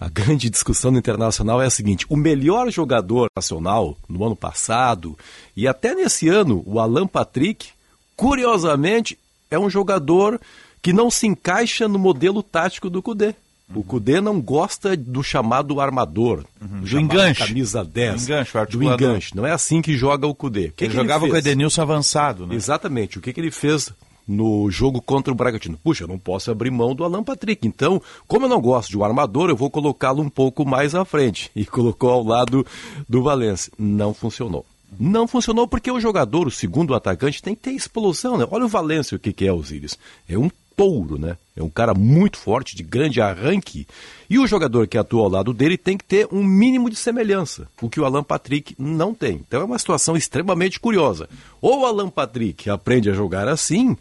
[0.00, 5.18] A grande discussão no internacional é a seguinte: o melhor jogador nacional no ano passado
[5.56, 7.70] e até nesse ano, o Alan Patrick,
[8.16, 9.18] curiosamente,
[9.50, 10.40] é um jogador
[10.80, 13.34] que não se encaixa no modelo tático do Cudê.
[13.74, 16.80] O Cudê não gosta do chamado armador, uhum.
[16.80, 17.46] do enganche.
[17.46, 18.14] camisa 10.
[18.14, 19.36] Do enganche, do enganche.
[19.36, 20.72] Não é assim que joga o Cudê.
[20.74, 22.54] Que ele que jogava ele com o Edenilson avançado, né?
[22.54, 23.18] Exatamente.
[23.18, 23.92] O que, que ele fez
[24.28, 25.78] no jogo contra o Bragantino.
[25.82, 27.66] Puxa, eu não posso abrir mão do Alan Patrick.
[27.66, 31.04] Então, como eu não gosto de um armador, eu vou colocá-lo um pouco mais à
[31.04, 31.50] frente.
[31.58, 32.64] E colocou ao lado
[33.08, 33.72] do Valência.
[33.78, 34.64] Não funcionou.
[34.98, 38.46] Não funcionou porque o jogador, o segundo atacante, tem que ter explosão, né?
[38.50, 39.98] Olha o Valência, o que, que é, Osíris.
[40.28, 41.36] É um touro, né?
[41.56, 43.84] É um cara muito forte, de grande arranque.
[44.30, 47.68] E o jogador que atua ao lado dele tem que ter um mínimo de semelhança,
[47.82, 49.42] o que o Alan Patrick não tem.
[49.46, 51.28] Então é uma situação extremamente curiosa.
[51.60, 53.96] Ou o Alan Patrick aprende a jogar assim,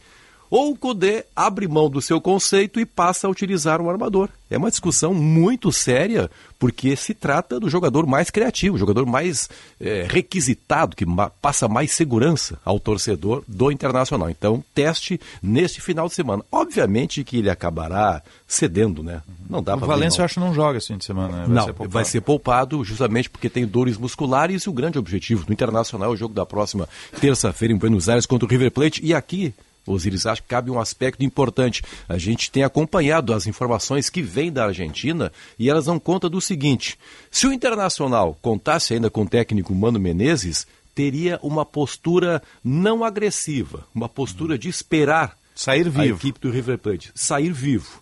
[0.50, 4.30] ou o Cudê abre mão do seu conceito e passa a utilizar um armador.
[4.50, 9.50] É uma discussão muito séria, porque se trata do jogador mais criativo, jogador mais
[9.80, 14.30] é, requisitado, que ma passa mais segurança ao torcedor do Internacional.
[14.30, 16.46] Então, teste neste final de semana.
[16.50, 19.22] Obviamente que ele acabará cedendo, né?
[19.50, 21.46] Não dá para O Valência eu acho que não joga esse fim de semana, né?
[21.46, 25.46] Vai não, ser vai ser poupado justamente porque tem dores musculares e o grande objetivo
[25.46, 26.88] do Internacional é o jogo da próxima
[27.20, 29.06] terça-feira em Buenos Aires contra o River Plate.
[29.06, 29.54] E aqui
[29.88, 31.82] Osiris, acho que cabe um aspecto importante.
[32.08, 36.42] A gente tem acompanhado as informações que vêm da Argentina e elas dão conta do
[36.42, 37.00] seguinte:
[37.32, 43.86] se o Internacional contasse ainda com o técnico Mano Menezes, teria uma postura não agressiva,
[43.94, 46.02] uma postura de esperar sair vivo.
[46.02, 48.02] a equipe do River Plate sair vivo.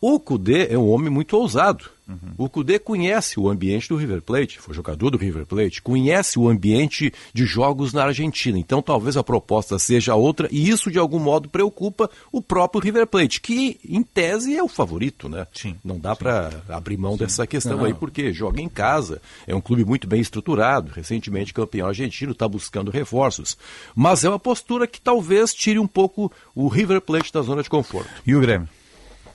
[0.00, 1.90] O Cudê é um homem muito ousado.
[2.08, 2.32] Uhum.
[2.38, 6.48] O Cudê conhece o ambiente do River Plate, foi jogador do River Plate, conhece o
[6.48, 8.58] ambiente de jogos na Argentina.
[8.58, 13.06] Então talvez a proposta seja outra e isso de algum modo preocupa o próprio River
[13.06, 15.46] Plate, que em tese é o favorito, né?
[15.52, 15.76] Sim.
[15.84, 17.18] Não dá para abrir mão Sim.
[17.18, 17.84] dessa questão Não.
[17.84, 22.48] aí porque joga em casa, é um clube muito bem estruturado, recentemente campeão argentino, está
[22.48, 23.58] buscando reforços.
[23.94, 27.68] Mas é uma postura que talvez tire um pouco o River Plate da zona de
[27.68, 28.08] conforto.
[28.26, 28.68] E o Grêmio?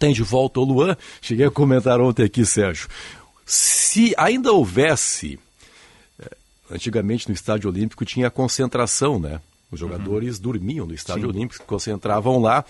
[0.03, 0.97] Tem de volta o Luan.
[1.21, 2.89] Cheguei a comentar ontem aqui, Sérgio.
[3.45, 5.39] Se ainda houvesse.
[6.19, 6.35] Eh,
[6.69, 9.39] antigamente no Estádio Olímpico tinha concentração, né?
[9.71, 10.43] Os jogadores uhum.
[10.43, 11.29] dormiam no Estádio Sim.
[11.29, 12.65] Olímpico, se concentravam lá.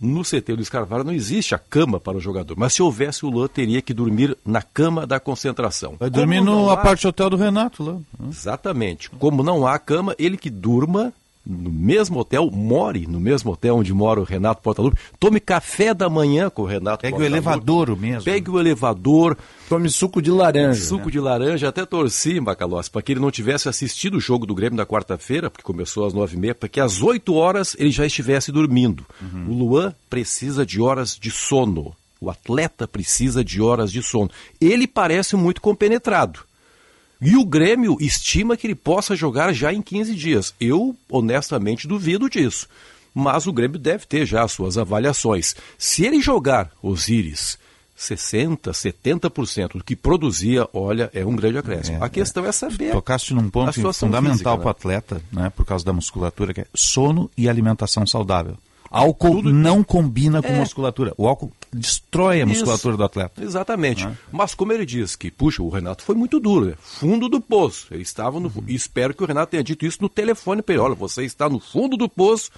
[0.00, 3.30] No CT do Carvalho não existe a cama para o jogador, mas se houvesse o
[3.30, 5.96] Luan, teria que dormir na cama da concentração.
[5.98, 6.76] Vai dormir no há...
[6.76, 7.98] parte hotel do Renato lá.
[8.28, 9.10] Exatamente.
[9.10, 11.12] Como não há cama, ele que durma
[11.46, 16.10] no mesmo hotel, more no mesmo hotel onde mora o Renato Portaluppi, tome café da
[16.10, 18.24] manhã com o Renato Pegue o elevador mesmo.
[18.24, 19.38] Pegue o elevador.
[19.68, 20.84] Tome suco de laranja.
[20.84, 21.12] Suco né?
[21.12, 24.76] de laranja, até torci, Macalossi, para que ele não tivesse assistido o jogo do Grêmio
[24.76, 28.04] da quarta-feira, porque começou às nove e meia, para que às oito horas ele já
[28.04, 29.06] estivesse dormindo.
[29.20, 29.48] Uhum.
[29.48, 31.94] O Luan precisa de horas de sono.
[32.20, 34.30] O atleta precisa de horas de sono.
[34.60, 36.40] Ele parece muito compenetrado.
[37.26, 40.54] E o Grêmio estima que ele possa jogar já em 15 dias.
[40.60, 42.68] Eu, honestamente, duvido disso.
[43.12, 45.56] Mas o Grêmio deve ter já as suas avaliações.
[45.76, 47.58] Se ele jogar Osiris
[47.98, 51.98] 60%, 70% do que produzia, olha, é um grande acréscimo.
[51.98, 52.92] É, a questão é, é saber.
[52.92, 54.70] Tocaste num ponto fundamental para o né?
[54.70, 58.56] atleta, né, por causa da musculatura, que é sono e alimentação saudável.
[58.88, 59.52] Álcool Tudo...
[59.52, 60.58] não combina com é.
[60.60, 61.12] musculatura.
[61.16, 62.98] O álcool destrói a musculatura Isso.
[62.98, 63.42] do atleta.
[63.42, 64.06] Exatamente.
[64.06, 64.12] É?
[64.32, 66.74] Mas como ele diz que, puxa, o Renato foi muito duro, né?
[66.80, 67.86] fundo do poço.
[67.90, 68.48] Ele estava no.
[68.48, 68.64] Uhum.
[68.66, 70.82] E espero que o Renato tenha dito isso no telefone para ele.
[70.82, 72.50] Olha, você está no fundo do poço,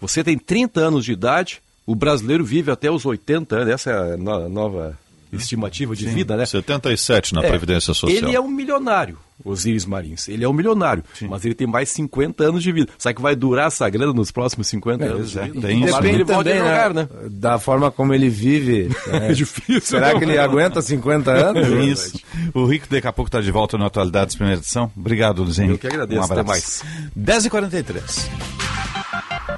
[0.00, 4.14] você tem 30 anos de idade, o brasileiro vive até os 80 anos, essa é
[4.14, 4.98] a nova
[5.32, 6.46] estimativa de Sim, vida, né?
[6.46, 8.10] 77 na é, Previdência Social.
[8.10, 10.28] Ele é um milionário, Osiris Marins.
[10.28, 11.28] Ele é um milionário, Sim.
[11.28, 12.92] mas ele tem mais 50 anos de vida.
[12.98, 15.36] Será que vai durar essa grana nos próximos 50 é, anos?
[15.36, 15.94] É, tem isso.
[15.94, 17.08] Depende ele também, jogar, né?
[17.30, 18.90] Da forma como ele vive.
[19.06, 19.80] É, difícil.
[19.80, 21.66] Será não, que ele aguenta 50 anos?
[21.66, 22.20] É isso.
[22.52, 24.90] O Rico daqui a pouco está de volta na Atualidades Primeira Edição.
[24.96, 25.72] Obrigado, Luzinho.
[25.72, 26.20] Eu que agradeço.
[26.20, 26.40] Um abraço.
[26.40, 26.82] Até mais.
[27.16, 28.28] 10h43.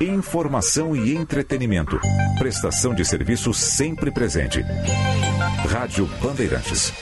[0.00, 1.98] Informação e entretenimento.
[2.38, 4.64] Prestação de serviço sempre presente.
[5.68, 6.92] Rádio Bandeirantes.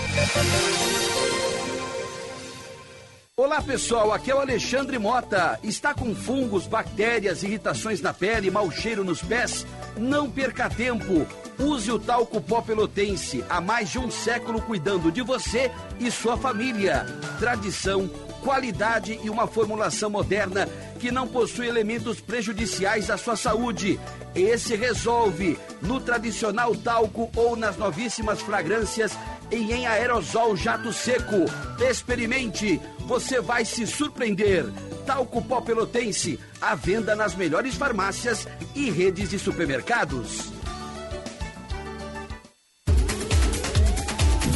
[3.38, 5.60] Olá pessoal, aqui é o Alexandre Mota.
[5.62, 9.66] Está com fungos, bactérias, irritações na pele, mau cheiro nos pés?
[9.94, 11.26] Não perca tempo.
[11.58, 13.44] Use o talco pó pelotense.
[13.50, 17.04] Há mais de um século cuidando de você e sua família.
[17.38, 18.08] Tradição
[18.46, 20.68] qualidade e uma formulação moderna
[21.00, 23.98] que não possui elementos prejudiciais à sua saúde.
[24.36, 29.18] Esse resolve no tradicional talco ou nas novíssimas fragrâncias
[29.50, 31.44] e em aerosol jato seco.
[31.90, 34.64] Experimente, você vai se surpreender.
[35.04, 38.46] Talco Pó Pelotense, à venda nas melhores farmácias
[38.76, 40.55] e redes de supermercados.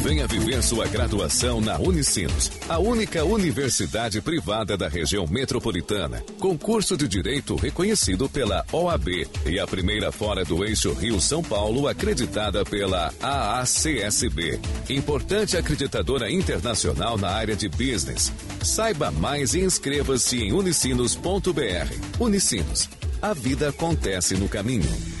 [0.01, 6.97] Venha viver sua graduação na Unicinos, a única universidade privada da região metropolitana, com curso
[6.97, 13.13] de direito reconhecido pela OAB e a primeira fora do eixo Rio-São Paulo acreditada pela
[13.21, 14.59] AACSB,
[14.89, 18.33] importante acreditadora internacional na área de business.
[18.63, 22.19] Saiba mais e inscreva-se em unicinos.br.
[22.19, 22.89] Unicinos,
[23.21, 25.20] a vida acontece no caminho.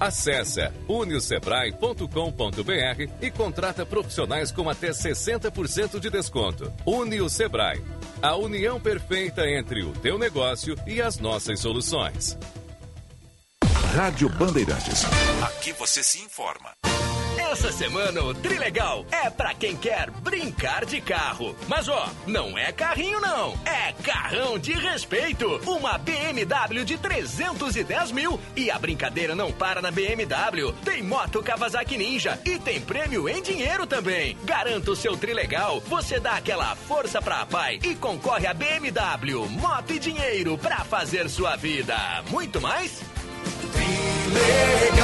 [0.00, 6.72] Acesse uniosebrae.com.br e contrata profissionais com até 60% de desconto.
[6.86, 7.82] Unio Sebrae,
[8.22, 12.38] a união perfeita entre o teu negócio e as nossas soluções.
[13.94, 15.04] Rádio Bandeirantes.
[15.42, 16.74] Aqui você se informa.
[17.50, 21.56] Essa semana o Trilegal é pra quem quer brincar de carro.
[21.66, 25.58] Mas ó, não é carrinho não, é carrão de respeito.
[25.66, 30.74] Uma BMW de 310 mil e a brincadeira não para na BMW.
[30.84, 34.36] Tem moto Kawasaki Ninja e tem prêmio em dinheiro também.
[34.44, 39.94] Garanta o seu Trilegal, você dá aquela força pra pai e concorre a BMW, moto
[39.94, 41.96] e dinheiro pra fazer sua vida.
[42.28, 43.00] Muito mais?
[43.72, 44.98] Trilegal.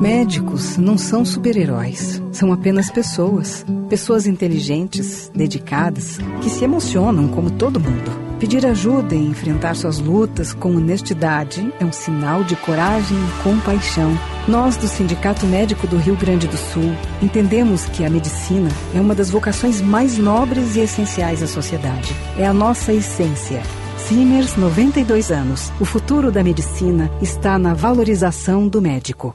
[0.00, 3.66] Médicos não são super-heróis, são apenas pessoas.
[3.88, 8.08] Pessoas inteligentes, dedicadas, que se emocionam como todo mundo.
[8.38, 14.16] Pedir ajuda e enfrentar suas lutas com honestidade é um sinal de coragem e compaixão.
[14.46, 19.16] Nós, do Sindicato Médico do Rio Grande do Sul, entendemos que a medicina é uma
[19.16, 22.14] das vocações mais nobres e essenciais à sociedade.
[22.38, 23.60] É a nossa essência.
[23.96, 25.72] Simers, 92 anos.
[25.80, 29.34] O futuro da medicina está na valorização do médico.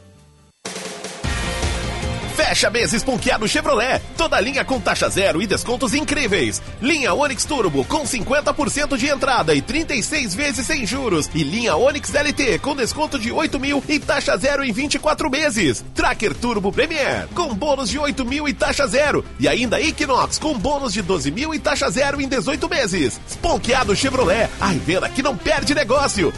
[2.51, 4.01] Fecha mês esponqueado Chevrolet.
[4.17, 6.61] Toda linha com taxa zero e descontos incríveis.
[6.81, 11.29] Linha Onix Turbo com 50% de entrada e 36 vezes sem juros.
[11.33, 15.81] E linha Onix LT com desconto de 8 mil e taxa zero em 24 meses.
[15.95, 19.23] Tracker Turbo Premier com bônus de 8 mil e taxa zero.
[19.39, 23.17] E ainda Equinox com bônus de 12 mil e taxa zero em 18 meses.
[23.29, 24.49] Esponqueado Chevrolet.
[24.59, 26.33] A revenda que não perde negócio.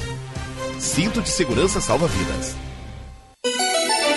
[0.77, 2.55] Cinto de segurança salva vidas.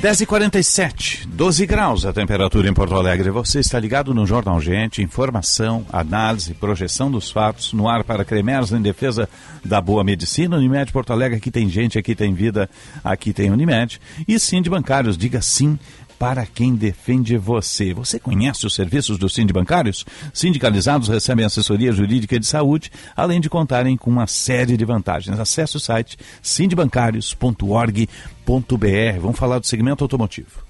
[0.00, 3.28] 10h47, 12 graus a temperatura em Porto Alegre.
[3.28, 8.72] Você está ligado no Jornal Gente, informação, análise, projeção dos fatos, no ar para Cremers
[8.72, 9.28] em defesa
[9.62, 10.56] da boa medicina.
[10.56, 12.68] Unimed Porto Alegre, aqui tem gente, aqui tem vida,
[13.04, 14.00] aqui tem Unimed.
[14.26, 15.78] E sim de bancários, diga sim
[16.20, 17.94] para quem defende você.
[17.94, 20.04] Você conhece os serviços dos Sindibancários?
[20.34, 25.40] Sindicalizados recebem assessoria jurídica de saúde, além de contarem com uma série de vantagens.
[25.40, 29.18] Acesse o site sindibancários.org.br.
[29.18, 30.62] Vamos falar do segmento automotivo.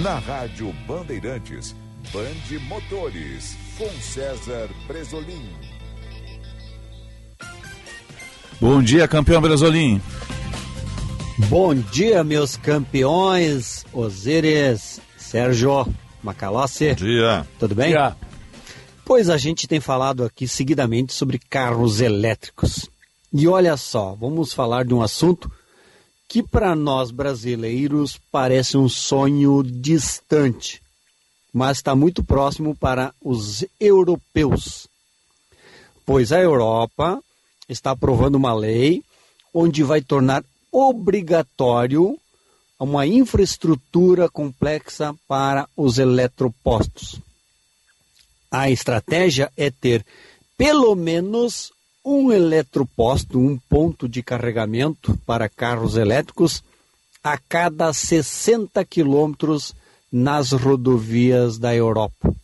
[0.00, 1.74] Na Rádio Bandeirantes,
[2.12, 5.42] Bande Motores, com César Bresolim.
[8.60, 10.00] Bom dia, campeão Bresolim.
[11.38, 15.86] Bom dia, meus campeões, Osíris, Sérgio,
[16.22, 16.88] Macalossi.
[16.88, 17.46] Bom dia.
[17.58, 17.92] Tudo bem?
[17.92, 18.16] Bom dia.
[19.04, 22.88] Pois a gente tem falado aqui seguidamente sobre carros elétricos.
[23.30, 25.52] E olha só, vamos falar de um assunto
[26.26, 30.82] que para nós brasileiros parece um sonho distante,
[31.52, 34.88] mas está muito próximo para os europeus.
[36.06, 37.20] Pois a Europa
[37.68, 39.02] está aprovando uma lei
[39.52, 40.42] onde vai tornar
[40.76, 42.18] obrigatório
[42.78, 47.18] uma infraestrutura complexa para os eletropostos.
[48.50, 50.04] A estratégia é ter
[50.58, 51.72] pelo menos
[52.04, 56.62] um eletroposto, um ponto de carregamento para carros elétricos
[57.24, 59.74] a cada 60 quilômetros
[60.12, 62.34] nas rodovias da Europa.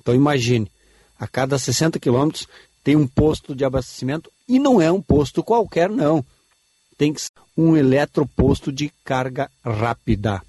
[0.00, 0.68] Então imagine,
[1.16, 2.48] a cada 60 quilômetros
[2.82, 6.24] tem um posto de abastecimento e não é um posto qualquer, não
[6.98, 10.40] tem que ser um eletroposto de carga rápida.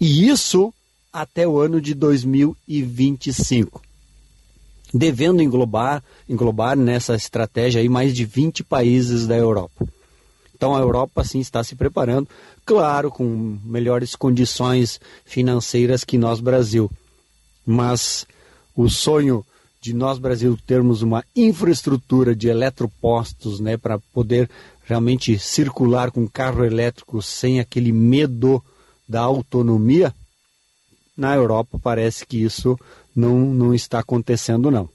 [0.00, 0.72] E isso
[1.12, 3.82] até o ano de 2025.
[4.94, 9.88] Devendo englobar, englobar nessa estratégia aí mais de 20 países da Europa.
[10.54, 12.28] Então a Europa sim está se preparando,
[12.64, 16.88] claro, com melhores condições financeiras que nós Brasil.
[17.66, 18.24] Mas
[18.74, 19.44] o sonho
[19.80, 24.48] de nós Brasil termos uma infraestrutura de eletropostos, né, para poder
[24.86, 28.62] realmente circular com carro elétrico sem aquele medo
[29.06, 30.14] da autonomia,
[31.16, 32.78] na Europa parece que isso
[33.14, 34.88] não, não está acontecendo não.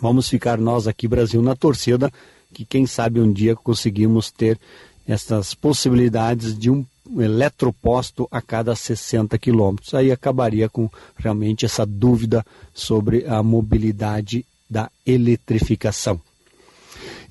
[0.00, 2.12] Vamos ficar nós aqui, Brasil, na torcida,
[2.54, 4.58] que quem sabe um dia conseguimos ter
[5.06, 6.86] essas possibilidades de um
[7.18, 9.94] eletroposto a cada 60 quilômetros.
[9.94, 16.20] Aí acabaria com realmente essa dúvida sobre a mobilidade da eletrificação.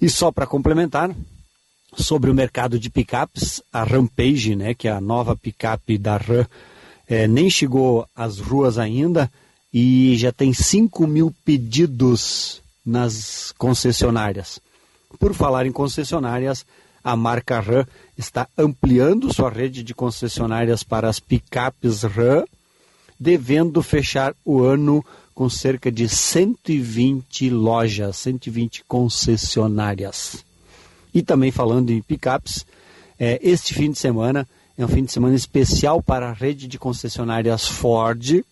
[0.02, 1.16] E só para complementar,
[1.96, 6.46] sobre o mercado de picapes, a Rampage, né, que é a nova picape da Ram,
[7.08, 9.32] é, nem chegou às ruas ainda
[9.74, 14.60] e já tem 5 mil pedidos nas concessionárias.
[15.20, 16.66] Por falar em concessionárias,
[17.04, 17.86] a marca Ram
[18.18, 22.46] está ampliando sua rede de concessionárias para as picapes Ram,
[23.20, 25.04] devendo fechar o ano
[25.34, 30.47] com cerca de 120 lojas, 120 concessionárias.
[31.18, 32.64] E também falando em picapes,
[33.20, 36.78] é, este fim de semana é um fim de semana especial para a rede de
[36.78, 38.46] concessionárias Ford,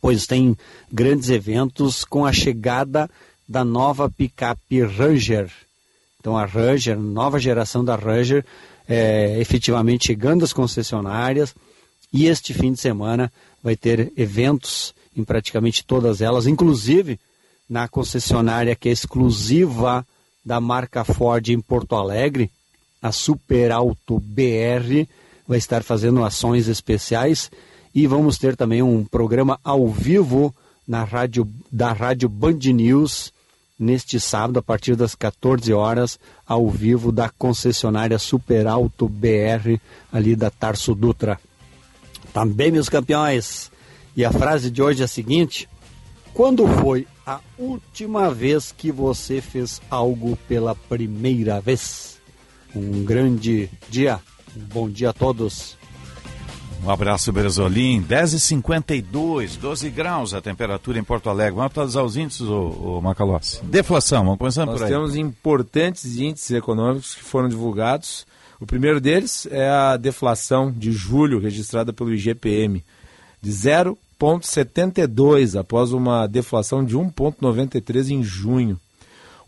[0.00, 0.56] pois tem
[0.92, 3.08] grandes eventos com a chegada
[3.48, 5.52] da nova picape Ranger.
[6.18, 8.44] Então a Ranger, nova geração da Ranger,
[8.88, 11.54] é, efetivamente chegando às concessionárias
[12.12, 13.32] e este fim de semana
[13.62, 17.20] vai ter eventos em praticamente todas elas, inclusive
[17.70, 20.04] na concessionária que é exclusiva
[20.48, 22.50] da marca Ford em Porto Alegre,
[23.02, 25.06] a Super Auto BR
[25.46, 27.50] vai estar fazendo ações especiais
[27.94, 30.54] e vamos ter também um programa ao vivo
[30.86, 33.30] na rádio da Rádio Band News
[33.78, 39.78] neste sábado a partir das 14 horas ao vivo da concessionária Super Auto BR
[40.10, 41.38] ali da Tarso Dutra.
[42.32, 43.70] Também meus campeões.
[44.16, 45.68] E a frase de hoje é a seguinte:
[46.38, 52.20] quando foi a última vez que você fez algo pela primeira vez?
[52.76, 54.20] Um grande dia,
[54.56, 55.76] um bom dia a todos.
[56.84, 58.00] Um abraço, Bresolim.
[58.04, 61.56] 10h52, 12 graus a temperatura em Porto Alegre.
[61.56, 63.60] Vamos atualizar os índices, ô, ô Macalossi.
[63.64, 64.92] Deflação, vamos começando Nós por aí.
[64.92, 68.24] temos importantes índices econômicos que foram divulgados.
[68.60, 72.84] O primeiro deles é a deflação de julho, registrada pelo IGPM,
[73.42, 73.50] de
[74.18, 78.78] 0,72, após uma deflação de 1,93 em junho.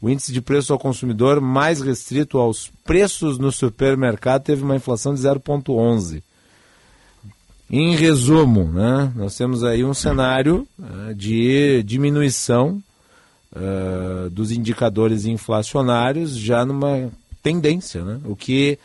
[0.00, 5.12] O índice de preço ao consumidor mais restrito aos preços no supermercado teve uma inflação
[5.12, 6.22] de 0,11.
[7.68, 12.82] Em resumo, né, nós temos aí um cenário eh, de diminuição
[13.54, 17.10] eh, dos indicadores inflacionários já numa
[17.42, 18.20] tendência, né?
[18.24, 18.78] o que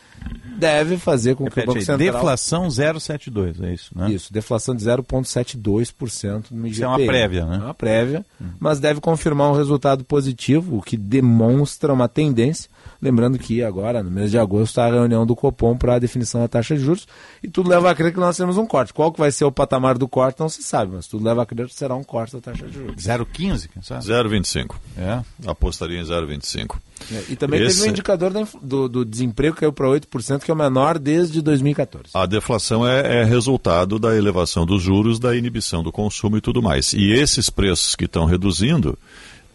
[0.58, 2.12] deve fazer com que o Repete Banco aí, Central...
[2.12, 4.10] deflação 0,72, é isso, né?
[4.10, 6.70] Isso, deflação de 0,72% no IGPM.
[6.70, 7.56] Isso é uma prévia, né?
[7.56, 8.26] É uma prévia,
[8.58, 12.70] mas deve confirmar um resultado positivo, o que demonstra uma tendência.
[13.00, 16.40] Lembrando que agora, no mês de agosto, está a reunião do Copom para a definição
[16.40, 17.06] da taxa de juros
[17.42, 18.92] e tudo leva a crer que nós temos um corte.
[18.92, 21.46] Qual que vai ser o patamar do corte não se sabe, mas tudo leva a
[21.46, 22.96] crer que será um corte da taxa de juros.
[23.02, 24.04] 0,15, quem sabe?
[24.04, 24.76] 0,25.
[24.96, 25.20] É.
[25.46, 26.78] Apostaria em 0,25.
[27.12, 28.32] É, E também Esse- teve um indicador
[28.62, 32.10] do, do desemprego que caiu para 8%, que é o menor desde 2014.
[32.14, 36.62] A deflação é, é resultado da elevação dos juros, da inibição do consumo e tudo
[36.62, 36.92] mais.
[36.94, 38.98] E esses preços que estão reduzindo,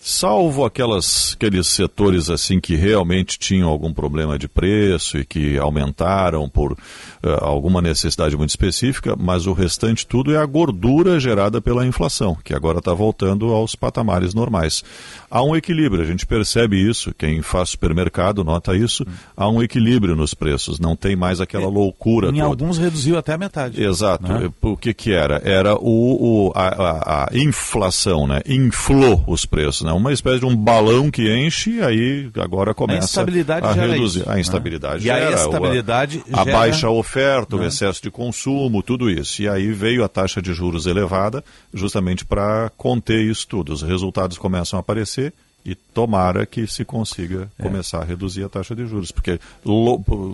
[0.04, 6.50] salvo aquelas, aqueles setores assim que realmente tinham algum problema de preço e que aumentaram
[6.50, 6.76] por
[7.24, 12.36] eh, alguma necessidade muito específica, mas o restante tudo é a gordura gerada pela inflação,
[12.44, 14.84] que agora está voltando aos patamares normais.
[15.30, 19.06] Há um equilíbrio, a gente percebe isso, quem faz supermercado nota isso,
[19.38, 22.46] há um equilíbrio nos preços, não tem mais aquela loucura Em toda.
[22.46, 23.82] alguns reduziu até a metade.
[23.82, 24.28] Exato.
[24.28, 24.52] né?
[24.62, 25.42] O que que era?
[25.46, 28.42] Era o, o- a, a- a inflação, né?
[28.48, 29.91] Inflou os preços, né?
[29.94, 34.20] Uma espécie de um balão que enche e aí agora começa instabilidade a reduzir.
[34.22, 34.42] isso, a né?
[34.42, 37.68] instabilidade E a gera, o- estabilidade a, gera- baixa oferta, o né?
[37.68, 39.42] excesso de consumo, tudo isso.
[39.42, 41.44] E aí veio a taxa de juros elevada
[41.74, 43.74] justamente para conter isso tudo.
[43.74, 45.34] Os resultados começam a aparecer
[45.66, 47.64] e tomara que se consiga É.
[47.64, 49.40] começar a reduzir a taxa de juros, porque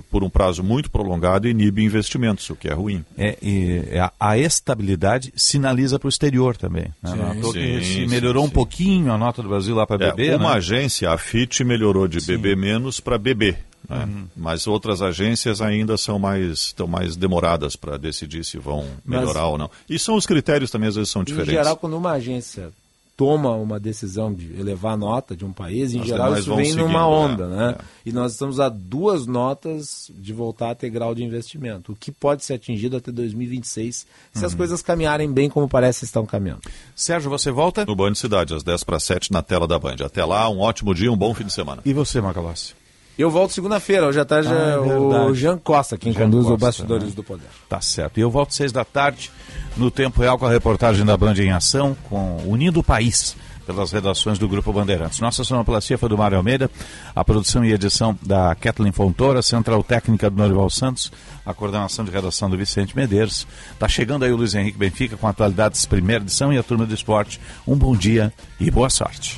[0.09, 3.03] por um prazo muito prolongado inibe investimentos, o que é ruim.
[3.17, 6.85] É, e a, a estabilidade sinaliza para o exterior também.
[7.01, 7.11] Né?
[7.11, 8.53] Sim, é sim, se sim, melhorou um sim.
[8.53, 10.35] pouquinho a nota do Brasil lá para É, beber.
[10.37, 10.57] uma né?
[10.57, 13.55] agência, a FIT, melhorou de BB menos para BB.
[13.89, 14.05] né?
[14.05, 14.25] Uhum.
[14.35, 19.47] Mas outras agências ainda são mais, estão mais demoradas para decidir se vão Mas- melhorar
[19.47, 19.69] ou não.
[19.89, 21.53] E são os critérios também, às vezes, são Em diferentes.
[21.53, 22.69] geral, quando uma agência
[23.17, 26.65] toma uma decisão de elevar a nota de um país, em As geral isso vem
[26.65, 27.75] seguindo, numa é, onda, né?
[28.05, 32.11] E nós estamos a duas notas de voltar a ter grau de investimento, o que
[32.11, 34.57] pode ser atingido até 2026, se as Uhum.
[34.57, 36.61] coisas caminharem bem como parece que estão caminhando.
[36.95, 37.85] Sérgio, você volta?
[37.85, 39.97] No Band Cidade, às 10 para 7, na tela da Band.
[40.05, 41.81] Até lá, um ótimo dia, um bom fim de semana.
[41.83, 42.75] E você, Macalossi?
[43.17, 45.33] Eu volto segunda-feira, hoje à tarde Ah, é é o.
[45.33, 47.13] Jean Costa quem Jean conduz o Costa, Bastidores né?
[47.15, 47.47] do Poder.
[47.67, 48.17] Tá certo.
[48.17, 49.31] E eu volto seis da tarde
[49.75, 53.35] no Tempo Real com a reportagem da Band em Ação, com Unindo o País.
[53.65, 55.19] pelas redações do Grupo Bandeirantes.
[55.19, 56.71] Nossa sonoplastia foi do Mário Almeida,
[57.13, 61.11] a produção e edição da Kathleen Fontoura, central técnica do Norival Santos,
[61.45, 63.45] a coordenação de redação do Vicente Medeiros.
[63.73, 66.93] Está chegando aí o Luiz Henrique Benfica com atualidades primeira edição e a turma do
[66.93, 67.41] esporte.
[67.67, 69.37] Um bom dia e boa sorte.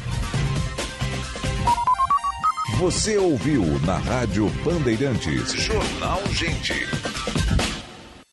[2.78, 5.52] Você ouviu na Rádio Bandeirantes.
[5.54, 6.74] Jornal Gente.